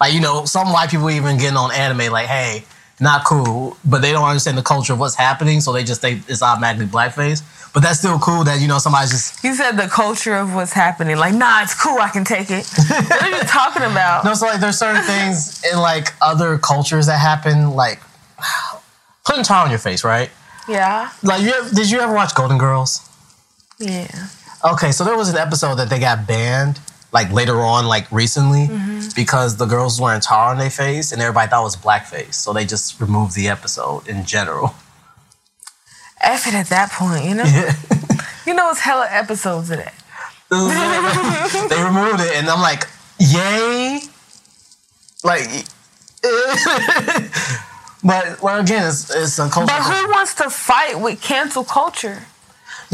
like 0.00 0.12
you 0.12 0.20
know 0.20 0.44
some 0.44 0.70
white 0.70 0.90
people 0.90 1.08
even 1.08 1.38
getting 1.38 1.56
on 1.56 1.72
anime 1.72 2.12
like 2.12 2.26
hey 2.26 2.64
not 3.00 3.24
cool, 3.24 3.76
but 3.84 4.02
they 4.02 4.12
don't 4.12 4.24
understand 4.24 4.56
the 4.56 4.62
culture 4.62 4.92
of 4.92 4.98
what's 5.00 5.14
happening, 5.16 5.60
so 5.60 5.72
they 5.72 5.84
just 5.84 6.00
think 6.00 6.22
it's 6.28 6.42
automatically 6.42 6.86
blackface. 6.86 7.42
But 7.72 7.82
that's 7.82 7.98
still 7.98 8.18
cool 8.20 8.44
that 8.44 8.60
you 8.60 8.68
know 8.68 8.78
somebody's 8.78 9.10
just 9.10 9.42
You 9.42 9.52
said 9.54 9.72
the 9.72 9.88
culture 9.88 10.36
of 10.36 10.54
what's 10.54 10.72
happening. 10.72 11.16
Like, 11.16 11.34
nah, 11.34 11.62
it's 11.62 11.74
cool. 11.74 11.98
I 11.98 12.08
can 12.08 12.24
take 12.24 12.50
it. 12.50 12.64
what 12.88 13.22
are 13.22 13.30
you 13.30 13.38
talking 13.42 13.82
about? 13.82 14.24
no. 14.24 14.32
So 14.34 14.46
like 14.46 14.60
there's 14.60 14.78
certain 14.78 15.02
things 15.02 15.60
in 15.70 15.78
like 15.78 16.12
other 16.22 16.56
cultures 16.58 17.06
that 17.06 17.18
happen 17.18 17.70
like 17.70 18.00
putting 19.26 19.42
tar 19.42 19.64
on 19.64 19.70
your 19.70 19.80
face, 19.80 20.04
right? 20.04 20.30
Yeah. 20.68 21.10
Like 21.22 21.42
you 21.42 21.50
ever, 21.50 21.74
did 21.74 21.90
you 21.90 21.98
ever 22.00 22.14
watch 22.14 22.34
Golden 22.34 22.58
Girls? 22.58 23.08
Yeah. 23.78 24.06
Okay, 24.64 24.92
so 24.92 25.04
there 25.04 25.16
was 25.16 25.28
an 25.28 25.36
episode 25.36 25.74
that 25.74 25.90
they 25.90 25.98
got 25.98 26.26
banned 26.26 26.78
like 27.14 27.32
later 27.32 27.60
on, 27.60 27.86
like 27.86 28.10
recently, 28.12 28.66
mm-hmm. 28.66 29.08
because 29.16 29.56
the 29.56 29.66
girls 29.66 29.98
wearing 30.00 30.20
tar 30.20 30.50
on 30.50 30.58
their 30.58 30.68
face 30.68 31.12
and 31.12 31.22
everybody 31.22 31.48
thought 31.48 31.60
it 31.60 31.64
was 31.64 31.76
blackface. 31.76 32.34
So 32.34 32.52
they 32.52 32.66
just 32.66 33.00
removed 33.00 33.34
the 33.34 33.48
episode 33.48 34.06
in 34.06 34.26
general. 34.26 34.74
F 36.20 36.46
it 36.46 36.54
at 36.54 36.66
that 36.66 36.90
point, 36.90 37.24
you 37.24 37.34
know? 37.36 37.44
You 38.46 38.52
know, 38.52 38.70
it's 38.70 38.80
hella 38.80 39.06
episodes 39.08 39.70
of 39.70 39.78
that. 39.78 39.94
they 41.70 41.82
removed 41.82 42.20
it, 42.20 42.36
and 42.36 42.48
I'm 42.48 42.60
like, 42.60 42.86
yay! 43.18 44.00
Like, 45.22 45.48
but 48.04 48.42
well, 48.42 48.60
again, 48.60 48.86
it's, 48.86 49.10
it's 49.14 49.38
a 49.38 49.48
culture. 49.48 49.72
But 49.72 49.82
who 49.82 50.10
wants 50.10 50.34
to 50.34 50.50
fight 50.50 51.00
with 51.00 51.22
cancel 51.22 51.64
culture? 51.64 52.26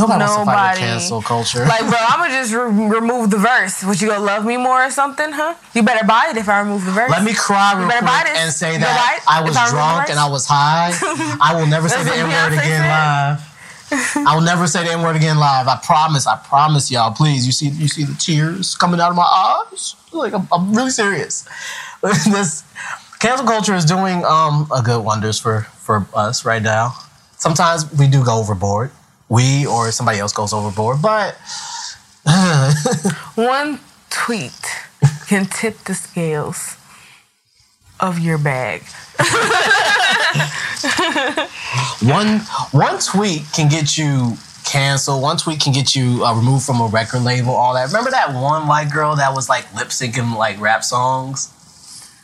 Nobody, 0.00 0.20
wants 0.20 0.36
to 0.36 0.44
fight 0.44 0.74
Nobody. 0.74 0.80
cancel 0.80 1.22
culture. 1.22 1.64
Like, 1.66 1.80
bro, 1.80 1.98
I'm 1.98 2.18
gonna 2.20 2.32
just 2.32 2.52
re- 2.52 3.00
remove 3.00 3.30
the 3.30 3.38
verse. 3.38 3.84
Would 3.84 4.00
you 4.00 4.08
go 4.08 4.20
love 4.20 4.44
me 4.44 4.56
more 4.56 4.84
or 4.84 4.90
something, 4.90 5.30
huh? 5.30 5.54
You 5.74 5.82
better 5.82 6.06
buy 6.06 6.28
it 6.30 6.36
if 6.36 6.48
I 6.48 6.60
remove 6.60 6.84
the 6.84 6.92
verse. 6.92 7.10
Let 7.10 7.24
me 7.24 7.34
cry 7.34 7.74
real 7.76 7.88
quick 7.88 8.02
and 8.02 8.52
say 8.52 8.78
that 8.78 9.22
I 9.28 9.42
was 9.42 9.56
I 9.56 9.70
drunk 9.70 10.10
and 10.10 10.18
I 10.18 10.28
was 10.28 10.46
high. 10.46 10.92
I 11.40 11.54
will 11.58 11.66
never 11.66 11.88
say 11.88 12.02
the 12.02 12.14
N 12.14 12.28
word 12.28 12.52
again 12.58 12.88
live. 12.88 13.46
I 13.92 14.34
will 14.36 14.42
never 14.42 14.66
say 14.66 14.84
the 14.84 14.92
N 14.92 15.02
word 15.02 15.16
again 15.16 15.38
live. 15.38 15.66
I 15.68 15.78
promise. 15.82 16.26
I 16.26 16.36
promise 16.36 16.90
y'all. 16.90 17.12
Please, 17.12 17.46
you 17.46 17.52
see, 17.52 17.68
you 17.68 17.88
see 17.88 18.04
the 18.04 18.14
tears 18.14 18.74
coming 18.76 19.00
out 19.00 19.10
of 19.10 19.16
my 19.16 19.22
eyes. 19.22 19.96
Like 20.12 20.32
I'm, 20.32 20.46
I'm 20.52 20.74
really 20.74 20.90
serious. 20.90 21.48
this 22.02 22.64
cancel 23.18 23.46
culture 23.46 23.74
is 23.74 23.84
doing 23.84 24.24
um 24.24 24.68
a 24.74 24.82
good 24.82 25.04
wonders 25.04 25.38
for 25.38 25.62
for 25.76 26.06
us 26.14 26.44
right 26.44 26.62
now. 26.62 26.94
Sometimes 27.36 27.90
we 27.98 28.06
do 28.06 28.24
go 28.24 28.38
overboard. 28.38 28.90
We 29.30 29.64
or 29.66 29.90
somebody 29.92 30.18
else 30.18 30.32
goes 30.34 30.52
overboard, 30.52 31.00
but 31.00 31.36
One 33.36 33.80
tweet 34.10 34.52
can 35.26 35.46
tip 35.46 35.78
the 35.84 35.94
scales 35.94 36.76
of 37.98 38.18
your 38.18 38.36
bag. 38.36 38.82
One 42.02 42.40
one 42.72 42.98
tweet 42.98 43.42
can 43.52 43.68
get 43.68 43.96
you 43.96 44.36
canceled. 44.64 45.22
One 45.22 45.36
tweet 45.36 45.60
can 45.60 45.72
get 45.72 45.94
you 45.94 46.24
uh, 46.24 46.34
removed 46.34 46.64
from 46.64 46.80
a 46.80 46.86
record 46.86 47.20
label. 47.22 47.52
All 47.52 47.74
that. 47.74 47.86
Remember 47.88 48.10
that 48.10 48.32
one 48.34 48.66
white 48.66 48.90
girl 48.90 49.16
that 49.16 49.34
was 49.34 49.48
like 49.48 49.72
lip 49.74 49.88
syncing 49.88 50.36
like 50.36 50.58
rap 50.60 50.82
songs? 50.82 51.52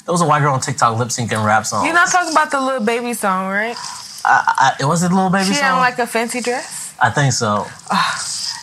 There 0.04 0.12
was 0.12 0.22
a 0.22 0.26
white 0.26 0.40
girl 0.40 0.54
on 0.54 0.60
TikTok 0.60 0.98
lip 0.98 1.08
syncing 1.08 1.44
rap 1.44 1.66
songs. 1.66 1.84
You're 1.84 1.94
not 1.94 2.10
talking 2.10 2.32
about 2.32 2.50
the 2.50 2.60
little 2.60 2.84
baby 2.84 3.12
song, 3.12 3.48
right? 3.50 3.76
I, 4.24 4.74
I, 4.74 4.76
it 4.80 4.86
was 4.86 5.02
a 5.02 5.08
little 5.08 5.30
baby 5.30 5.44
She 5.44 5.54
song. 5.54 5.60
She 5.60 5.62
had 5.62 5.78
like 5.78 5.98
a 5.98 6.06
fancy 6.06 6.40
dress. 6.40 6.85
I 7.00 7.10
think 7.10 7.32
so. 7.32 7.66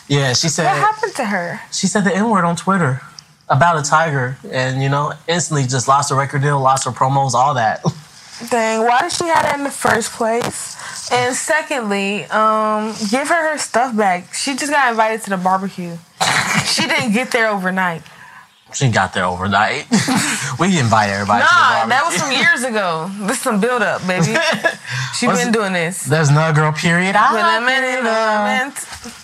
yeah, 0.08 0.32
she 0.32 0.48
said 0.48 0.64
What 0.66 0.76
happened 0.76 1.14
to 1.16 1.24
her? 1.24 1.60
she 1.72 1.86
said 1.86 2.04
the 2.04 2.14
N 2.14 2.28
word 2.30 2.44
on 2.44 2.56
Twitter 2.56 3.00
about 3.48 3.78
a 3.78 3.82
tiger, 3.82 4.36
and 4.50 4.82
you 4.82 4.88
know 4.88 5.12
instantly 5.28 5.66
just 5.66 5.86
lost 5.88 6.10
her 6.10 6.16
record 6.16 6.42
deal, 6.42 6.60
lost 6.60 6.84
her 6.84 6.90
promos, 6.90 7.34
all 7.34 7.54
that. 7.54 7.82
Dang, 8.50 8.84
why 8.84 9.00
did 9.02 9.12
she 9.12 9.24
have 9.26 9.42
that 9.42 9.58
in 9.58 9.64
the 9.64 9.70
first 9.70 10.10
place? 10.12 11.10
And 11.12 11.34
secondly, 11.36 12.24
um, 12.24 12.94
give 13.10 13.28
her 13.28 13.50
her 13.52 13.58
stuff 13.58 13.96
back. 13.96 14.34
She 14.34 14.56
just 14.56 14.72
got 14.72 14.90
invited 14.90 15.22
to 15.22 15.30
the 15.30 15.36
barbecue. 15.36 15.96
she 16.64 16.86
didn't 16.88 17.12
get 17.12 17.30
there 17.30 17.48
overnight. 17.48 18.02
She 18.74 18.88
got 18.90 19.14
there 19.14 19.24
overnight. 19.24 19.86
we 20.58 20.78
invite 20.78 21.10
everybody. 21.10 21.42
to 21.42 21.48
the 21.48 21.54
Nah, 21.54 21.86
that 21.86 22.02
was 22.04 22.14
some 22.16 22.32
years 22.32 22.64
ago. 22.64 23.10
This 23.26 23.36
is 23.38 23.42
some 23.42 23.60
build 23.60 23.82
up, 23.82 24.06
baby. 24.06 24.34
She 25.14 25.28
been 25.28 25.52
doing 25.52 25.72
this. 25.72 26.02
There's 26.02 26.28
another 26.28 26.52
girl. 26.52 26.72
Period. 26.72 27.14
Ah, 27.16 27.30
I 27.30 27.34
With 27.34 27.62
a 27.62 27.64
minute, 27.64 28.02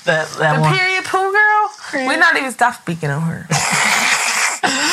that 0.05 0.29
that 0.39 0.55
The 0.55 0.61
one. 0.61 0.79
period 0.79 1.05
poo 1.05 1.33
girl? 1.33 2.07
We 2.09 2.17
not 2.17 2.37
even 2.37 2.53
stop 2.53 2.75
speaking 2.81 3.11
on 3.11 3.23
her. 3.23 3.47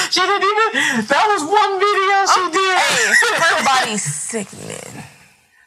She 0.10 0.22
didn't 0.22 0.42
even. 0.42 1.06
That 1.06 1.26
was 1.28 1.44
one 1.44 1.74
video 1.78 2.18
she 2.32 2.42
oh, 2.42 2.50
did. 2.56 2.78
Hey, 2.80 3.12
her 3.44 3.64
body's 3.66 4.02
sickening. 4.02 5.04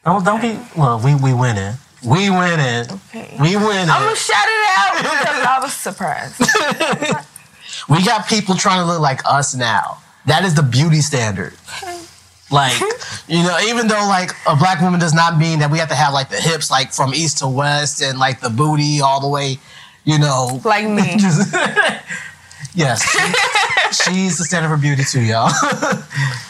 Don't 0.05 0.25
don't 0.25 0.41
be. 0.41 0.59
Well, 0.75 0.99
we 0.99 1.15
we 1.15 1.35
winning. 1.35 1.75
We 2.03 2.31
winning. 2.31 2.89
Okay. 2.91 3.37
We 3.39 3.57
winning. 3.57 3.91
I'm 3.91 4.03
gonna 4.03 4.17
shout 4.17 4.49
it 4.49 4.65
out 4.79 4.97
because 4.97 5.47
I 5.47 5.59
was 5.61 5.75
surprised. 5.75 6.41
We 7.91 8.05
got 8.05 8.29
people 8.29 8.55
trying 8.55 8.81
to 8.81 8.87
look 8.87 9.01
like 9.01 9.21
us 9.27 9.55
now. 9.55 9.99
That 10.27 10.45
is 10.45 10.55
the 10.55 10.63
beauty 10.63 11.01
standard. 11.01 11.55
Like, 12.51 12.81
you 13.29 13.43
know, 13.43 13.59
even 13.69 13.87
though 13.87 14.07
like 14.09 14.31
a 14.47 14.57
black 14.57 14.81
woman 14.81 14.99
does 14.99 15.15
not 15.15 15.39
mean 15.39 15.59
that 15.61 15.71
we 15.71 15.79
have 15.79 15.89
to 15.89 15.95
have 15.95 16.13
like 16.13 16.31
the 16.31 16.41
hips 16.41 16.71
like 16.71 16.93
from 16.93 17.15
east 17.15 17.39
to 17.39 17.49
west 17.49 18.03
and 18.03 18.19
like 18.19 18.41
the 18.41 18.51
booty 18.51 19.01
all 19.01 19.21
the 19.21 19.29
way, 19.29 19.59
you 20.05 20.19
know. 20.19 20.61
Like 20.65 20.89
me. 20.89 21.17
Yes. 22.75 23.03
she- 23.03 23.33
she's 23.93 24.39
the 24.39 24.45
standard 24.45 24.69
for 24.69 24.77
beauty 24.77 25.05
too, 25.05 25.23
y'all. 25.23 25.51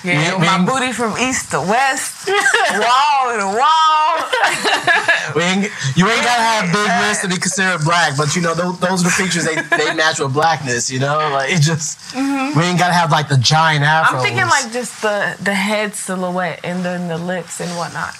Yeah, 0.02 0.38
my 0.38 0.64
booty 0.64 0.92
from 0.92 1.12
east 1.18 1.50
to 1.50 1.60
west, 1.60 2.26
wall 2.26 3.36
to 3.36 3.46
wall. 3.52 4.16
We 5.36 5.42
ain't, 5.42 5.70
you 5.94 6.08
ain't 6.08 6.24
gotta 6.24 6.42
have 6.42 6.72
big 6.72 7.06
lips 7.06 7.20
to 7.20 7.28
be 7.28 7.36
considered 7.36 7.84
black, 7.84 8.16
but 8.16 8.34
you 8.34 8.40
know 8.42 8.54
those, 8.54 8.80
those 8.80 9.00
are 9.02 9.04
the 9.04 9.10
features 9.10 9.44
they, 9.44 9.54
they 9.76 9.94
match 9.94 10.18
with 10.18 10.32
blackness. 10.32 10.90
You 10.90 11.00
know, 11.00 11.18
like 11.32 11.52
it 11.52 11.60
just 11.60 11.98
mm-hmm. 12.14 12.58
we 12.58 12.64
ain't 12.64 12.78
gotta 12.78 12.94
have 12.94 13.12
like 13.12 13.28
the 13.28 13.36
giant 13.36 13.84
afros. 13.84 14.16
I'm 14.16 14.22
thinking 14.22 14.46
like 14.46 14.72
just 14.72 15.02
the 15.02 15.36
the 15.42 15.54
head 15.54 15.94
silhouette 15.94 16.60
and 16.64 16.82
then 16.82 17.08
the 17.08 17.18
lips 17.18 17.60
and 17.60 17.70
whatnot. 17.76 18.14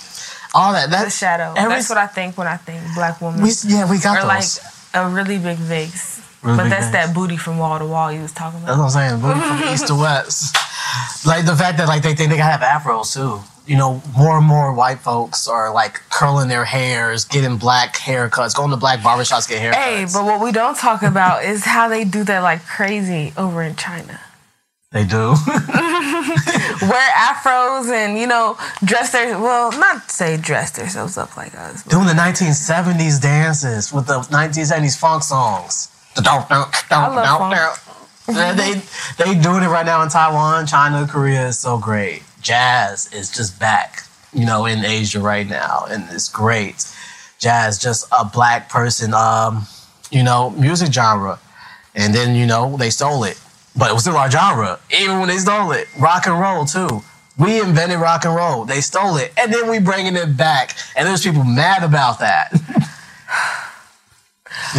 all 0.54 0.72
that. 0.74 0.86
The 0.90 0.96
That 0.96 1.12
shadow. 1.12 1.54
Every, 1.56 1.74
That's 1.74 1.88
what 1.88 1.98
I 1.98 2.06
think 2.06 2.36
when 2.36 2.46
I 2.46 2.58
think 2.58 2.82
black 2.94 3.20
woman. 3.22 3.42
we 3.42 3.50
yeah 3.66 3.90
we 3.90 3.98
got 3.98 4.18
or 4.18 4.28
those. 4.28 4.60
like 4.94 5.02
a 5.02 5.08
really 5.08 5.38
big 5.38 5.56
vase. 5.56 6.19
Really 6.42 6.56
but 6.56 6.68
that's 6.70 6.90
that 6.90 7.14
booty 7.14 7.36
from 7.36 7.58
wall 7.58 7.78
to 7.78 7.84
wall 7.84 8.10
you 8.10 8.22
was 8.22 8.32
talking 8.32 8.62
about. 8.62 8.78
That's 8.78 8.94
what 8.94 9.02
I'm 9.02 9.20
saying. 9.20 9.20
Booty 9.20 9.40
from 9.40 9.62
east 9.74 9.86
to 9.88 9.94
west. 9.94 10.56
Like 11.26 11.44
the 11.44 11.54
fact 11.54 11.76
that 11.78 11.86
like 11.88 12.02
they 12.02 12.14
think 12.14 12.30
they 12.30 12.36
gotta 12.38 12.56
have 12.56 12.82
afros 12.82 13.12
too. 13.12 13.40
You 13.66 13.76
know, 13.76 14.02
more 14.16 14.38
and 14.38 14.46
more 14.46 14.72
white 14.72 14.98
folks 15.00 15.46
are 15.46 15.72
like 15.72 16.00
curling 16.10 16.48
their 16.48 16.64
hairs, 16.64 17.24
getting 17.24 17.56
black 17.58 17.94
haircuts, 17.96 18.54
going 18.56 18.70
to 18.70 18.76
black 18.76 19.00
barbershops 19.00 19.48
get 19.48 19.60
haircuts. 19.62 19.74
Hey, 19.74 20.06
but 20.12 20.24
what 20.24 20.42
we 20.42 20.50
don't 20.50 20.76
talk 20.76 21.02
about 21.02 21.44
is 21.52 21.64
how 21.64 21.86
they 21.88 22.04
do 22.04 22.24
that 22.24 22.40
like 22.42 22.64
crazy 22.64 23.32
over 23.36 23.62
in 23.62 23.76
China. 23.76 24.18
they 24.92 25.04
do. 25.04 25.34
Wear 26.82 27.10
afros 27.12 27.92
and, 27.92 28.18
you 28.18 28.26
know, 28.26 28.56
dress 28.84 29.12
their 29.12 29.38
well, 29.38 29.70
not 29.78 30.10
say 30.10 30.36
dress 30.36 30.70
themselves 30.72 31.16
up 31.18 31.36
like 31.36 31.54
us. 31.54 31.82
Doing 31.84 32.06
the 32.06 32.14
1970s 32.14 33.20
dances 33.20 33.92
with 33.92 34.06
the 34.06 34.20
1970s 34.20 34.98
funk 34.98 35.22
songs. 35.22 35.90
I 36.90 37.08
love 37.14 37.24
they 38.56 38.80
they 39.18 39.40
doing 39.40 39.62
it 39.62 39.68
right 39.68 39.86
now 39.86 40.02
in 40.02 40.08
Taiwan, 40.08 40.66
China, 40.66 41.06
Korea. 41.06 41.48
is 41.48 41.58
so 41.58 41.78
great. 41.78 42.22
Jazz 42.40 43.12
is 43.12 43.30
just 43.30 43.58
back, 43.58 44.04
you 44.32 44.46
know, 44.46 44.66
in 44.66 44.84
Asia 44.84 45.20
right 45.20 45.48
now, 45.48 45.86
and 45.88 46.04
it's 46.10 46.28
great. 46.28 46.86
Jazz, 47.38 47.78
just 47.78 48.06
a 48.18 48.24
black 48.24 48.68
person, 48.68 49.14
um, 49.14 49.66
you 50.10 50.22
know, 50.22 50.50
music 50.50 50.92
genre, 50.92 51.38
and 51.94 52.14
then 52.14 52.34
you 52.34 52.46
know 52.46 52.76
they 52.76 52.90
stole 52.90 53.24
it, 53.24 53.40
but 53.76 53.90
it 53.90 53.94
was 53.94 54.02
still 54.02 54.16
our 54.16 54.30
genre, 54.30 54.78
even 55.00 55.18
when 55.18 55.28
they 55.28 55.38
stole 55.38 55.72
it. 55.72 55.88
Rock 55.98 56.26
and 56.26 56.38
roll 56.38 56.64
too. 56.64 57.02
We 57.38 57.60
invented 57.60 58.00
rock 58.00 58.24
and 58.26 58.34
roll. 58.34 58.64
They 58.64 58.80
stole 58.80 59.16
it, 59.16 59.32
and 59.38 59.52
then 59.52 59.70
we 59.70 59.78
bringing 59.78 60.16
it 60.16 60.36
back, 60.36 60.76
and 60.96 61.06
there's 61.08 61.22
people 61.22 61.44
mad 61.44 61.82
about 61.82 62.18
that. 62.18 62.52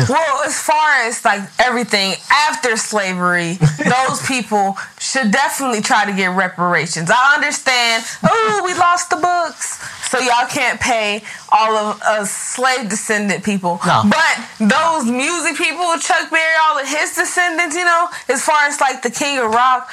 Well, 0.10 0.44
as 0.46 0.58
far 0.62 0.92
as 1.04 1.24
like 1.26 1.42
everything 1.60 2.14
after 2.32 2.78
slavery, 2.78 3.54
those 3.86 4.26
people 4.28 4.78
should 5.00 5.32
definitely 5.32 5.82
try 5.82 6.06
to 6.06 6.14
get 6.14 6.36
reparations. 6.36 7.10
I 7.14 7.36
understand, 7.36 8.04
oh, 8.24 8.62
we 8.64 8.74
lost 8.74 9.10
the 9.10 9.18
books. 9.18 9.80
So 10.10 10.20
y'all 10.20 10.48
can't 10.48 10.80
pay 10.80 11.24
all 11.52 11.76
of 11.78 12.02
us 12.02 12.32
slave 12.32 12.90
descendant 12.90 13.46
people. 13.46 13.80
No. 13.86 14.04
But 14.10 14.46
those 14.60 15.06
music 15.10 15.56
people, 15.56 15.86
Chuck 16.00 16.30
Berry, 16.30 16.54
all 16.64 16.80
of 16.80 16.88
his 16.88 17.16
descendants, 17.16 17.76
you 17.78 17.86
know, 17.86 18.08
as 18.28 18.44
far 18.44 18.64
as 18.66 18.82
like 18.82 19.02
the 19.04 19.10
King 19.10 19.40
of 19.40 19.52
Rock, 19.52 19.90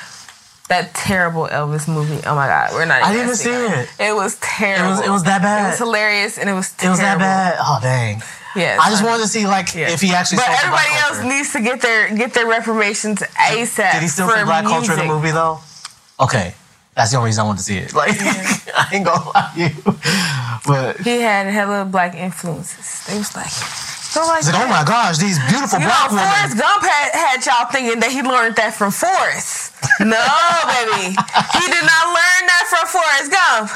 that 0.68 0.92
terrible 0.92 1.46
Elvis 1.46 1.86
movie. 1.88 2.20
Oh 2.26 2.34
my 2.34 2.46
god, 2.46 2.72
we're 2.72 2.84
not. 2.84 3.02
I 3.02 3.12
didn't 3.12 3.36
see 3.36 3.48
it. 3.50 3.88
It 3.98 4.14
was 4.14 4.36
terrible. 4.40 4.86
It 4.86 4.90
was- 4.98 5.06
it 5.06 5.10
was 5.10 5.22
that 5.24 5.40
bad? 5.40 5.66
It 5.66 5.70
was 5.70 5.78
hilarious 5.78 6.36
and 6.36 6.50
it 6.50 6.52
was. 6.52 6.74
It 6.82 6.88
was 6.90 6.98
that 6.98 7.18
bad. 7.18 7.56
Oh 7.60 7.78
dang! 7.80 8.20
Yes. 8.58 8.80
I 8.82 8.90
just 8.90 9.04
wanted 9.04 9.22
to 9.22 9.28
see 9.28 9.46
like 9.46 9.74
Yeah. 9.74 9.90
if 9.90 10.00
he 10.00 10.12
actually. 10.12 10.38
But 10.38 10.50
everybody 10.50 10.92
else 11.06 11.22
needs 11.24 11.52
to 11.52 11.60
get 11.60 11.80
their 11.80 12.14
get 12.14 12.34
their 12.34 12.46
reparations 12.46 13.20
ASAP. 13.38 13.92
Did 13.92 14.02
he 14.02 14.08
still 14.08 14.26
for 14.28 14.34
from 14.36 14.46
black 14.46 14.64
culture 14.64 14.92
in 14.92 14.98
the 14.98 15.04
movie 15.06 15.30
though? 15.30 15.60
Okay, 16.20 16.54
that's 16.94 17.10
the 17.12 17.16
only 17.18 17.28
reason 17.28 17.42
I 17.42 17.46
wanted 17.46 17.58
to 17.58 17.64
see 17.64 17.78
it. 17.78 17.94
Like 17.94 18.16
I 18.20 18.88
ain't 18.92 19.04
gonna 19.04 19.30
lie 19.30 19.50
to 19.54 19.60
you, 19.60 19.98
but 20.66 20.98
He 21.00 21.20
had 21.20 21.46
hella 21.46 21.84
black 21.84 22.14
influences. 22.14 23.04
They 23.06 23.16
was 23.18 23.34
like, 23.36 23.50
so 23.50 24.20
like, 24.26 24.42
like 24.44 24.54
oh 24.56 24.66
my 24.68 24.82
gosh, 24.84 25.18
these 25.18 25.38
beautiful 25.48 25.78
you 25.78 25.86
black 25.86 26.10
know, 26.10 26.16
women. 26.16 26.26
Forrest 26.28 26.58
Gump 26.58 26.82
had, 26.82 27.08
had 27.14 27.46
y'all 27.46 27.70
thinking 27.70 28.00
that 28.00 28.10
he 28.10 28.22
learned 28.22 28.56
that 28.56 28.74
from 28.74 28.90
Forrest. 28.90 29.74
No, 30.00 30.14
baby, 30.14 31.10
he 31.10 31.64
did 31.66 31.84
not 31.86 32.04
learn 32.14 32.42
that 32.46 32.64
from 32.70 32.86
Forrest 32.86 33.30
Gump. 33.34 33.66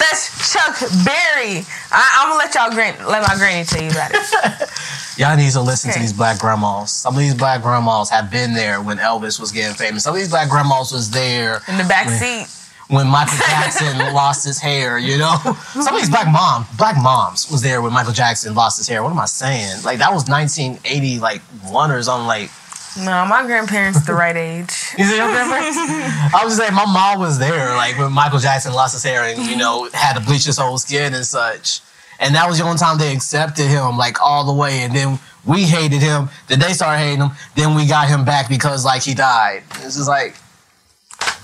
That's 0.00 0.52
Chuck 0.52 0.80
Berry. 1.04 1.62
I, 1.92 2.18
I'm 2.18 2.28
gonna 2.30 2.38
let 2.38 2.54
y'all 2.54 2.70
gran- 2.70 3.06
let 3.06 3.22
my 3.28 3.36
granny 3.36 3.64
tell 3.64 3.82
you 3.82 3.90
about 3.90 4.10
it. 4.14 4.68
Y'all 5.18 5.36
need 5.36 5.52
to 5.52 5.60
listen 5.60 5.92
to 5.92 5.98
these 5.98 6.14
black 6.14 6.38
grandmas. 6.38 6.90
Some 6.90 7.14
of 7.14 7.20
these 7.20 7.34
black 7.34 7.60
grandmas 7.60 8.08
have 8.08 8.30
been 8.30 8.54
there 8.54 8.80
when 8.80 8.96
Elvis 8.96 9.38
was 9.38 9.52
getting 9.52 9.74
famous. 9.76 10.04
Some 10.04 10.14
of 10.14 10.18
these 10.20 10.30
black 10.30 10.48
grandmas 10.48 10.92
was 10.92 11.10
there 11.10 11.60
In 11.68 11.76
the 11.76 11.84
back 11.84 12.08
seat. 12.08 12.46
when 12.88 13.06
Michael 13.06 13.36
Jackson 13.36 13.98
lost 14.14 14.46
his 14.46 14.58
hair, 14.58 14.96
you 14.96 15.18
know? 15.18 15.36
Some 15.74 15.94
of 15.94 16.00
these 16.00 16.08
black 16.08 16.26
mom, 16.32 16.64
black 16.78 16.96
moms 16.96 17.50
was 17.50 17.60
there 17.60 17.82
when 17.82 17.92
Michael 17.92 18.14
Jackson 18.14 18.54
lost 18.54 18.78
his 18.78 18.88
hair. 18.88 19.02
What 19.02 19.10
am 19.12 19.18
I 19.20 19.26
saying? 19.26 19.82
Like 19.84 19.98
that 19.98 20.10
was 20.10 20.26
1980 20.26 21.18
like 21.18 21.42
one 21.68 21.90
or 21.90 22.02
something 22.02 22.26
like 22.26 22.50
No, 22.98 23.24
my 23.24 23.44
grandparents 23.46 24.04
the 24.04 24.14
right 24.14 24.36
age. 24.36 24.94
you 24.98 25.04
see 25.04 25.16
your 25.16 25.30
grandparents? 25.30 25.76
I 25.78 26.40
was 26.42 26.54
just 26.54 26.58
saying 26.58 26.74
my 26.74 26.86
mom 26.86 27.20
was 27.20 27.38
there 27.38 27.68
like 27.76 27.96
when 27.98 28.12
Michael 28.12 28.38
Jackson 28.40 28.72
lost 28.72 28.94
his 28.94 29.04
hair 29.04 29.22
and 29.22 29.40
you 29.46 29.56
know 29.56 29.88
had 29.92 30.14
to 30.14 30.20
bleach 30.20 30.44
his 30.44 30.58
whole 30.58 30.76
skin 30.78 31.14
and 31.14 31.24
such. 31.24 31.80
And 32.18 32.34
that 32.34 32.48
was 32.48 32.58
the 32.58 32.64
only 32.64 32.78
time 32.78 32.98
they 32.98 33.14
accepted 33.14 33.66
him 33.66 33.96
like 33.96 34.20
all 34.20 34.44
the 34.44 34.52
way 34.52 34.80
and 34.80 34.94
then 34.94 35.18
we 35.46 35.62
hated 35.62 36.02
him, 36.02 36.28
then 36.48 36.58
they 36.58 36.72
started 36.74 36.98
hating 37.02 37.20
him, 37.20 37.30
then 37.54 37.74
we 37.74 37.86
got 37.86 38.08
him 38.08 38.24
back 38.24 38.48
because 38.48 38.84
like 38.84 39.02
he 39.02 39.14
died. 39.14 39.62
It's 39.76 39.96
just 39.96 40.08
like 40.08 40.36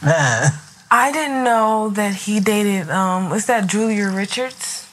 man. 0.02 0.52
I 0.90 1.12
didn't 1.12 1.44
know 1.44 1.90
that 1.90 2.14
he 2.14 2.40
dated 2.40 2.90
um 2.90 3.30
what's 3.30 3.46
that 3.46 3.68
Julia 3.68 4.08
Richards 4.10 4.88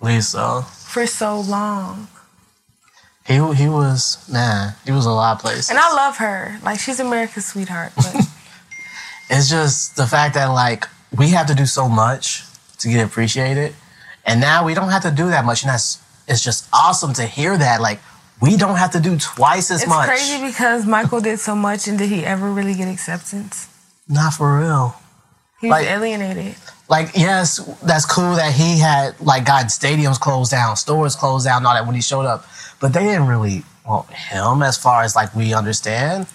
Lisa. 0.00 0.62
for 0.62 1.06
so 1.06 1.38
long. 1.38 2.08
He 3.30 3.36
he 3.54 3.68
was 3.68 4.28
man. 4.28 4.74
He 4.84 4.90
was 4.90 5.06
a 5.06 5.10
lot 5.10 5.36
of 5.36 5.42
places. 5.42 5.70
And 5.70 5.78
I 5.78 5.92
love 5.94 6.16
her. 6.16 6.58
Like 6.64 6.80
she's 6.80 6.98
America's 6.98 7.46
sweetheart. 7.46 7.92
But 7.96 8.14
It's 9.32 9.48
just 9.48 9.94
the 9.94 10.06
fact 10.06 10.34
that 10.34 10.46
like 10.46 10.88
we 11.16 11.30
have 11.30 11.46
to 11.46 11.54
do 11.54 11.64
so 11.64 11.88
much 11.88 12.42
to 12.78 12.88
get 12.88 13.06
appreciated, 13.06 13.74
and 14.26 14.40
now 14.40 14.64
we 14.66 14.74
don't 14.74 14.90
have 14.90 15.02
to 15.02 15.12
do 15.12 15.28
that 15.28 15.44
much, 15.44 15.62
and 15.62 15.70
that's 15.70 16.02
it's 16.26 16.42
just 16.42 16.68
awesome 16.72 17.12
to 17.14 17.24
hear 17.24 17.56
that. 17.56 17.80
Like 17.80 18.00
we 18.42 18.56
don't 18.56 18.74
have 18.76 18.90
to 18.92 19.00
do 19.00 19.16
twice 19.16 19.70
as 19.70 19.82
it's 19.82 19.88
much. 19.88 20.08
It's 20.10 20.28
crazy 20.28 20.44
because 20.44 20.84
Michael 20.84 21.20
did 21.20 21.38
so 21.38 21.54
much 21.54 21.86
and 21.86 21.96
did 21.96 22.08
he 22.10 22.24
ever 22.24 22.50
really 22.50 22.74
get 22.74 22.88
acceptance? 22.88 23.68
Not 24.08 24.34
for 24.34 24.58
real. 24.58 24.96
He 25.60 25.68
was 25.68 25.72
Like- 25.72 25.86
alienated. 25.86 26.56
Like 26.88 27.10
yes, 27.14 27.58
that's 27.84 28.04
cool 28.04 28.34
that 28.34 28.52
he 28.52 28.80
had 28.80 29.14
like 29.20 29.44
got 29.44 29.66
stadiums 29.66 30.18
closed 30.18 30.50
down, 30.50 30.74
stores 30.76 31.14
closed 31.14 31.46
down, 31.46 31.64
all 31.64 31.74
that 31.74 31.86
when 31.86 31.94
he 31.94 32.00
showed 32.02 32.26
up, 32.26 32.44
but 32.80 32.92
they 32.92 33.04
didn't 33.04 33.26
really 33.26 33.62
want 33.86 34.10
him 34.10 34.62
as 34.62 34.76
far 34.76 35.02
as 35.02 35.14
like 35.14 35.34
we 35.34 35.54
understand. 35.54 36.26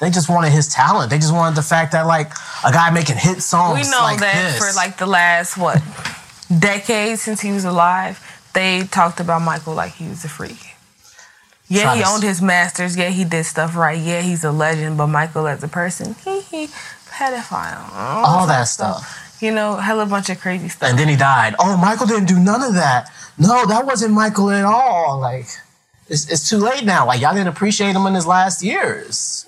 They 0.00 0.10
just 0.10 0.28
wanted 0.28 0.50
his 0.50 0.68
talent. 0.68 1.10
They 1.10 1.18
just 1.18 1.32
wanted 1.32 1.56
the 1.56 1.62
fact 1.62 1.92
that 1.92 2.06
like 2.06 2.30
a 2.64 2.72
guy 2.72 2.90
making 2.90 3.16
hit 3.16 3.40
songs. 3.42 3.84
We 3.84 3.90
know 3.90 4.00
like 4.02 4.20
that 4.20 4.34
this. 4.34 4.58
for 4.58 4.74
like 4.74 4.98
the 4.98 5.06
last 5.06 5.56
what 5.56 5.80
decade 6.58 7.18
since 7.18 7.40
he 7.40 7.52
was 7.52 7.64
alive, 7.64 8.20
they 8.54 8.84
talked 8.84 9.20
about 9.20 9.42
Michael 9.42 9.74
like 9.74 9.92
he 9.92 10.08
was 10.08 10.24
a 10.24 10.28
freak. 10.28 10.74
Yeah, 11.68 11.94
he 11.94 12.04
owned 12.04 12.22
his 12.22 12.42
masters. 12.42 12.96
Yeah, 12.96 13.08
he 13.08 13.24
did 13.24 13.44
stuff 13.44 13.74
right. 13.74 13.98
Yeah, 13.98 14.20
he's 14.20 14.44
a 14.44 14.52
legend. 14.52 14.98
But 14.98 15.06
Michael 15.06 15.46
as 15.46 15.62
a 15.62 15.68
person, 15.68 16.14
he 16.24 16.40
he 16.40 16.66
pedophile. 17.08 17.90
all 17.94 18.46
that 18.46 18.64
stuff. 18.64 19.20
You 19.40 19.50
know, 19.52 19.76
hella 19.76 20.06
bunch 20.06 20.30
of 20.30 20.40
crazy 20.40 20.68
stuff. 20.68 20.88
and 20.88 20.98
then 20.98 21.08
he 21.08 21.16
died. 21.16 21.54
Oh, 21.58 21.76
Michael 21.76 22.06
didn't 22.06 22.28
do 22.28 22.38
none 22.38 22.62
of 22.62 22.74
that. 22.74 23.10
No, 23.36 23.66
that 23.66 23.84
wasn't 23.84 24.14
Michael 24.14 24.50
at 24.50 24.64
all. 24.64 25.18
Like, 25.18 25.46
it's, 26.08 26.30
it's 26.30 26.48
too 26.48 26.58
late 26.58 26.84
now. 26.84 27.06
Like, 27.06 27.20
y'all 27.20 27.32
didn't 27.34 27.48
appreciate 27.48 27.94
him 27.94 28.06
in 28.06 28.14
his 28.14 28.26
last 28.26 28.62
years. 28.62 29.46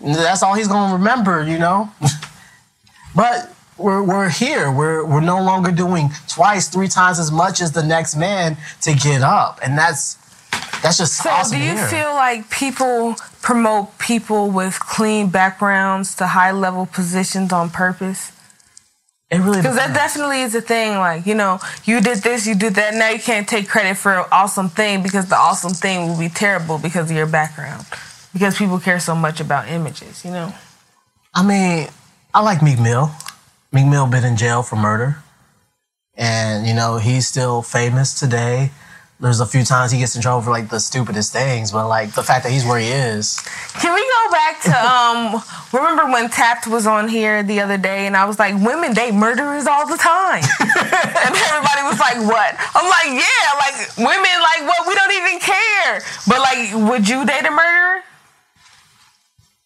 That's 0.00 0.42
all 0.42 0.54
he's 0.54 0.68
gonna 0.68 0.92
remember, 0.94 1.42
you 1.44 1.58
know. 1.58 1.90
but 3.14 3.50
we're 3.78 4.02
we're 4.02 4.28
here. 4.28 4.70
We're 4.70 5.04
we're 5.04 5.20
no 5.22 5.40
longer 5.42 5.70
doing 5.70 6.10
twice, 6.28 6.68
three 6.68 6.88
times 6.88 7.18
as 7.18 7.30
much 7.32 7.60
as 7.60 7.72
the 7.72 7.82
next 7.82 8.14
man 8.16 8.56
to 8.82 8.94
get 8.94 9.22
up, 9.22 9.58
and 9.62 9.76
that's 9.76 10.16
that's 10.82 10.98
just 10.98 11.14
So, 11.22 11.30
awesome. 11.30 11.58
do 11.58 11.64
you 11.64 11.72
hear. 11.74 11.86
feel 11.88 12.12
like 12.14 12.50
people 12.50 13.16
promote 13.40 13.98
people 13.98 14.50
with 14.50 14.78
clean 14.80 15.28
backgrounds 15.30 16.14
to 16.16 16.26
high 16.28 16.52
level 16.52 16.84
positions 16.86 17.52
on 17.52 17.70
purpose? 17.70 18.32
It 19.30 19.38
really 19.38 19.58
Because 19.58 19.76
that 19.76 19.92
definitely 19.92 20.42
is 20.42 20.54
a 20.54 20.60
thing. 20.60 20.98
Like, 20.98 21.26
you 21.26 21.34
know, 21.34 21.58
you 21.84 22.00
did 22.00 22.18
this, 22.18 22.46
you 22.46 22.54
did 22.54 22.74
that. 22.74 22.94
Now 22.94 23.10
you 23.10 23.18
can't 23.18 23.48
take 23.48 23.68
credit 23.68 23.96
for 23.96 24.12
an 24.12 24.24
awesome 24.30 24.68
thing 24.68 25.02
because 25.02 25.28
the 25.28 25.36
awesome 25.36 25.72
thing 25.72 26.08
will 26.08 26.18
be 26.18 26.28
terrible 26.28 26.78
because 26.78 27.10
of 27.10 27.16
your 27.16 27.26
background. 27.26 27.86
Because 28.32 28.56
people 28.56 28.78
care 28.78 29.00
so 29.00 29.14
much 29.14 29.40
about 29.40 29.68
images, 29.68 30.24
you 30.24 30.30
know? 30.30 30.54
I 31.34 31.42
mean, 31.46 31.88
I 32.32 32.42
like 32.42 32.62
Meek 32.62 32.78
Mill. 32.78 33.10
Meek 33.72 33.86
Mill 33.86 34.06
been 34.06 34.24
in 34.24 34.36
jail 34.36 34.62
for 34.62 34.76
murder. 34.76 35.22
And, 36.14 36.66
you 36.66 36.74
know, 36.74 36.98
he's 36.98 37.26
still 37.26 37.62
famous 37.62 38.18
today. 38.18 38.70
There's 39.18 39.40
a 39.40 39.46
few 39.46 39.64
times 39.64 39.92
he 39.92 39.98
gets 39.98 40.14
in 40.14 40.22
trouble 40.22 40.42
for 40.42 40.50
like 40.50 40.68
the 40.68 40.78
stupidest 40.78 41.32
things, 41.32 41.72
but 41.72 41.88
like 41.88 42.12
the 42.12 42.22
fact 42.22 42.44
that 42.44 42.52
he's 42.52 42.64
where 42.64 42.78
he 42.78 42.88
is. 42.88 43.40
Can 43.80 43.94
we 43.94 44.05
go 44.26 44.32
back 44.32 44.60
to 44.62 44.72
um 44.74 45.42
remember 45.72 46.10
when 46.12 46.28
Tapped 46.30 46.66
was 46.66 46.86
on 46.86 47.08
here 47.08 47.42
the 47.42 47.60
other 47.60 47.76
day 47.78 48.06
and 48.06 48.16
I 48.16 48.24
was 48.24 48.38
like, 48.38 48.54
women 48.62 48.92
date 48.94 49.14
murderers 49.14 49.66
all 49.66 49.86
the 49.86 49.96
time. 49.96 50.42
and 50.60 51.34
everybody 51.36 51.82
was 51.88 51.98
like, 52.00 52.16
What? 52.18 52.54
I'm 52.74 52.88
like, 52.88 53.06
Yeah, 53.06 53.46
like 53.58 53.96
women 53.96 54.36
like 54.42 54.62
what 54.68 54.86
we 54.86 54.94
don't 54.94 55.12
even 55.12 55.40
care. 55.40 56.00
But 56.26 56.40
like, 56.40 56.90
would 56.90 57.08
you 57.08 57.24
date 57.26 57.44
a 57.46 57.50
murderer? 57.50 58.02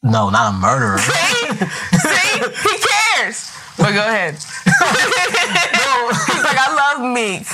No, 0.03 0.31
not 0.31 0.55
a 0.55 0.57
murderer. 0.57 0.99
See? 0.99 1.47
See? 1.99 2.39
He 2.39 2.79
cares. 2.79 3.53
But 3.77 3.93
go 3.93 4.01
ahead. 4.07 4.35
no. 4.67 6.09
He's 6.27 6.43
like, 6.45 6.57
I 6.59 6.75
love 6.75 7.01
Meek. 7.13 7.47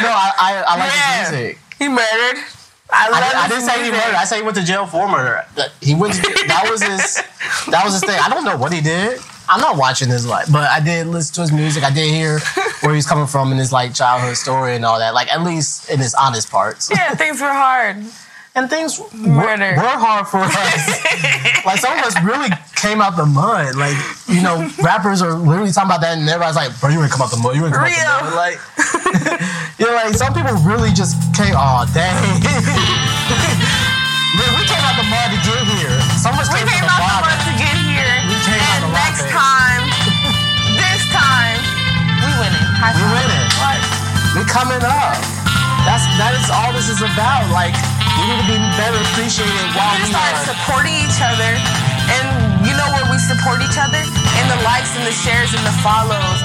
no, 0.00 0.08
I, 0.08 0.32
I, 0.38 0.64
I 0.68 0.76
like 0.78 0.92
Yeah. 0.92 1.22
his 1.24 1.30
music. 1.32 1.58
He 1.78 1.88
murdered. 1.88 2.44
I 2.92 3.08
I, 3.10 3.44
I 3.44 3.48
didn't 3.48 3.64
say 3.64 3.84
he 3.84 3.90
murdered. 3.90 4.14
I 4.14 4.24
said 4.24 4.36
he 4.36 4.42
went 4.42 4.56
to 4.58 4.64
jail 4.64 4.86
for 4.86 5.08
murder. 5.08 5.44
That- 5.56 5.72
He 5.80 5.94
went. 5.94 6.14
To, 6.14 6.20
that 6.48 6.68
was 6.70 6.82
his. 6.82 7.22
That 7.70 7.82
was 7.84 7.94
his 7.94 8.02
thing. 8.04 8.18
I 8.20 8.28
don't 8.28 8.44
know 8.44 8.56
what 8.56 8.72
he 8.72 8.80
did. 8.80 9.18
I'm 9.48 9.60
not 9.60 9.76
watching 9.76 10.08
his 10.08 10.24
life, 10.26 10.46
but 10.52 10.70
I 10.70 10.78
did 10.80 11.06
listen 11.08 11.34
to 11.34 11.40
his 11.42 11.52
music. 11.52 11.82
I 11.84 11.90
did 11.92 12.08
hear 12.10 12.38
where 12.80 12.94
he's 12.94 13.06
coming 13.06 13.26
from 13.26 13.50
in 13.52 13.58
his 13.58 13.72
like 13.72 13.92
childhood 13.94 14.36
story 14.36 14.76
and 14.76 14.84
all 14.84 14.98
that. 14.98 15.14
Like 15.14 15.32
at 15.32 15.42
least 15.42 15.90
in 15.90 15.98
his 15.98 16.14
honest 16.14 16.50
parts. 16.50 16.90
Yeah, 16.90 17.14
things 17.14 17.40
were 17.40 17.52
hard. 17.52 18.04
And 18.54 18.68
things 18.68 19.00
were, 19.00 19.08
were 19.08 19.96
hard 19.96 20.28
for 20.28 20.44
us. 20.44 20.52
like 21.64 21.80
some 21.80 21.96
of 21.96 22.04
us 22.04 22.12
really 22.20 22.52
came 22.76 23.00
out 23.00 23.16
the 23.16 23.24
mud. 23.24 23.76
Like 23.76 23.96
you 24.28 24.44
know, 24.44 24.68
rappers 24.84 25.24
are 25.24 25.32
literally 25.32 25.72
talking 25.72 25.88
about 25.88 26.04
that, 26.04 26.20
and 26.20 26.28
everybody's 26.28 26.60
like, 26.60 26.76
"Bro, 26.76 26.92
you 26.92 27.00
ain't 27.00 27.08
come 27.08 27.24
out 27.24 27.32
the 27.32 27.40
mud. 27.40 27.56
You 27.56 27.64
ain't 27.64 27.72
come 27.72 27.88
out 27.88 27.96
the 27.96 28.28
mud." 28.28 28.36
Like, 28.36 28.60
you 29.80 29.88
know, 29.88 29.96
like 29.96 30.12
some 30.12 30.36
people 30.36 30.52
really 30.68 30.92
just 30.92 31.16
came. 31.32 31.56
Oh 31.56 31.88
dang! 31.96 32.12
Look, 34.36 34.48
we 34.56 34.64
came 34.68 34.84
out 34.84 34.96
the 35.00 35.08
mud 35.08 35.28
to 35.32 35.40
get 35.44 35.60
here. 35.76 35.96
Some 36.20 36.36
of 36.36 36.44
us 36.44 36.52
We 36.52 36.60
came, 36.60 36.68
came 36.68 36.84
from 36.84 36.92
the 36.92 37.08
out 37.08 37.24
the 37.24 37.32
mud 37.32 37.40
to 37.48 37.52
get 37.56 37.76
here. 37.88 38.12
We 38.28 38.36
came 38.44 38.60
out 38.60 38.80
and 38.80 38.84
the 38.84 38.92
next 38.96 39.24
rock 39.32 39.32
time, 39.32 39.82
this 40.76 41.02
time, 41.08 41.56
we 42.20 42.28
winning. 42.36 42.68
High 42.76 42.96
We 42.96 43.04
winning. 43.16 43.48
What? 43.60 43.80
We're 44.36 44.48
coming 44.48 44.84
up. 44.84 45.16
That's 45.88 46.04
that 46.20 46.32
is 46.36 46.48
all 46.52 46.72
this 46.76 46.88
is 46.88 47.00
about. 47.00 47.48
Like 47.50 47.76
we 48.22 48.30
need 48.30 48.38
to 48.38 48.48
be 48.54 48.58
better 48.78 48.98
appreciated 49.12 49.66
while 49.74 49.90
We 49.98 50.06
we 50.06 50.14
start 50.14 50.30
are. 50.38 50.46
supporting 50.54 50.94
each 50.94 51.18
other, 51.18 51.50
and 52.14 52.26
you 52.62 52.70
know 52.78 52.86
where 52.94 53.06
we 53.10 53.18
support 53.18 53.58
each 53.66 53.74
other 53.78 53.98
in 53.98 54.44
the 54.46 54.58
likes 54.62 54.94
and 54.94 55.02
the 55.02 55.14
shares 55.14 55.50
and 55.50 55.62
the 55.66 55.74
follows. 55.82 56.38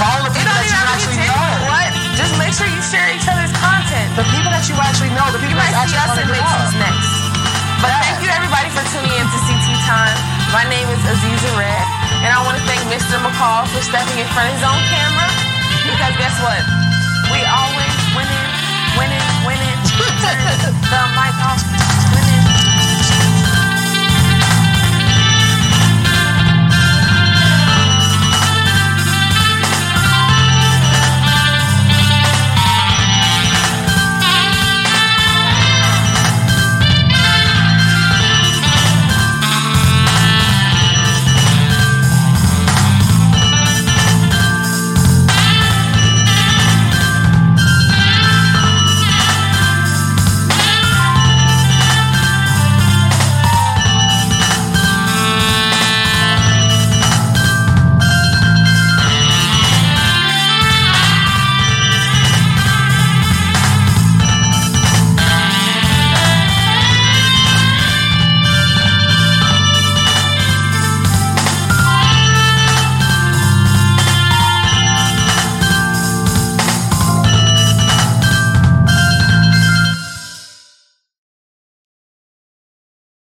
Follow 0.00 0.26
the 0.26 0.32
people 0.34 0.48
don't 0.48 0.58
that 0.58 0.66
even 0.66 0.74
you 0.74 0.90
actually 0.90 1.18
know. 1.28 1.50
What? 1.70 1.90
Just 2.18 2.34
make 2.40 2.50
sure 2.56 2.66
you 2.66 2.80
share 2.82 3.06
each 3.14 3.26
other's 3.30 3.52
content. 3.62 4.08
The 4.18 4.26
people 4.32 4.50
that 4.50 4.64
you 4.66 4.74
actually 4.80 5.12
know. 5.14 5.28
The 5.30 5.38
people 5.38 5.54
that 5.60 5.70
You 5.70 5.86
people 5.86 5.86
might 5.86 5.92
see 5.92 5.98
us 5.98 6.18
in 6.18 6.24
wanna 6.24 6.34
get 6.34 6.40
Matrix 6.40 6.72
up. 6.74 6.82
next. 6.82 7.10
But 7.78 7.90
Yeah. 7.94 8.02
thank 8.02 8.18
you 8.26 8.30
everybody 8.34 8.68
for 8.74 8.82
tuning 8.90 9.12
in 9.14 9.26
to 9.28 9.38
CT 9.46 9.66
Time. 9.86 10.16
My 10.50 10.64
name 10.66 10.88
is 10.90 10.98
Aziza 11.06 11.50
Red, 11.54 11.84
and 12.26 12.30
I 12.32 12.40
want 12.42 12.56
to 12.58 12.64
thank 12.66 12.80
Mr. 12.90 13.20
McCall 13.22 13.68
for 13.70 13.78
stepping 13.86 14.18
in 14.18 14.26
front 14.34 14.50
of 14.50 14.54
his 14.58 14.64
own 14.66 14.80
camera. 14.90 15.28
Because 15.86 16.14
guess 16.18 16.34
what? 16.42 16.58
We 17.30 17.44
always 17.44 17.92
winning, 18.16 18.46
winning, 18.96 19.26
The 20.90 21.00
mic 21.16 21.34
off. 21.44 21.77